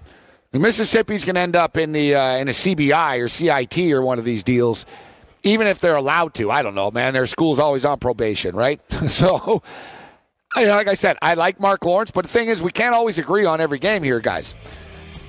Mississippi's 0.51 1.23
going 1.23 1.35
to 1.35 1.41
end 1.41 1.55
up 1.55 1.77
in 1.77 1.91
the 1.91 2.15
uh, 2.15 2.37
in 2.37 2.47
a 2.47 2.51
CBI 2.51 3.23
or 3.23 3.27
CIT 3.27 3.93
or 3.93 4.01
one 4.01 4.17
of 4.17 4.25
these 4.25 4.43
deals, 4.43 4.85
even 5.43 5.67
if 5.67 5.79
they're 5.79 5.95
allowed 5.95 6.33
to. 6.33 6.49
I 6.49 6.63
don't 6.63 6.75
know, 6.75 6.89
man. 6.89 7.13
Their 7.13 7.27
school's 7.27 7.59
always 7.59 7.85
on 7.85 7.99
probation, 7.99 8.55
right? 8.55 8.81
so, 9.07 9.61
like 10.55 10.87
I 10.87 10.95
said, 10.95 11.17
I 11.21 11.35
like 11.35 11.59
Mark 11.59 11.85
Lawrence, 11.85 12.09
but 12.09 12.25
the 12.25 12.29
thing 12.29 12.47
is, 12.47 12.63
we 12.63 12.71
can't 12.71 12.95
always 12.95 13.19
agree 13.19 13.45
on 13.45 13.61
every 13.61 13.79
game 13.79 14.01
here, 14.01 14.19
guys. 14.19 14.55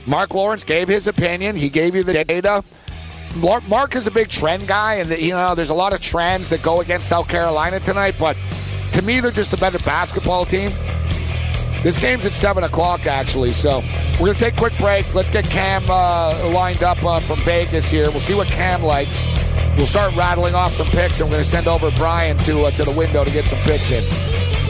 Mark 0.07 0.35
Lawrence 0.35 0.65
gave 0.65 0.89
his 0.89 1.07
opinion. 1.07 1.57
He 1.57 1.69
gave 1.69 1.95
you 1.95 2.03
the 2.03 2.25
data. 2.25 2.65
Mark 3.37 3.95
is 3.95 4.07
a 4.07 4.11
big 4.11 4.29
trend 4.29 4.67
guy, 4.67 4.95
and 4.95 5.11
you 5.11 5.33
know 5.33 5.55
there's 5.55 5.71
a 5.71 5.75
lot 5.75 5.93
of 5.93 6.01
trends 6.01 6.49
that 6.49 6.63
go 6.63 6.81
against 6.81 7.09
South 7.09 7.29
Carolina 7.29 7.79
tonight. 7.81 8.17
But 8.19 8.37
to 8.93 9.03
me, 9.03 9.21
they're 9.21 9.31
just 9.31 9.53
a 9.53 9.57
better 9.57 9.79
basketball 9.81 10.45
team. 10.45 10.73
This 11.83 11.99
game's 11.99 12.27
at 12.27 12.33
7 12.33 12.65
o'clock, 12.65 13.07
actually. 13.07 13.53
So 13.53 13.83
we're 14.21 14.35
to 14.35 14.39
take 14.39 14.55
a 14.55 14.57
quick 14.57 14.77
break. 14.77 15.15
Let's 15.15 15.31
get 15.31 15.49
Cam 15.49 15.85
uh, 15.89 16.51
lined 16.53 16.83
up 16.83 17.03
uh, 17.03 17.21
from 17.21 17.39
Vegas 17.41 17.91
here. 17.91 18.11
We'll 18.11 18.21
see 18.21 18.35
what 18.35 18.49
Cam 18.49 18.83
likes. 18.83 19.27
We'll 19.77 19.87
start 19.87 20.15
rattling 20.15 20.55
off 20.55 20.73
some 20.73 20.89
picks, 20.89 21.21
and 21.21 21.31
we're 21.31 21.39
to 21.39 21.45
send 21.45 21.69
over 21.69 21.91
Brian 21.93 22.37
to, 22.39 22.65
uh, 22.65 22.71
to 22.73 22.83
the 22.85 22.93
window 22.93 23.25
to 23.25 23.31
get 23.31 23.47
some 23.47 23.61
picks 23.61 23.91
in. 23.91 24.70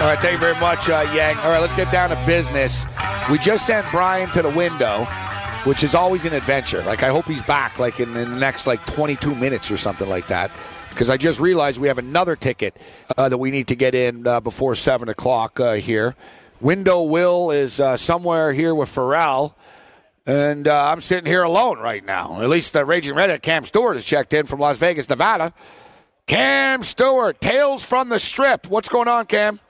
All 0.00 0.06
right, 0.06 0.18
thank 0.18 0.32
you 0.32 0.38
very 0.38 0.58
much, 0.58 0.88
uh, 0.88 1.06
Yang. 1.14 1.36
All 1.40 1.50
right, 1.50 1.60
let's 1.60 1.74
get 1.74 1.90
down 1.90 2.08
to 2.08 2.16
business. 2.24 2.86
We 3.30 3.36
just 3.36 3.66
sent 3.66 3.86
Brian 3.92 4.30
to 4.30 4.40
the 4.40 4.48
window, 4.48 5.06
which 5.64 5.84
is 5.84 5.94
always 5.94 6.24
an 6.24 6.32
adventure. 6.32 6.82
Like, 6.84 7.02
I 7.02 7.10
hope 7.10 7.26
he's 7.26 7.42
back, 7.42 7.78
like, 7.78 8.00
in 8.00 8.14
the 8.14 8.24
next, 8.24 8.66
like, 8.66 8.86
22 8.86 9.34
minutes 9.34 9.70
or 9.70 9.76
something 9.76 10.08
like 10.08 10.28
that. 10.28 10.52
Because 10.88 11.10
I 11.10 11.18
just 11.18 11.38
realized 11.38 11.78
we 11.78 11.88
have 11.88 11.98
another 11.98 12.34
ticket 12.34 12.80
uh, 13.18 13.28
that 13.28 13.36
we 13.36 13.50
need 13.50 13.68
to 13.68 13.76
get 13.76 13.94
in 13.94 14.26
uh, 14.26 14.40
before 14.40 14.74
7 14.74 15.10
o'clock 15.10 15.60
uh, 15.60 15.74
here. 15.74 16.16
Window 16.62 17.02
Will 17.02 17.50
is 17.50 17.78
uh, 17.78 17.98
somewhere 17.98 18.54
here 18.54 18.74
with 18.74 18.88
Pharrell. 18.88 19.52
And 20.26 20.66
uh, 20.66 20.92
I'm 20.92 21.02
sitting 21.02 21.26
here 21.26 21.42
alone 21.42 21.78
right 21.78 22.02
now. 22.02 22.40
At 22.40 22.48
least 22.48 22.72
the 22.72 22.86
Raging 22.86 23.16
Redhead 23.16 23.42
Cam 23.42 23.66
Stewart 23.66 23.96
has 23.96 24.06
checked 24.06 24.32
in 24.32 24.46
from 24.46 24.60
Las 24.60 24.78
Vegas, 24.78 25.10
Nevada. 25.10 25.52
Cam 26.26 26.82
Stewart, 26.84 27.38
Tales 27.42 27.84
from 27.84 28.08
the 28.08 28.18
Strip. 28.18 28.66
What's 28.66 28.88
going 28.88 29.06
on, 29.06 29.26
Cam? 29.26 29.60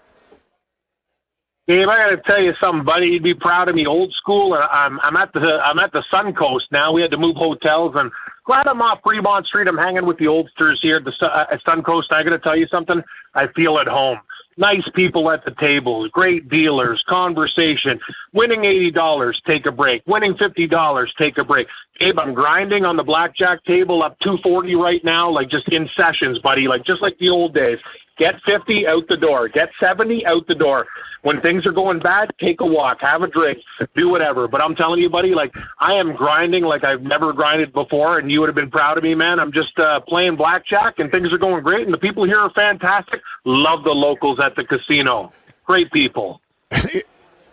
Dave, 1.71 1.87
I 1.87 1.99
got 1.99 2.09
to 2.09 2.17
tell 2.29 2.43
you 2.43 2.53
something, 2.61 2.85
buddy. 2.85 3.11
You'd 3.11 3.23
be 3.23 3.33
proud 3.33 3.69
of 3.69 3.77
me. 3.77 3.87
Old 3.87 4.13
school, 4.15 4.55
and 4.55 4.65
I'm 4.73 4.99
I'm 5.03 5.15
at 5.15 5.33
the 5.33 5.61
I'm 5.65 5.79
at 5.79 5.93
the 5.93 6.03
Suncoast 6.13 6.73
now. 6.73 6.93
We 6.93 7.01
had 7.01 7.13
to 7.13 7.17
move 7.17 7.37
hotels, 7.37 7.93
and 7.95 8.11
glad 8.45 8.67
I'm 8.67 8.83
off 8.83 8.99
Fremont 9.05 9.47
Street. 9.47 9.69
I'm 9.69 9.79
hanging 9.79 10.05
with 10.05 10.19
the 10.19 10.27
oldsters 10.27 10.81
here 10.83 10.97
at 10.97 11.05
the 11.05 11.13
uh, 11.25 11.57
Suncoast. 11.65 12.07
I 12.11 12.25
got 12.25 12.31
to 12.31 12.41
tell 12.41 12.57
you 12.57 12.67
something. 12.73 13.01
I 13.37 13.47
feel 13.55 13.79
at 13.79 13.87
home. 13.87 14.19
Nice 14.57 14.83
people 14.97 15.31
at 15.31 15.45
the 15.45 15.53
tables, 15.61 16.11
great 16.13 16.49
dealers, 16.49 17.01
conversation. 17.09 18.01
Winning 18.33 18.65
eighty 18.65 18.91
dollars, 18.91 19.41
take 19.47 19.65
a 19.67 19.71
break. 19.71 20.03
Winning 20.09 20.37
fifty 20.37 20.67
dollars, 20.67 21.15
take 21.19 21.39
a 21.39 21.45
break. 21.45 21.69
Gabe, 22.01 22.19
I'm 22.19 22.35
grinding 22.35 22.85
on 22.85 22.97
the 22.97 23.05
blackjack 23.05 23.65
table 23.65 24.03
up 24.03 24.19
two 24.25 24.39
forty 24.43 24.75
right 24.75 25.05
now, 25.05 25.31
like 25.31 25.49
just 25.49 25.69
in 25.69 25.89
sessions, 25.97 26.41
buddy, 26.41 26.67
like 26.67 26.85
just 26.85 27.01
like 27.01 27.17
the 27.19 27.29
old 27.29 27.55
days. 27.55 27.79
Get 28.21 28.35
50 28.45 28.87
out 28.87 29.09
the 29.09 29.17
door. 29.17 29.49
Get 29.49 29.71
70 29.81 30.27
out 30.27 30.47
the 30.47 30.55
door. 30.55 30.87
When 31.23 31.41
things 31.43 31.67
are 31.67 31.73
going 31.73 31.99
bad, 31.99 32.31
take 32.41 32.61
a 32.61 32.67
walk, 32.67 32.99
have 33.03 33.23
a 33.23 33.27
drink, 33.27 33.59
do 33.95 34.09
whatever. 34.09 34.49
But 34.49 34.63
I'm 34.63 34.75
telling 34.75 35.01
you, 35.01 35.11
buddy, 35.11 35.35
like 35.35 35.55
I 35.79 35.95
am 35.95 36.15
grinding 36.15 36.65
like 36.65 36.85
I've 36.85 37.03
never 37.03 37.33
grinded 37.33 37.73
before, 37.73 38.19
and 38.19 38.31
you 38.31 38.41
would 38.41 38.49
have 38.49 38.57
been 38.57 38.71
proud 38.71 38.97
of 38.97 39.05
me, 39.05 39.15
man. 39.15 39.39
I'm 39.39 39.53
just 39.53 39.79
uh, 39.79 40.01
playing 40.01 40.37
blackjack, 40.37 40.99
and 40.99 41.11
things 41.11 41.33
are 41.33 41.39
going 41.39 41.63
great, 41.63 41.85
and 41.85 41.93
the 41.93 41.99
people 41.99 42.25
here 42.25 42.39
are 42.39 42.51
fantastic. 42.51 43.21
Love 43.45 43.85
the 43.85 43.91
locals 43.91 44.41
at 44.41 44.57
the 44.57 44.65
casino. 44.65 45.33
Great 45.67 45.91
people. 45.93 46.41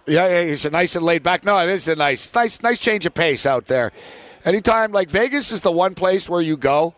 Yeah, 0.09 0.25
yeah, 0.29 0.53
it's 0.53 0.63
a 0.63 0.69
nice 0.69 0.95
and 0.95 1.03
laid 1.03 1.21
back. 1.21 1.43
No, 1.43 1.59
it 1.59 1.69
is 1.69 1.89
a 1.89 1.95
nice, 1.95 2.33
nice, 2.33 2.61
nice 2.61 2.79
change 2.79 3.05
of 3.05 3.13
pace 3.13 3.45
out 3.45 3.65
there. 3.65 3.91
Anytime, 4.45 4.93
like 4.93 5.09
Vegas 5.09 5.51
is 5.51 5.59
the 5.59 5.71
one 5.71 5.95
place 5.95 6.29
where 6.29 6.39
you 6.39 6.55
go 6.55 6.95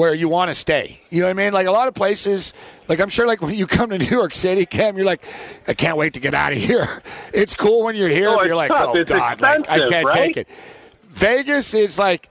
where 0.00 0.14
you 0.14 0.30
want 0.30 0.48
to 0.48 0.54
stay. 0.54 0.98
You 1.10 1.20
know 1.20 1.26
what 1.26 1.30
I 1.32 1.34
mean? 1.34 1.52
Like 1.52 1.66
a 1.66 1.70
lot 1.70 1.86
of 1.86 1.92
places, 1.94 2.54
like 2.88 3.00
I'm 3.00 3.10
sure, 3.10 3.26
like 3.26 3.42
when 3.42 3.54
you 3.54 3.66
come 3.66 3.90
to 3.90 3.98
New 4.04 4.06
York 4.06 4.34
City, 4.34 4.64
Cam, 4.64 4.96
you're 4.96 5.04
like, 5.04 5.22
I 5.68 5.74
can't 5.74 5.98
wait 5.98 6.14
to 6.14 6.20
get 6.20 6.34
out 6.34 6.52
of 6.52 6.58
here. 6.58 7.02
It's 7.34 7.54
cool 7.54 7.84
when 7.84 7.94
you're 7.96 8.08
here, 8.08 8.34
but 8.34 8.46
you're 8.46 8.56
like, 8.56 8.70
tough. 8.70 8.90
oh 8.94 8.98
It's 8.98 9.10
god, 9.10 9.40
like, 9.40 9.68
I 9.70 9.78
can't 9.88 10.06
right? 10.06 10.14
take 10.14 10.36
it. 10.38 10.48
Vegas 11.10 11.74
is 11.74 11.98
like, 11.98 12.28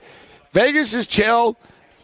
Vegas 0.52 0.94
is 0.94 1.06
chill. 1.06 1.56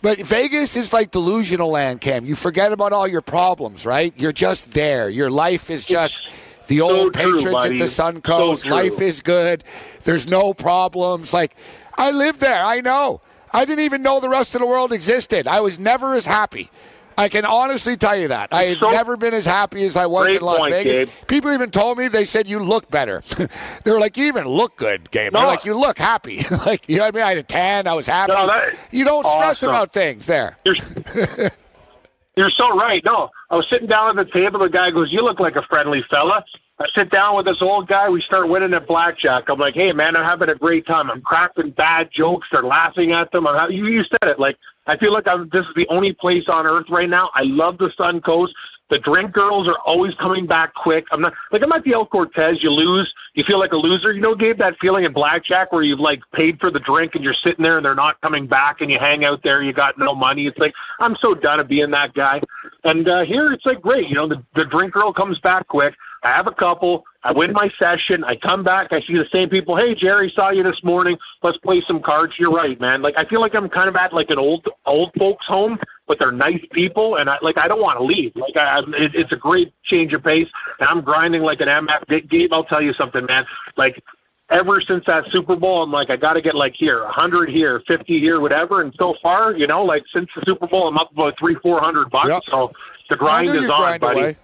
But 0.03 0.19
Vegas 0.19 0.77
is 0.77 0.93
like 0.93 1.11
delusional 1.11 1.71
land, 1.71 2.01
Cam. 2.01 2.25
You 2.25 2.37
forget 2.37 2.71
about 2.73 2.93
all 2.93 3.09
your 3.09 3.23
problems, 3.23 3.85
right? 3.85 4.13
You're 4.17 4.33
just 4.33 4.73
there. 4.73 5.09
Your 5.09 5.31
life 5.31 5.69
is 5.69 5.85
just 5.85 6.23
the 6.69 6.81
old 6.81 7.13
true, 7.13 7.33
patrons 7.33 7.53
buddy. 7.53 7.75
at 7.75 7.81
the 7.81 7.89
Sun 7.89 8.17
So 8.17 8.21
Coast. 8.21 8.63
true. 8.65 8.73
life 8.73 9.01
is 9.01 9.21
good. 9.21 9.65
There's 10.05 10.29
no 10.29 10.55
problems. 10.55 11.35
Like, 11.35 11.57
I 11.99 12.13
live 12.13 12.39
there. 12.39 12.63
I 12.65 12.81
know. 12.83 13.21
I 13.53 13.65
didn't 13.65 13.85
even 13.85 14.03
know 14.03 14.21
the 14.21 14.29
rest 14.29 14.55
of 14.55 14.61
the 14.61 14.67
world 14.67 14.93
existed. 14.93 15.47
I 15.47 15.61
was 15.61 15.79
never 15.79 16.15
as 16.15 16.27
happy. 16.27 16.71
I 17.19 17.31
can 17.31 17.47
honestly 17.47 17.97
tell 17.97 18.15
you 18.15 18.29
that. 18.29 18.53
I 18.53 18.65
have 18.65 18.79
So- 18.79 18.91
never 18.91 19.17
been 19.17 19.33
as 19.33 19.47
happy 19.47 19.85
as 19.85 19.97
I 19.97 20.05
was 20.05 20.29
in 20.35 20.43
Las 20.43 20.59
point, 20.59 20.75
Vegas. 20.75 20.99
Gabe. 20.99 21.27
People 21.29 21.51
even 21.53 21.71
told 21.71 21.97
me, 21.97 22.09
they 22.09 22.27
said, 22.27 22.47
you 22.47 22.59
look 22.59 22.91
better. 22.91 23.23
they 23.85 23.91
were 23.91 23.99
like, 23.99 24.19
you 24.19 24.27
even 24.27 24.47
look 24.47 24.77
good, 24.77 25.11
Gabe. 25.11 25.33
They're 25.33 25.47
like, 25.47 25.65
you 25.65 25.79
look 25.79 25.97
happy. 25.97 26.43
like, 26.67 26.87
you 26.91 26.99
know 26.99 27.05
what 27.05 27.15
I 27.15 27.19
mean? 27.19 27.25
I 27.25 27.29
had 27.31 27.39
a 27.39 27.43
tan. 27.43 27.87
I 27.87 27.95
was 27.95 28.07
happy. 28.07 28.33
No, 28.35 28.47
that- 28.49 28.75
you 28.91 29.07
don't 29.07 29.27
stress 29.27 29.63
about 29.63 29.93
things 29.93 30.27
there. 30.27 30.59
You're, 30.65 30.77
you're 32.37 32.51
so 32.51 32.69
right. 32.77 33.03
No, 33.05 33.31
I 33.51 33.57
was 33.57 33.67
sitting 33.71 33.89
down 33.89 34.11
at 34.11 34.17
the 34.27 34.31
table. 34.31 34.59
The 34.61 34.69
guy 34.69 34.91
goes, 34.91 35.11
"You 35.11 35.23
look 35.23 35.41
like 35.41 35.57
a 35.57 35.63
friendly 35.63 36.05
fella." 36.11 36.45
I 36.79 36.85
sit 36.95 37.11
down 37.11 37.37
with 37.37 37.47
this 37.47 37.63
old 37.63 37.89
guy. 37.89 38.09
We 38.11 38.21
start 38.23 38.49
winning 38.49 38.75
at 38.75 38.87
blackjack. 38.87 39.45
I'm 39.49 39.59
like, 39.59 39.75
"Hey, 39.75 39.93
man, 39.93 40.15
I'm 40.15 40.27
having 40.27 40.51
a 40.51 40.55
great 40.55 40.87
time. 40.87 41.11
I'm 41.11 41.23
cracking 41.23 41.71
bad 41.71 42.11
jokes. 42.15 42.49
They're 42.53 42.63
laughing 42.63 43.13
at 43.13 43.33
them. 43.33 43.47
I'm 43.47 43.55
ha- 43.55 43.69
you, 43.69 43.87
you 43.87 44.03
said 44.05 44.29
it. 44.29 44.39
Like, 44.39 44.57
I 44.87 44.97
feel 44.99 45.13
like 45.13 45.25
I'm, 45.27 45.49
this 45.53 45.63
is 45.63 45.75
the 45.75 45.87
only 45.89 46.13
place 46.13 46.45
on 46.49 46.67
earth 46.67 46.87
right 46.91 47.09
now. 47.09 47.31
I 47.35 47.43
love 47.45 47.79
the 47.79 47.91
Suncoast. 47.99 48.51
The 48.89 48.99
drink 48.99 49.33
girls 49.33 49.67
are 49.67 49.79
always 49.85 50.15
coming 50.15 50.47
back 50.47 50.73
quick. 50.75 51.07
I'm 51.11 51.21
not 51.21 51.33
like 51.51 51.63
I'm 51.65 51.73
at 51.73 51.83
the 51.83 51.95
El 51.95 52.07
Cortez. 52.07 52.59
You 52.63 52.71
lose, 52.71 53.13
you 53.35 53.43
feel 53.45 53.59
like 53.59 53.73
a 53.73 53.77
loser. 53.77 54.13
You 54.13 54.21
know, 54.21 54.37
Gabe, 54.37 54.59
that 54.59 54.75
feeling 54.81 55.05
in 55.05 55.13
blackjack 55.13 55.73
where 55.73 55.83
you've 55.83 55.99
like 55.99 56.21
paid 56.35 56.61
for 56.61 56.71
the 56.71 56.79
drink 56.79 57.17
and 57.17 57.25
you're 57.25 57.35
sitting 57.43 57.65
there 57.65 57.79
and 57.79 57.85
they're 57.85 57.97
not 57.97 58.21
coming 58.21 58.47
back, 58.47 58.81
and 58.81 58.91
you 58.91 58.99
hang 59.01 59.25
out 59.25 59.41
there. 59.43 59.61
You 59.63 59.73
got 59.73 59.99
no 59.99 60.15
money. 60.15 60.47
It's 60.47 60.59
like 60.59 60.73
I'm 61.01 61.17
so 61.21 61.35
done 61.35 61.59
of 61.59 61.67
being 61.67 61.91
that 61.91 62.15
guy. 62.15 62.41
And 62.85 63.09
uh, 63.09 63.25
here 63.25 63.53
it's 63.53 63.67
like 63.67 63.81
great. 63.81 64.09
You 64.09 64.15
know, 64.15 64.29
the 64.29 64.41
the 64.55 64.65
drink 64.67 64.93
girl 64.93 65.13
comes 65.13 65.39
back 65.41 65.67
quick. 65.67 65.95
I 66.23 66.33
have 66.33 66.47
a 66.47 66.53
couple. 66.53 67.05
I 67.23 67.33
win 67.33 67.53
my 67.53 67.71
session. 67.79 68.25
I 68.25 68.37
come 68.37 68.63
back. 68.63 68.93
I 68.93 69.01
see 69.01 69.15
the 69.15 69.27
same 69.33 69.49
people. 69.49 69.77
Hey, 69.77 69.95
Jerry, 69.95 70.33
saw 70.35 70.51
you 70.51 70.63
this 70.63 70.83
morning. 70.83 71.17
Let's 71.43 71.59
play 71.59 71.83
some 71.87 72.01
cards. 72.01 72.35
You're 72.39 72.53
right, 72.53 72.81
man. 72.81 73.03
Like 73.03 73.15
I 73.17 73.25
feel 73.25 73.41
like 73.41 73.55
I'm 73.55 73.69
kind 73.69 73.89
of 73.89 73.97
at 73.97 74.13
like 74.13 74.31
an 74.31 74.39
old 74.39 74.67
old 74.87 75.13
folks 75.19 75.47
home, 75.47 75.79
but 76.07 76.19
they're 76.19 76.33
nice 76.33 76.65
people, 76.73 77.17
and 77.17 77.29
I 77.29 77.39
like 77.43 77.59
I 77.59 77.69
don't 77.69 77.81
want 77.81 77.99
to 77.99 78.05
leave. 78.05 78.35
Like 78.37 78.57
I, 78.57 78.81
it, 78.97 79.15
it's 79.15 79.33
a 79.33 79.37
great 79.37 79.73
change 79.85 80.13
of 80.13 80.23
pace, 80.23 80.49
and 80.79 80.89
I'm 80.89 81.01
grinding 81.01 81.43
like 81.43 81.61
an 81.61 81.69
MF. 81.69 82.29
Gabe, 82.29 82.53
I'll 82.53 82.65
tell 82.65 82.83
you 82.83 82.93
something, 82.95 83.25
man. 83.27 83.45
Like 83.77 84.03
ever 84.51 84.81
since 84.87 85.05
that 85.07 85.25
Super 85.33 85.57
Bowl, 85.57 85.83
I'm 85.83 85.91
like 85.91 86.11
I 86.11 86.17
got 86.17 86.35
to 86.35 86.41
get 86.41 86.55
like 86.55 86.75
here, 86.77 87.03
a 87.03 87.13
hundred 87.13 87.51
here, 87.51 87.83
fifty 87.87 88.21
here, 88.21 88.41
whatever. 88.41 88.83
And 88.83 88.95
so 88.99 89.15
far, 89.23 89.57
you 89.57 89.67
know, 89.67 89.83
like 89.83 90.05
since 90.13 90.29
the 90.35 90.43
Super 90.47 90.67
Bowl, 90.67 90.89
I'm 90.89 90.99
up 90.99 91.13
about 91.13 91.39
three, 91.39 91.57
four 91.57 91.81
hundred 91.81 92.11
bucks. 92.11 92.29
Yep. 92.29 92.43
So 92.51 92.73
the 93.11 93.17
grind 93.17 93.49
is 93.49 93.69
on, 93.69 93.99
buddy. 93.99 94.21
away. 94.21 94.37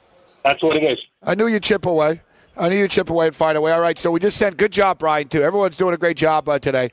That's 0.45 0.63
what 0.63 0.77
it 0.77 0.83
is. 0.85 0.99
I 1.23 1.35
knew 1.35 1.47
you'd 1.47 1.63
chip 1.63 1.87
away. 1.87 2.21
I 2.57 2.69
knew 2.69 2.77
you'd 2.77 2.91
chip 2.91 3.09
away 3.11 3.27
and 3.29 3.35
find 3.35 3.57
a 3.57 3.61
way. 3.61 3.73
All 3.73 3.81
right, 3.81 3.99
so 3.99 4.11
we 4.11 4.21
just 4.21 4.37
sent 4.37 4.57
good 4.57 4.73
job, 4.73 4.99
Brian. 4.99 5.29
Too. 5.29 5.43
Everyone's 5.43 5.77
doing 5.77 5.95
a 5.95 5.99
great 5.99 6.17
job 6.17 6.49
uh, 6.49 6.59
today. 6.59 6.91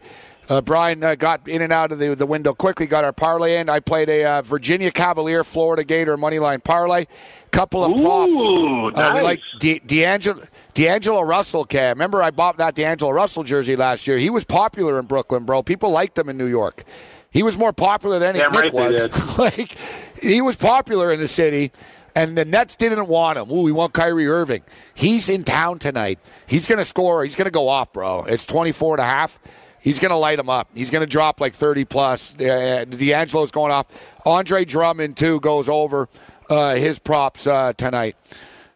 Uh, 0.47 0.61
Brian 0.61 1.03
uh, 1.03 1.13
got 1.13 1.47
in 1.47 1.61
and 1.61 1.71
out 1.71 1.91
of 1.91 1.99
the, 1.99 2.15
the 2.15 2.25
window 2.25 2.53
quickly. 2.55 2.87
Got 2.87 3.03
our 3.03 3.13
parlay 3.13 3.57
in. 3.57 3.69
I 3.69 3.79
played 3.79 4.09
a 4.09 4.23
uh, 4.25 4.41
Virginia 4.41 4.89
Cavalier, 4.89 5.43
Florida 5.43 5.83
Gator 5.83 6.17
money 6.17 6.39
line 6.39 6.59
parlay. 6.61 7.05
Couple 7.51 7.83
of 7.83 7.91
props. 8.01 8.31
Ooh, 8.31 8.87
Uh, 8.87 8.89
we 8.89 8.93
nice. 9.19 9.23
like 9.23 9.39
D- 9.59 9.79
D'Angelo, 9.79 10.43
D'Angelo 10.73 11.21
Russell. 11.21 11.65
Cam, 11.65 11.89
remember 11.97 12.23
I 12.23 12.31
bought 12.31 12.57
that 12.57 12.73
D'Angelo 12.73 13.11
Russell 13.11 13.43
jersey 13.43 13.75
last 13.75 14.07
year. 14.07 14.17
He 14.17 14.29
was 14.31 14.43
popular 14.43 14.97
in 14.97 15.05
Brooklyn, 15.05 15.43
bro. 15.43 15.61
People 15.61 15.91
liked 15.91 16.17
him 16.17 16.29
in 16.29 16.37
New 16.37 16.47
York. 16.47 16.83
He 17.31 17.43
was 17.43 17.55
more 17.57 17.73
popular 17.73 18.17
than 18.17 18.33
Damn 18.33 18.51
Nick 18.51 18.73
right 18.73 18.73
was. 18.73 19.37
like 19.37 19.77
he 20.19 20.41
was 20.41 20.55
popular 20.55 21.11
in 21.11 21.19
the 21.19 21.27
city, 21.27 21.71
and 22.19 22.37
the 22.37 22.43
Nets 22.43 22.75
didn't 22.75 23.07
want 23.07 23.37
him. 23.37 23.49
Ooh, 23.49 23.61
we 23.61 23.71
want 23.71 23.93
Kyrie 23.93 24.27
Irving. 24.27 24.61
He's 24.93 25.29
in 25.29 25.45
town 25.45 25.79
tonight. 25.79 26.19
He's 26.47 26.67
going 26.67 26.79
to 26.79 26.85
score. 26.85 27.23
He's 27.23 27.35
going 27.35 27.45
to 27.45 27.51
go 27.51 27.69
off, 27.69 27.93
bro. 27.93 28.25
It's 28.25 28.45
24 28.45 28.95
and 28.95 29.01
a 29.01 29.05
half. 29.05 29.39
He's 29.81 29.99
going 29.99 30.09
to 30.09 30.17
light 30.17 30.37
him 30.37 30.49
up. 30.49 30.67
He's 30.75 30.89
going 30.89 31.05
to 31.05 31.09
drop 31.09 31.39
like 31.39 31.53
30 31.53 31.85
plus. 31.85 32.37
Uh, 32.37 32.83
D'Angelo's 32.89 33.51
going 33.51 33.71
off. 33.71 34.17
Andre 34.25 34.65
Drummond, 34.65 35.15
too, 35.15 35.39
goes 35.39 35.69
over 35.69 36.09
uh, 36.49 36.75
his 36.75 36.99
props 36.99 37.47
uh, 37.47 37.71
tonight. 37.71 38.17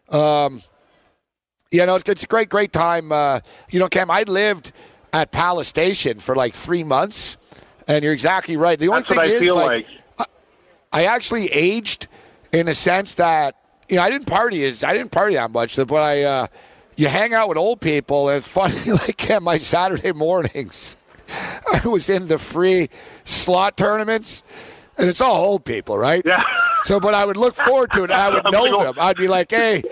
Um, 0.08 0.62
you 1.70 1.84
know, 1.84 1.96
it's, 1.96 2.08
it's 2.08 2.24
a 2.24 2.26
great, 2.26 2.48
great 2.48 2.72
time. 2.72 3.12
Uh, 3.12 3.40
you 3.70 3.78
know, 3.78 3.88
Cam, 3.88 4.10
I 4.10 4.22
lived 4.22 4.72
at 5.12 5.32
Palace 5.32 5.68
Station 5.68 6.18
for 6.18 6.34
like 6.34 6.54
three 6.54 6.82
months, 6.82 7.36
and 7.86 8.02
you're 8.02 8.14
exactly 8.14 8.56
right. 8.56 8.78
The 8.78 8.88
only 8.88 9.02
That's 9.02 9.20
thing 9.20 9.30
is, 9.30 9.38
feel 9.38 9.56
like, 9.56 9.86
like. 10.18 10.28
I 10.94 11.04
actually 11.04 11.48
aged 11.48 12.08
in 12.54 12.68
a 12.68 12.74
sense 12.74 13.14
that 13.16 13.56
you 13.88 13.96
know 13.96 14.02
I 14.02 14.10
didn't 14.10 14.26
party 14.26 14.64
as 14.64 14.82
I 14.82 14.94
didn't 14.94 15.10
party 15.10 15.34
that 15.34 15.50
much, 15.50 15.76
but 15.76 15.92
I 15.92 16.22
uh, 16.22 16.46
you 16.96 17.08
hang 17.08 17.34
out 17.34 17.48
with 17.48 17.58
old 17.58 17.80
people, 17.80 18.28
and 18.28 18.38
it's 18.38 18.48
funny. 18.60 18.92
Like 18.92 19.30
on 19.30 19.44
my 19.44 19.58
Saturday 19.58 20.12
mornings, 20.12 20.96
I 21.28 21.86
was 21.86 22.08
in 22.08 22.28
the 22.28 22.38
free 22.38 22.88
slot 23.24 23.76
tournaments, 23.76 24.42
and 24.98 25.08
it's 25.08 25.20
all 25.20 25.44
old 25.44 25.64
people, 25.64 25.98
right? 25.98 26.22
Yeah. 26.24 26.42
So, 26.84 27.00
but 27.00 27.14
I 27.14 27.24
would 27.24 27.38
look 27.38 27.54
forward 27.54 27.92
to 27.92 28.00
it. 28.04 28.10
and 28.10 28.12
I 28.12 28.28
would 28.30 28.44
know 28.52 28.82
them. 28.82 28.94
I'd 28.98 29.16
be 29.16 29.26
like, 29.26 29.50
"Hey," 29.50 29.82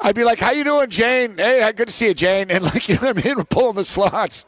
I'd 0.00 0.14
be 0.14 0.24
like, 0.24 0.38
"How 0.38 0.52
you 0.52 0.62
doing, 0.62 0.90
Jane? 0.90 1.36
Hey, 1.36 1.70
good 1.74 1.88
to 1.88 1.92
see 1.92 2.08
you, 2.08 2.14
Jane." 2.14 2.50
And 2.50 2.62
like, 2.64 2.88
you 2.88 2.96
know 2.96 3.08
what 3.08 3.18
I 3.18 3.22
mean? 3.28 3.36
We're 3.36 3.44
pulling 3.44 3.76
the 3.76 3.84
slots, 3.84 4.44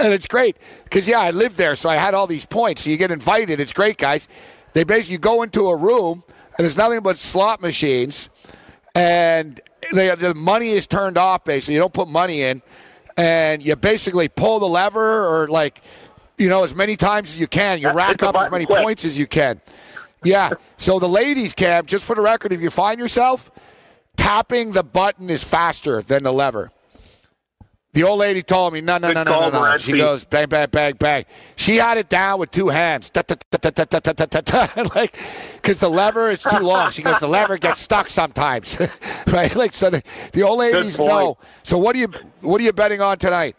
and 0.00 0.14
it's 0.14 0.26
great 0.26 0.56
because 0.84 1.06
yeah, 1.08 1.20
I 1.20 1.30
lived 1.30 1.56
there, 1.56 1.74
so 1.76 1.90
I 1.90 1.96
had 1.96 2.14
all 2.14 2.26
these 2.26 2.46
points. 2.46 2.82
So 2.82 2.90
you 2.90 2.96
get 2.96 3.10
invited. 3.10 3.60
It's 3.60 3.72
great, 3.72 3.98
guys. 3.98 4.28
They 4.72 4.84
basically 4.84 5.14
you 5.14 5.18
go 5.18 5.42
into 5.42 5.66
a 5.68 5.76
room 5.76 6.22
and 6.58 6.66
it's 6.66 6.76
nothing 6.76 7.00
but 7.00 7.16
slot 7.16 7.60
machines, 7.60 8.30
and 8.94 9.60
they, 9.92 10.14
the 10.14 10.34
money 10.34 10.70
is 10.70 10.86
turned 10.86 11.18
off. 11.18 11.44
Basically, 11.44 11.74
you 11.74 11.80
don't 11.80 11.92
put 11.92 12.08
money 12.08 12.42
in, 12.42 12.62
and 13.16 13.64
you 13.64 13.76
basically 13.76 14.28
pull 14.28 14.58
the 14.58 14.66
lever 14.66 15.26
or 15.26 15.48
like, 15.48 15.80
you 16.38 16.48
know, 16.48 16.64
as 16.64 16.74
many 16.74 16.96
times 16.96 17.30
as 17.30 17.40
you 17.40 17.46
can. 17.46 17.80
You 17.80 17.90
rack 17.92 18.22
up 18.22 18.36
as 18.36 18.50
many 18.50 18.66
points 18.66 19.04
as 19.04 19.18
you 19.18 19.26
can. 19.26 19.60
Yeah. 20.24 20.50
So 20.76 20.98
the 20.98 21.08
ladies 21.08 21.54
camp, 21.54 21.86
just 21.86 22.04
for 22.04 22.16
the 22.16 22.22
record, 22.22 22.52
if 22.52 22.60
you 22.60 22.70
find 22.70 22.98
yourself 22.98 23.50
tapping 24.16 24.72
the 24.72 24.82
button 24.82 25.30
is 25.30 25.44
faster 25.44 26.02
than 26.02 26.22
the 26.22 26.32
lever. 26.32 26.72
The 27.96 28.02
old 28.02 28.18
lady 28.18 28.42
told 28.42 28.74
me, 28.74 28.82
no, 28.82 28.98
no, 28.98 29.10
no, 29.10 29.22
no, 29.22 29.48
no, 29.48 29.48
no. 29.48 29.78
She 29.78 29.92
goes, 29.92 30.22
bang, 30.22 30.50
bang, 30.50 30.68
bang, 30.70 30.96
bang. 30.96 31.24
She 31.56 31.76
had 31.76 31.96
it 31.96 32.10
down 32.10 32.38
with 32.38 32.50
two 32.50 32.68
hands. 32.68 33.10
like, 33.16 33.26
because 35.54 35.78
the 35.78 35.88
lever 35.88 36.30
is 36.30 36.42
too 36.42 36.58
long. 36.58 36.90
She 36.90 37.00
goes, 37.00 37.20
the 37.20 37.26
lever 37.26 37.56
gets 37.56 37.80
stuck 37.80 38.08
sometimes. 38.08 38.78
right? 39.28 39.56
Like, 39.56 39.72
so 39.72 39.88
the, 39.88 40.02
the 40.34 40.42
old 40.42 40.58
ladies 40.58 40.98
know. 40.98 41.38
So 41.62 41.78
what 41.78 41.96
are 41.96 41.98
you, 41.98 42.08
what 42.42 42.60
are 42.60 42.64
you 42.64 42.74
betting 42.74 43.00
on 43.00 43.16
tonight? 43.16 43.56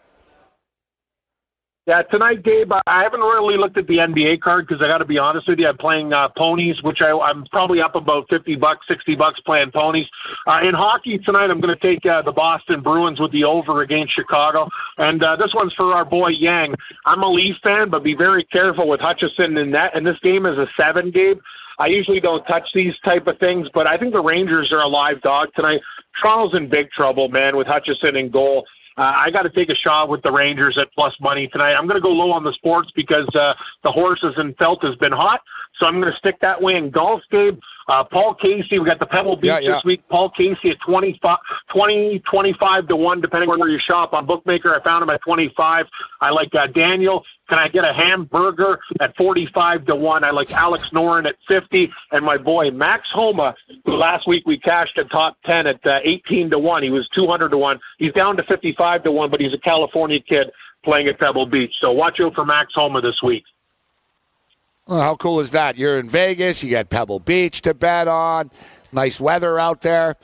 Yeah, 1.88 2.02
tonight, 2.02 2.42
Gabe, 2.42 2.70
I 2.86 3.02
haven't 3.02 3.20
really 3.20 3.56
looked 3.56 3.78
at 3.78 3.86
the 3.86 3.96
NBA 3.96 4.42
card 4.42 4.68
because 4.68 4.82
I 4.82 4.88
got 4.88 4.98
to 4.98 5.06
be 5.06 5.16
honest 5.16 5.48
with 5.48 5.58
you. 5.58 5.68
I'm 5.68 5.78
playing 5.78 6.12
uh, 6.12 6.28
ponies, 6.36 6.76
which 6.82 6.98
I, 7.00 7.12
I'm 7.12 7.46
probably 7.46 7.80
up 7.80 7.94
about 7.94 8.28
50 8.28 8.56
bucks, 8.56 8.86
60 8.88 9.14
bucks 9.14 9.40
playing 9.40 9.70
ponies. 9.70 10.04
Uh, 10.46 10.58
in 10.64 10.74
hockey 10.74 11.16
tonight, 11.16 11.48
I'm 11.50 11.62
going 11.62 11.74
to 11.74 11.80
take 11.80 12.04
uh, 12.04 12.20
the 12.20 12.30
Boston 12.30 12.82
Bruins 12.82 13.18
with 13.18 13.32
the 13.32 13.44
over 13.44 13.80
against 13.80 14.14
Chicago. 14.14 14.68
And 14.98 15.24
uh, 15.24 15.36
this 15.36 15.50
one's 15.54 15.72
for 15.72 15.94
our 15.94 16.04
boy 16.04 16.28
Yang. 16.28 16.74
I'm 17.06 17.22
a 17.22 17.30
Leaf 17.30 17.56
fan, 17.62 17.88
but 17.88 18.04
be 18.04 18.14
very 18.14 18.44
careful 18.44 18.86
with 18.86 19.00
Hutchinson 19.00 19.56
in 19.56 19.70
that. 19.70 19.96
And 19.96 20.06
this 20.06 20.18
game 20.22 20.44
is 20.44 20.58
a 20.58 20.66
seven, 20.78 21.10
Gabe. 21.10 21.38
I 21.78 21.86
usually 21.86 22.20
don't 22.20 22.44
touch 22.44 22.68
these 22.74 22.92
type 23.02 23.26
of 23.28 23.38
things, 23.38 23.66
but 23.72 23.90
I 23.90 23.96
think 23.96 24.12
the 24.12 24.20
Rangers 24.20 24.72
are 24.72 24.82
a 24.82 24.88
live 24.88 25.22
dog 25.22 25.48
tonight. 25.56 25.80
Toronto's 26.20 26.54
in 26.54 26.68
big 26.68 26.90
trouble, 26.90 27.28
man, 27.28 27.56
with 27.56 27.66
Hutchinson 27.66 28.14
in 28.14 28.30
goal. 28.30 28.66
Uh, 28.98 29.12
I 29.14 29.30
got 29.30 29.42
to 29.42 29.50
take 29.50 29.70
a 29.70 29.76
shot 29.76 30.08
with 30.08 30.22
the 30.22 30.32
Rangers 30.32 30.76
at 30.76 30.92
plus 30.92 31.14
money 31.20 31.46
tonight. 31.46 31.74
I'm 31.74 31.86
going 31.86 32.00
to 32.00 32.02
go 32.02 32.10
low 32.10 32.32
on 32.32 32.42
the 32.42 32.52
sports 32.54 32.90
because 32.96 33.28
uh, 33.36 33.54
the 33.84 33.92
horses 33.92 34.34
and 34.36 34.56
felt 34.56 34.84
has 34.84 34.96
been 34.96 35.12
hot. 35.12 35.40
So 35.78 35.86
I'm 35.86 36.00
going 36.00 36.12
to 36.12 36.18
stick 36.18 36.34
that 36.42 36.60
way 36.60 36.74
in 36.74 36.90
golf, 36.90 37.22
Gabe. 37.30 37.60
Uh, 37.88 38.04
Paul 38.04 38.34
Casey, 38.34 38.78
we 38.78 38.84
got 38.84 38.98
the 38.98 39.06
Pebble 39.06 39.36
Beach 39.36 39.46
Yeah, 39.48 39.58
yeah. 39.60 39.72
this 39.72 39.84
week. 39.84 40.06
Paul 40.10 40.30
Casey 40.30 40.70
at 40.70 40.76
25, 40.86 41.38
20, 41.72 42.18
25 42.30 42.88
to 42.88 42.96
1, 42.96 43.20
depending 43.22 43.48
on 43.50 43.58
where 43.58 43.70
you 43.70 43.78
shop. 43.78 44.12
On 44.12 44.26
Bookmaker, 44.26 44.78
I 44.78 44.82
found 44.84 45.02
him 45.02 45.08
at 45.08 45.22
25. 45.22 45.86
I 46.20 46.30
like 46.30 46.54
uh, 46.54 46.66
Daniel. 46.66 47.24
Can 47.48 47.58
I 47.58 47.68
get 47.68 47.84
a 47.84 47.94
hamburger 47.94 48.78
at 49.00 49.16
45 49.16 49.86
to 49.86 49.96
1? 49.96 50.22
I 50.22 50.30
like 50.30 50.52
Alex 50.52 50.90
Noren 50.90 51.26
at 51.26 51.36
50. 51.48 51.90
And 52.12 52.26
my 52.26 52.36
boy, 52.36 52.70
Max 52.70 53.08
Homa, 53.10 53.54
last 53.86 54.28
week 54.28 54.46
we 54.46 54.58
cashed 54.58 54.98
a 54.98 55.04
top 55.04 55.38
10 55.46 55.66
at 55.66 55.86
uh, 55.86 56.00
18 56.04 56.50
to 56.50 56.58
1. 56.58 56.82
He 56.82 56.90
was 56.90 57.08
200 57.14 57.48
to 57.48 57.56
1. 57.56 57.80
He's 57.96 58.12
down 58.12 58.36
to 58.36 58.42
55 58.42 59.04
to 59.04 59.12
1, 59.12 59.30
but 59.30 59.40
he's 59.40 59.54
a 59.54 59.58
California 59.58 60.20
kid 60.20 60.50
playing 60.84 61.08
at 61.08 61.18
Pebble 61.18 61.46
Beach. 61.46 61.72
So 61.80 61.90
watch 61.92 62.20
out 62.20 62.34
for 62.34 62.44
Max 62.44 62.74
Homa 62.74 63.00
this 63.00 63.22
week. 63.22 63.44
Well, 64.88 65.02
how 65.02 65.16
cool 65.16 65.40
is 65.40 65.50
that? 65.50 65.76
You're 65.76 65.98
in 65.98 66.08
Vegas. 66.08 66.64
You 66.64 66.70
got 66.70 66.88
Pebble 66.88 67.20
Beach 67.20 67.60
to 67.62 67.74
bet 67.74 68.08
on. 68.08 68.50
Nice 68.90 69.20
weather 69.20 69.58
out 69.58 69.82
there. 69.82 70.16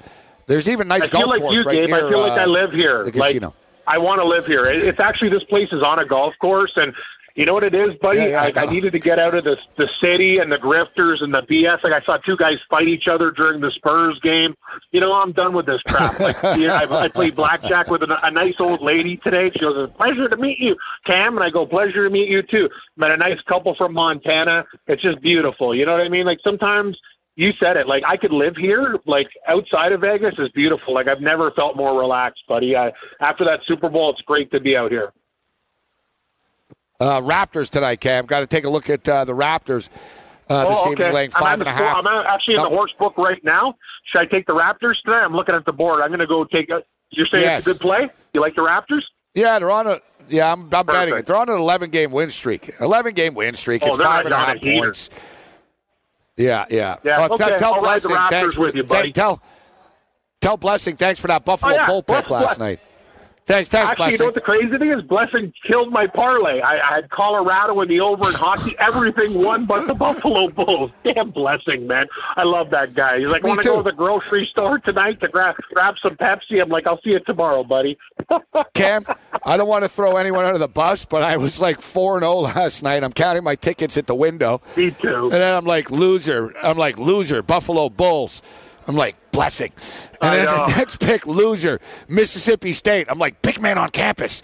There's 0.47 0.71
even 0.71 0.89
nice 0.89 1.03
I 1.03 1.09
feel 1.09 1.21
golf 1.21 1.31
like 1.31 1.41
course 1.43 1.59
you, 1.59 1.65
right 1.65 1.77
Gabe. 1.81 1.89
near 1.91 2.07
I 2.07 2.11
feel 2.11 2.21
like 2.21 2.39
uh, 2.39 2.43
I 2.43 2.45
live 2.47 2.73
here. 2.73 3.05
the 3.05 3.13
like, 3.19 3.29
casino. 3.29 3.55
I 3.87 3.99
want 3.99 4.23
to 4.23 4.27
live 4.27 4.47
here. 4.47 4.65
It's 4.65 4.99
actually 4.99 5.29
this 5.29 5.45
place 5.45 5.69
is 5.71 5.83
on 5.83 5.99
a 5.99 6.07
golf 6.07 6.33
course, 6.41 6.73
and 6.77 6.95
you 7.35 7.45
know 7.45 7.53
what 7.53 7.65
it 7.65 7.75
is, 7.75 7.95
buddy. 8.01 8.19
Yeah, 8.19 8.27
yeah, 8.27 8.43
I 8.43 8.61
I, 8.61 8.63
I 8.63 8.67
needed 8.67 8.93
to 8.93 9.01
get 9.01 9.19
out 9.19 9.35
of 9.35 9.43
the 9.43 9.59
the 9.77 9.89
city 10.01 10.39
and 10.39 10.53
the 10.53 10.57
grifters 10.57 11.21
and 11.23 11.35
the 11.35 11.43
BS. 11.43 11.83
Like 11.83 11.93
I 11.93 12.05
saw 12.05 12.17
two 12.19 12.37
guys 12.37 12.59
fight 12.71 12.87
each 12.87 13.09
other 13.09 13.33
during 13.33 13.61
the 13.61 13.73
Spurs 13.73 14.21
game. 14.21 14.55
You 14.93 15.01
know, 15.01 15.13
I'm 15.13 15.33
done 15.33 15.53
with 15.53 15.67
this 15.67 15.81
crap. 15.83 16.21
Like 16.21 16.37
you 16.57 16.69
know, 16.69 16.75
I, 16.75 17.03
I 17.03 17.09
played 17.09 17.35
blackjack 17.35 17.91
with 17.91 18.03
a, 18.03 18.19
a 18.23 18.31
nice 18.31 18.55
old 18.61 18.81
lady 18.83 19.17
today. 19.17 19.51
She 19.53 19.59
goes, 19.59 19.77
a 19.77 19.89
pleasure 19.89 20.29
to 20.29 20.37
meet 20.37 20.61
you, 20.61 20.77
Cam," 21.07 21.37
and 21.37 21.45
I 21.45 21.51
go, 21.51 21.67
"Pleasure 21.67 22.05
to 22.05 22.11
meet 22.11 22.29
you 22.29 22.43
too." 22.43 22.69
Met 22.97 23.11
a 23.11 23.17
nice 23.17 23.41
couple 23.49 23.75
from 23.75 23.95
Montana. 23.95 24.65
It's 24.87 25.03
just 25.03 25.21
beautiful. 25.21 25.75
You 25.75 25.87
know 25.87 25.93
what 25.93 26.03
I 26.03 26.09
mean? 26.09 26.27
Like 26.27 26.39
sometimes 26.45 26.97
you 27.35 27.53
said 27.59 27.77
it. 27.77 27.89
Like 27.89 28.05
I 28.07 28.17
could 28.17 28.33
live 28.33 28.57
here. 28.57 28.97
Like 29.07 29.29
outside 29.49 29.91
of 29.91 30.03
Vegas 30.03 30.35
is 30.39 30.51
beautiful. 30.51 30.95
Like 30.95 31.11
I've 31.11 31.21
never 31.21 31.51
felt 31.51 31.77
more 31.77 31.99
relaxed, 31.99 32.45
buddy. 32.49 32.77
I, 32.77 32.93
after 33.21 33.45
that 33.45 33.61
Super 33.67 33.89
Bowl, 33.89 34.11
it's 34.11 34.23
great 34.23 34.53
to 34.53 34.61
be 34.61 34.77
out 34.77 34.93
here. 34.93 35.13
Uh, 37.01 37.21
Raptors 37.21 37.71
tonight, 37.71 38.01
Cam. 38.01 38.25
I've 38.25 38.29
got 38.29 38.41
to 38.41 38.47
take 38.47 38.65
a 38.65 38.71
look 38.71 38.89
at 38.89 39.07
uh, 39.09 39.25
the 39.25 39.33
Raptors 39.33 39.89
uh, 40.49 40.65
this 40.67 40.79
oh, 40.85 40.93
evening, 40.93 41.13
laying 41.13 41.31
five 41.31 41.61
and 41.61 41.69
a 41.69 41.73
half. 41.73 42.07
I'm 42.07 42.27
actually 42.27 42.55
in 42.55 42.63
the 42.63 42.69
horse 42.69 42.93
book 42.99 43.17
right 43.19 43.43
now. 43.45 43.75
Should 44.13 44.23
I 44.23 44.27
take 44.27 44.47
the 44.47 44.55
Raptors 44.55 44.95
tonight? 45.05 45.23
I'm 45.25 45.35
looking 45.35 45.55
at 45.55 45.65
the 45.65 45.73
board. 45.73 46.01
I'm 46.03 46.09
going 46.09 46.21
to 46.21 46.27
go 46.27 46.45
take 46.45 46.71
a. 46.71 46.83
You're 47.11 47.27
saying 47.33 47.45
Yes. 47.45 47.61
it's 47.61 47.67
a 47.69 47.73
good 47.73 47.81
play? 47.81 48.09
You 48.33 48.41
like 48.41 48.55
the 48.55 48.63
Raptors? 48.63 49.03
Yeah, 49.35 49.59
they're 49.59 49.71
on 49.71 49.87
a. 49.87 50.01
Yeah, 50.29 50.53
I'm, 50.53 50.63
I'm 50.73 50.87
betting 50.87 51.15
it. 51.17 51.27
They're 51.27 51.37
on 51.37 51.49
an 51.49 51.57
11 51.59 51.91
game 51.91 52.11
win 52.13 52.31
streak. 52.31 52.71
11 52.81 53.15
game 53.15 53.35
win 53.35 53.55
streak. 53.55 53.83
Oh, 53.85 53.91
it's 53.91 54.03
five 54.03 54.25
a 54.25 54.29
on 54.29 54.33
a 54.33 54.37
half 54.37 54.61
points. 54.61 55.11
Yeah, 56.37 56.65
yeah. 56.71 56.97
Yeah, 57.05 57.27
Oh, 57.29 57.37
tell- 57.37 57.49
okay, 57.49 57.59
tell 57.59 57.75
I'll 57.75 57.81
ride 57.81 58.01
the 58.01 58.09
Blessing. 58.09 58.17
Raptors 58.17 58.31
thanks 58.31 58.55
for- 58.55 58.61
with 58.63 58.75
you, 58.75 58.85
buddy. 58.85 59.13
Tell, 59.13 59.43
tell 60.41 60.57
Blessing. 60.57 60.97
Thanks 60.97 61.21
for 61.21 61.29
that 61.29 61.45
Buffalo 61.45 61.73
Oh, 61.73 61.75
yeah. 61.77 61.87
Bull 61.87 62.03
pick 62.03 62.27
Bless- 62.27 62.31
last 62.31 62.43
bless. 62.57 62.59
night. 62.59 62.81
Thanks, 63.47 63.69
thanks, 63.69 63.91
Actually, 63.91 64.13
you 64.13 64.19
know 64.19 64.25
what 64.27 64.35
the 64.35 64.41
crazy 64.41 64.79
thing 64.79 64.91
is? 64.91 65.03
Blessing 65.03 65.53
killed 65.67 65.93
my 65.93 66.07
parlay. 66.07 66.63
I, 66.63 66.79
I 66.79 66.95
had 66.95 67.11
Colorado 67.11 67.79
in 67.83 67.89
the 67.89 68.01
over 68.01 68.27
in 68.27 68.33
hockey. 68.33 68.75
Everything 68.79 69.35
won 69.35 69.67
but 69.67 69.87
the 69.87 69.95
Buffalo 70.05 70.49
Bulls. 70.49 70.91
Damn 71.03 71.31
Blessing, 71.31 71.87
man. 71.87 72.07
I 72.37 72.45
love 72.45 72.71
that 72.71 72.95
guy. 72.95 73.19
He's 73.19 73.29
like, 73.29 73.43
want 73.43 73.61
to 73.61 73.69
go 73.69 73.77
to 73.77 73.83
the 73.83 73.93
grocery 73.93 74.47
store 74.47 74.79
tonight 74.79 75.21
to 75.21 75.29
grab, 75.29 75.57
grab 75.75 75.97
some 76.03 76.17
Pepsi? 76.17 76.63
I'm 76.63 76.71
like, 76.71 76.87
I'll 76.87 77.01
see 77.03 77.11
you 77.11 77.21
tomorrow, 77.21 77.65
buddy. 77.65 77.99
Cam, 78.75 79.05
I 79.45 79.59
don't 79.59 79.69
want 79.69 79.85
to 79.85 79.91
throw 79.91 80.17
anyone 80.17 80.47
under 80.47 80.59
the 80.59 80.67
bus, 80.67 81.05
but 81.05 81.23
I 81.23 81.37
was 81.37 81.61
like 81.61 81.83
4 81.83 82.21
0 82.21 82.35
last 82.37 82.83
night. 82.83 83.05
I'm 83.05 83.13
counting 83.13 83.45
my 83.45 83.57
tickets 83.57 83.99
at 83.99 84.07
the 84.07 84.15
window. 84.15 84.63
Me 84.75 84.91
too. 84.91 85.25
And 85.25 85.33
then 85.33 85.55
I'm 85.55 85.67
like, 85.67 85.91
loser. 85.91 86.55
I'm 86.63 86.79
like, 86.79 86.99
loser, 86.99 87.43
Buffalo 87.43 87.91
Bulls. 87.91 88.41
I'm 88.87 88.97
like, 88.97 89.17
blessing. 89.31 89.73
And 90.21 90.31
I 90.31 90.37
then 90.37 90.47
the 90.47 90.67
next 90.77 91.01
pick, 91.01 91.27
loser, 91.27 91.81
Mississippi 92.09 92.73
State. 92.73 93.07
I'm 93.09 93.19
like, 93.19 93.41
big 93.43 93.61
man 93.61 93.79
on 93.79 93.91
campus. 93.91 94.43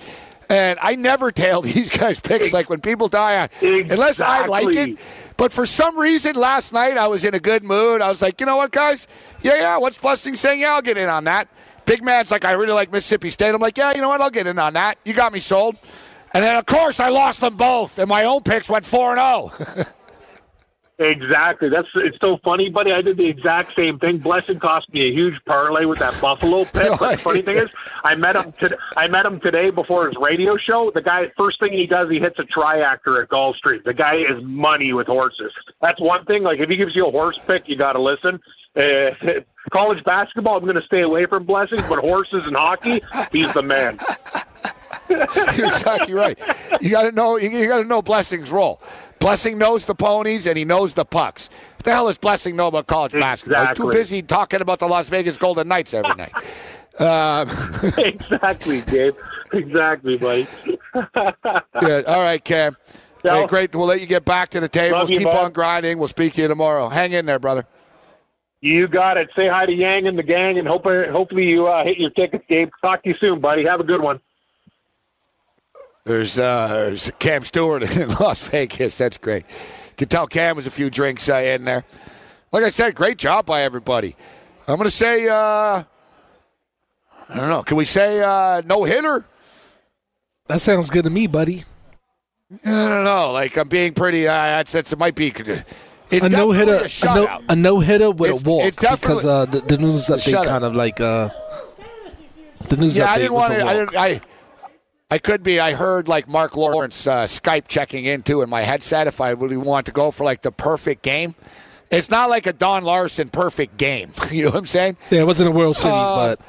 And 0.49 0.79
I 0.83 0.97
never 0.97 1.31
tail 1.31 1.63
these 1.63 1.91
guys' 1.91 2.21
picks. 2.21 2.53
Like 2.53 2.69
when 2.69 2.81
people 2.81 3.09
die, 3.09 3.45
I, 3.45 3.67
unless 3.67 4.21
I 4.21 4.47
like 4.47 4.75
it. 4.75 4.99
But 5.37 5.53
for 5.53 5.65
some 5.65 5.99
reason, 5.99 6.35
last 6.35 6.73
night 6.73 6.97
I 6.97 7.07
was 7.07 7.25
in 7.25 7.35
a 7.35 7.41
good 7.41 7.65
mood. 7.65 8.03
I 8.03 8.09
was 8.09 8.21
like, 8.21 8.41
you 8.41 8.47
know 8.47 8.57
what, 8.57 8.73
guys? 8.73 9.07
Yeah, 9.43 9.57
yeah. 9.57 9.77
What's 9.79 9.99
Blessing 9.99 10.37
saying? 10.37 10.61
Yeah, 10.61 10.75
I'll 10.75 10.83
get 10.83 10.99
in 10.99 11.09
on 11.09 11.25
that. 11.25 11.49
Big 11.87 12.05
man's 12.05 12.31
like, 12.31 12.45
I 12.45 12.53
really 12.53 12.73
like 12.73 12.93
Mississippi 12.93 13.31
State. 13.31 13.55
I'm 13.55 13.61
like, 13.61 13.79
yeah, 13.79 13.93
you 13.95 14.01
know 14.01 14.09
what? 14.09 14.21
I'll 14.21 14.31
get 14.31 14.47
in 14.47 14.59
on 14.59 14.75
that. 14.75 14.99
You 15.05 15.15
got 15.15 15.33
me 15.33 15.41
sold. 15.41 15.77
And 16.33 16.45
then, 16.45 16.57
of 16.57 16.67
course, 16.67 17.01
I 17.01 17.09
lost 17.09 17.41
them 17.41 17.57
both, 17.57 17.99
and 17.99 18.09
my 18.09 18.25
own 18.25 18.43
picks 18.43 18.69
went 18.69 18.85
4 18.85 19.17
0. 19.17 19.53
Exactly. 21.01 21.71
That's 21.71 21.89
it's 21.95 22.19
so 22.21 22.39
funny, 22.45 22.69
buddy. 22.69 22.93
I 22.93 23.01
did 23.01 23.17
the 23.17 23.27
exact 23.27 23.75
same 23.75 23.99
thing. 23.99 24.19
Blessing 24.19 24.59
cost 24.59 24.93
me 24.93 25.09
a 25.09 25.11
huge 25.11 25.35
parlay 25.47 25.87
with 25.87 25.99
that 25.99 26.21
Buffalo 26.21 26.65
pick. 26.65 26.99
But 26.99 27.13
the 27.13 27.19
funny 27.19 27.41
thing 27.41 27.57
is, 27.57 27.71
I 28.05 28.15
met 28.17 28.37
him. 28.37 28.53
To, 28.61 28.77
I 28.99 29.09
met 29.09 29.25
him 29.25 29.41
today 29.41 29.71
before 29.71 30.09
his 30.09 30.17
radio 30.21 30.59
show. 30.59 30.91
The 30.95 31.01
guy, 31.01 31.33
first 31.39 31.59
thing 31.59 31.73
he 31.73 31.87
does, 31.87 32.11
he 32.11 32.19
hits 32.19 32.39
a 32.39 32.43
triactor 32.43 33.23
at 33.23 33.31
Gulfstream. 33.31 33.83
The 33.83 33.95
guy 33.95 34.17
is 34.17 34.43
money 34.43 34.93
with 34.93 35.07
horses. 35.07 35.53
That's 35.81 35.99
one 36.03 36.27
thing. 36.27 36.43
Like 36.43 36.61
if 36.61 36.69
he 36.69 36.77
gives 36.77 36.95
you 36.95 37.07
a 37.07 37.11
horse 37.11 37.39
pick, 37.47 37.67
you 37.67 37.77
got 37.77 37.95
to 37.95 38.03
listen. 38.03 38.39
Uh, 38.77 39.11
college 39.73 40.05
basketball, 40.05 40.59
I'm 40.59 40.65
going 40.65 40.77
to 40.77 40.83
stay 40.83 41.01
away 41.01 41.25
from 41.25 41.45
Blessing, 41.47 41.81
but 41.89 41.99
horses 41.99 42.45
and 42.45 42.55
hockey, 42.55 43.01
he's 43.33 43.55
the 43.55 43.63
man. 43.63 43.99
You're 45.09 45.67
exactly 45.67 46.13
right. 46.13 46.39
You 46.83 46.91
got 46.91 47.05
to 47.05 47.13
know. 47.13 47.39
You, 47.39 47.49
you 47.49 47.69
got 47.69 47.81
to 47.83 47.89
know 47.89 48.03
Blessing's 48.03 48.51
role. 48.51 48.81
Blessing 49.21 49.59
knows 49.59 49.85
the 49.85 49.95
ponies 49.95 50.47
and 50.47 50.57
he 50.57 50.65
knows 50.65 50.95
the 50.95 51.05
pucks. 51.05 51.51
What 51.77 51.85
the 51.85 51.93
hell 51.93 52.07
does 52.07 52.19
Blessing 52.19 52.57
know 52.57 52.69
about 52.69 52.87
college 52.87 53.13
basketball? 53.13 53.67
He's 53.67 53.77
too 53.77 53.91
busy 53.91 54.23
talking 54.23 54.63
about 54.63 54.79
the 54.79 54.87
Las 54.87 55.09
Vegas 55.09 55.37
Golden 55.39 55.69
Knights 55.69 55.95
every 55.95 56.15
night. 56.15 56.33
Um, 56.99 57.49
exactly, 57.97 58.83
Gabe. 58.83 59.15
Exactly, 59.53 60.19
buddy. 60.19 60.47
yeah, 61.15 62.03
all 62.07 62.21
right, 62.21 62.45
Cam. 62.45 62.77
Yeah. 63.25 63.37
Hey, 63.37 63.47
great. 63.47 63.75
We'll 63.75 63.87
let 63.87 64.01
you 64.01 64.07
get 64.07 64.25
back 64.25 64.51
to 64.51 64.61
the 64.61 64.69
tables. 64.69 65.09
You, 65.11 65.19
Keep 65.19 65.31
bud. 65.31 65.45
on 65.45 65.53
grinding. 65.53 65.99
We'll 65.99 66.09
speak 66.09 66.35
to 66.35 66.43
you 66.43 66.49
tomorrow. 66.49 66.89
Hang 66.89 67.13
in 67.13 67.27
there, 67.27 67.39
brother. 67.39 67.65
You 68.61 68.89
got 68.89 69.17
it. 69.17 69.31
Say 69.35 69.49
hi 69.49 69.65
to 69.67 69.73
Yang 69.73 70.09
and 70.09 70.19
the 70.19 70.23
gang, 70.23 70.59
and 70.59 70.69
hope, 70.69 70.85
hopefully 70.85 71.45
you 71.45 71.69
uh, 71.69 71.85
hit 71.85 71.97
your 71.97 72.11
tickets, 72.11 72.45
Gabe. 72.49 72.69
Talk 72.83 73.05
to 73.05 73.09
you 73.09 73.15
soon, 73.21 73.41
buddy. 73.41 73.65
Have 73.65 73.81
a 73.81 73.85
good 73.85 74.03
one. 74.03 74.21
There's, 76.05 76.39
uh, 76.39 76.69
there's 76.69 77.13
Cam 77.19 77.43
Stewart 77.43 77.83
in 77.97 78.09
Las 78.21 78.47
Vegas. 78.49 78.97
That's 78.99 79.19
great. 79.19 79.45
Could 79.97 80.11
tell 80.11 80.27
Cam 80.27 80.57
was 80.57 80.67
a 80.67 80.71
few 80.71 80.91
drinks 80.91 81.29
uh, 81.29 81.37
in 81.37 81.65
there. 81.65 81.85
Like 82.53 82.65
I 82.65 82.71
said, 82.71 82.95
great 82.95 83.19
job 83.19 83.47
by 83.47 83.63
everybody. 83.63 84.17
I'm 84.67 84.77
going 84.77 84.85
to 84.87 84.91
say, 84.91 85.29
uh, 85.29 85.35
I 85.35 85.85
don't 87.37 87.49
know. 87.49 87.63
Can 87.63 87.77
we 87.77 87.85
say 87.85 88.21
uh, 88.23 88.63
no 88.65 88.85
hitter? 88.85 89.25
That 90.49 90.61
sounds 90.61 90.91
good 90.91 91.05
to 91.05 91.11
me, 91.11 91.27
buddy. 91.27 91.65
I 92.65 92.71
don't 92.71 93.05
know. 93.05 93.31
Like 93.33 93.57
I'm 93.57 93.69
being 93.69 93.95
pretty. 93.95 94.27
Uh, 94.27 94.33
that's, 94.33 94.73
that's 94.73 94.93
it 94.93 94.99
might 94.99 95.15
be. 95.15 95.29
It's 95.29 96.25
a 96.27 96.29
no 96.29 96.51
hitter, 96.51 96.85
a, 96.85 97.05
no, 97.15 97.43
a 97.49 97.55
no 97.55 97.79
hitter 97.79 98.11
with 98.11 98.31
It's- 98.31 98.45
a 98.45 98.51
walk 98.51 99.01
because 99.01 99.25
uh, 99.25 99.45
the, 99.45 99.61
the 99.61 99.79
news 99.79 100.07
update 100.07 100.45
kind 100.45 100.65
of 100.65 100.75
like 100.75 101.01
uh, 101.01 101.29
the 102.69 102.77
news 102.77 102.97
yeah, 102.97 103.07
update 103.07 103.11
I 103.11 103.19
didn't 103.19 103.33
want 103.35 103.53
to. 103.53 103.65
I, 103.65 103.75
didn't, 103.75 103.97
I 103.97 104.21
I 105.11 105.19
could 105.19 105.43
be. 105.43 105.59
I 105.59 105.73
heard 105.73 106.07
like 106.09 106.29
Mark 106.29 106.57
Lawrence 106.57 107.07
uh, 107.07 107.25
Skype 107.25 107.67
checking 107.69 108.05
in 108.05 108.23
too 108.23 108.43
in 108.43 108.49
my 108.51 108.63
headset. 108.63 109.07
If 109.07 109.21
I 109.21 109.31
really 109.31 109.57
want 109.57 109.87
to 109.87 109.93
go 109.93 110.11
for 110.11 110.25
like 110.25 110.43
the 110.43 110.53
perfect 110.53 111.03
game, 111.03 111.35
it's 111.91 112.11
not 112.11 112.31
like 112.31 112.47
a 112.47 112.53
Don 112.53 112.85
Larsen 112.85 113.29
perfect 113.29 113.77
game. 113.77 114.13
you 114.31 114.45
know 114.45 114.51
what 114.51 114.59
I'm 114.59 114.67
saying? 114.67 114.97
Yeah, 115.11 115.21
it 115.23 115.27
wasn't 115.27 115.49
a 115.49 115.53
World 115.53 115.77
Series, 115.77 115.97
Uh, 115.97 116.37
but 116.37 116.41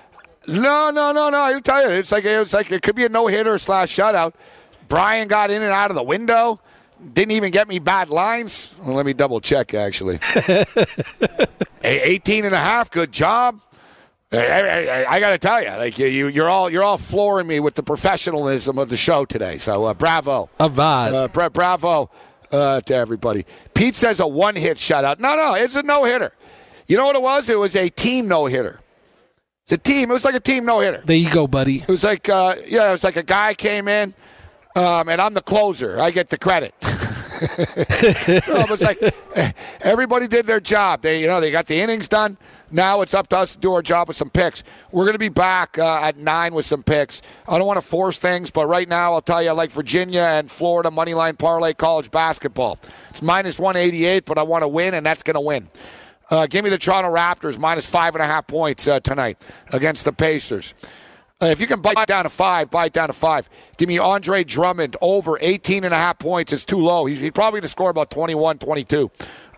No, 0.48 0.92
no, 0.94 1.12
no, 1.12 1.30
no. 1.30 1.42
I 1.44 1.60
tell 1.60 1.82
you, 1.84 1.90
it's 1.98 2.12
like 2.12 2.24
it's 2.26 2.54
like 2.54 2.72
it 2.72 2.82
could 2.84 2.96
be 2.96 3.06
a 3.06 3.10
no 3.10 3.28
hitter 3.28 3.58
slash 3.58 3.96
shutout. 3.96 4.34
Brian 4.88 5.28
got 5.28 5.50
in 5.52 5.62
and 5.64 5.72
out 5.72 5.90
of 5.90 5.96
the 5.96 6.04
window. 6.04 6.60
Didn't 7.14 7.32
even 7.32 7.50
get 7.52 7.68
me 7.68 7.80
bad 7.80 8.10
lines. 8.10 8.76
Well, 8.84 8.96
let 8.96 9.08
me 9.08 9.14
double 9.14 9.40
check 9.42 9.74
actually. 9.74 10.20
A- 11.84 12.10
18 12.10 12.46
and 12.46 12.54
a 12.54 12.58
half, 12.60 12.92
good 12.92 13.12
job. 13.12 13.60
I, 14.34 14.38
I, 15.08 15.16
I 15.16 15.20
got 15.20 15.32
to 15.32 15.38
tell 15.38 15.62
you, 15.62 15.70
like 15.70 15.98
you, 16.00 16.28
you're 16.28 16.50
all 16.50 16.70
you're 16.70 16.84
all 16.84 16.98
flooring 16.98 17.48
me 17.48 17.60
with 17.60 17.76
the 17.76 17.84
professionalism 17.84 18.78
of 18.78 18.90
the 18.90 18.96
show 18.98 19.26
today. 19.26 19.58
So 19.58 19.86
uh, 19.86 19.94
bravo, 19.94 20.50
a 20.60 20.70
vibe. 20.70 21.14
uh, 21.14 21.28
bra- 21.28 21.50
bravo 21.50 22.10
uh, 22.52 22.80
to 22.82 22.96
everybody. 22.96 23.46
Pete 23.74 23.96
says 23.96 24.20
a 24.22 24.28
one 24.28 24.56
hit 24.56 24.78
shutout. 24.78 25.20
No, 25.20 25.36
no, 25.36 25.56
it's 25.56 25.76
a 25.76 25.84
no 25.84 26.06
hitter. 26.06 26.34
You 26.88 26.98
know 26.98 27.06
what 27.06 27.16
it 27.16 27.22
was? 27.22 27.50
It 27.50 27.60
was 27.60 27.76
a 27.76 27.90
team 27.90 28.28
no 28.28 28.46
hitter. 28.46 28.80
It's 29.64 29.74
a 29.74 29.78
team. 29.78 30.10
It 30.10 30.14
was 30.14 30.26
like 30.26 30.36
a 30.36 30.40
team 30.40 30.66
no 30.66 30.80
hitter. 30.80 31.02
there 31.06 31.16
you 31.18 31.32
go, 31.32 31.46
buddy. 31.48 31.78
It 31.82 31.88
was 31.88 32.04
like, 32.04 32.28
uh, 32.30 32.56
yeah, 32.68 32.90
it 32.90 32.92
was 32.94 33.04
like 33.04 33.16
a 33.18 33.24
guy 33.24 33.54
came 33.54 33.88
in, 33.88 34.14
um, 34.76 35.08
and 35.10 35.22
I'm 35.22 35.34
the 35.34 35.42
closer. 35.42 36.00
I 36.00 36.12
get 36.12 36.30
the 36.30 36.38
credit. 36.38 36.74
no, 38.48 38.62
it 38.62 38.70
was 38.70 38.84
like 38.84 39.00
everybody 39.82 40.28
did 40.28 40.46
their 40.46 40.60
job. 40.60 41.02
They, 41.02 41.22
you 41.22 41.28
know, 41.28 41.42
they 41.42 41.50
got 41.50 41.66
the 41.66 41.80
innings 41.80 42.08
done. 42.08 42.38
Now 42.70 43.02
it's 43.02 43.16
up 43.16 43.28
to 43.30 43.38
us 43.38 43.56
to 43.56 43.60
do 43.60 43.74
our 43.74 43.82
job 43.82 44.08
with 44.08 44.16
some 44.16 44.30
picks. 44.30 44.64
We're 44.92 45.06
going 45.06 45.14
to 45.14 45.20
be 45.20 45.30
back 45.30 45.80
uh, 45.80 46.02
at 46.04 46.18
nine 46.18 46.54
with 46.54 46.66
some 46.66 46.84
picks. 46.84 47.22
I 47.48 47.58
don't 47.58 47.66
want 47.66 47.82
to 47.82 47.86
force 47.86 48.20
things, 48.20 48.52
but 48.52 48.68
right 48.68 48.88
now 48.88 49.14
I'll 49.14 49.22
tell 49.22 49.42
you, 49.42 49.50
I 49.50 49.54
like 49.54 49.72
Virginia 49.72 50.22
and 50.22 50.52
Florida 50.52 50.92
money 50.92 51.16
line 51.16 51.36
parlay 51.36 51.74
college 51.74 52.12
basketball. 52.12 52.78
It's 53.10 53.24
minus 53.24 53.58
188, 53.58 54.26
but 54.26 54.38
I 54.38 54.44
want 54.44 54.64
to 54.64 54.68
win, 54.68 54.94
and 54.94 55.04
that's 55.04 55.24
going 55.24 55.36
to 55.36 55.42
win. 55.42 55.68
Uh, 56.30 56.48
give 56.48 56.64
me 56.64 56.70
the 56.70 56.78
Toronto 56.78 57.14
Raptors 57.14 57.60
minus 57.60 57.86
five 57.86 58.16
and 58.16 58.22
a 58.22 58.26
half 58.26 58.48
points 58.48 58.88
uh, 58.88 59.00
tonight 59.02 59.38
against 59.74 60.06
the 60.06 60.14
Pacers. 60.14 60.74
Uh, 61.42 61.48
if 61.48 61.60
you 61.60 61.66
can 61.66 61.82
bite 61.82 62.06
down 62.06 62.24
to 62.24 62.30
five, 62.30 62.70
bite 62.70 62.94
down 62.94 63.08
to 63.08 63.14
five. 63.14 63.50
Give 63.78 63.88
me 63.88 63.98
Andre 63.98 64.44
Drummond 64.44 64.96
over 65.02 65.40
18 65.42 65.84
and 65.84 65.94
a 65.94 65.98
half 65.98 66.20
points. 66.20 66.54
It's 66.54 66.66
too 66.66 66.78
low. 66.78 67.06
He's, 67.06 67.20
he's 67.20 67.32
probably 67.32 67.60
going 67.60 67.64
to 67.64 67.70
score 67.70 67.90
about 67.90 68.12
21, 68.12 68.60
22 68.60 69.10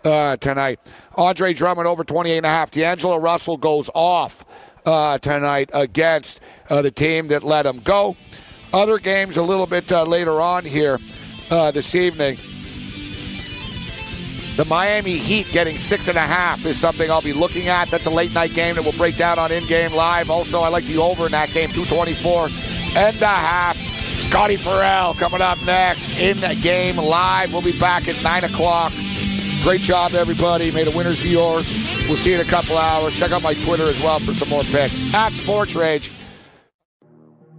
uh, 0.04 0.36
tonight. 0.38 0.80
Andre 1.16 1.52
Drummond 1.52 1.86
over 1.86 2.02
28 2.02 2.38
and 2.38 2.46
a 2.46 2.48
half. 2.48 2.70
D'Angelo 2.70 3.18
Russell 3.18 3.58
goes 3.58 3.90
off 3.94 4.46
uh, 4.86 5.18
tonight 5.18 5.70
against 5.74 6.40
uh, 6.70 6.80
the 6.80 6.90
team 6.90 7.28
that 7.28 7.44
let 7.44 7.66
him 7.66 7.80
go. 7.80 8.16
Other 8.72 8.98
games 8.98 9.36
a 9.36 9.42
little 9.42 9.66
bit 9.66 9.92
uh, 9.92 10.04
later 10.04 10.40
on 10.40 10.64
here 10.64 10.98
uh, 11.50 11.70
this 11.70 11.94
evening. 11.94 12.38
The 14.56 14.64
Miami 14.64 15.18
Heat 15.18 15.50
getting 15.50 15.80
six 15.80 16.06
and 16.06 16.16
a 16.16 16.20
half 16.20 16.64
is 16.64 16.78
something 16.78 17.10
I'll 17.10 17.20
be 17.20 17.32
looking 17.32 17.68
at. 17.68 17.90
That's 17.90 18.06
a 18.06 18.10
late 18.10 18.32
night 18.32 18.54
game 18.54 18.76
that 18.76 18.82
we'll 18.82 18.92
break 18.92 19.16
down 19.16 19.36
on 19.36 19.50
In 19.50 19.66
Game 19.66 19.92
Live. 19.92 20.30
Also, 20.30 20.60
I 20.60 20.68
like 20.68 20.84
the 20.84 20.98
over 20.98 21.26
in 21.26 21.32
that 21.32 21.50
game, 21.50 21.70
224 21.70 22.48
and 22.96 23.20
a 23.20 23.26
half. 23.26 23.76
Scotty 24.16 24.56
Farrell 24.56 25.14
coming 25.14 25.42
up 25.42 25.60
next 25.64 26.08
in 26.18 26.38
the 26.38 26.56
game 26.62 26.96
live. 26.96 27.52
We'll 27.52 27.62
be 27.62 27.76
back 27.80 28.06
at 28.06 28.22
9 28.22 28.44
o'clock. 28.44 28.92
Great 29.64 29.80
job, 29.80 30.14
everybody. 30.14 30.70
May 30.70 30.84
the 30.84 30.96
winners 30.96 31.20
be 31.20 31.30
yours. 31.30 31.74
We'll 32.06 32.16
see 32.16 32.30
you 32.30 32.36
in 32.36 32.46
a 32.46 32.48
couple 32.48 32.78
hours. 32.78 33.18
Check 33.18 33.32
out 33.32 33.42
my 33.42 33.54
Twitter 33.54 33.88
as 33.88 34.00
well 34.00 34.20
for 34.20 34.34
some 34.34 34.50
more 34.50 34.62
picks. 34.62 35.12
At 35.14 35.32
Sports 35.32 35.74
Rage. 35.74 36.12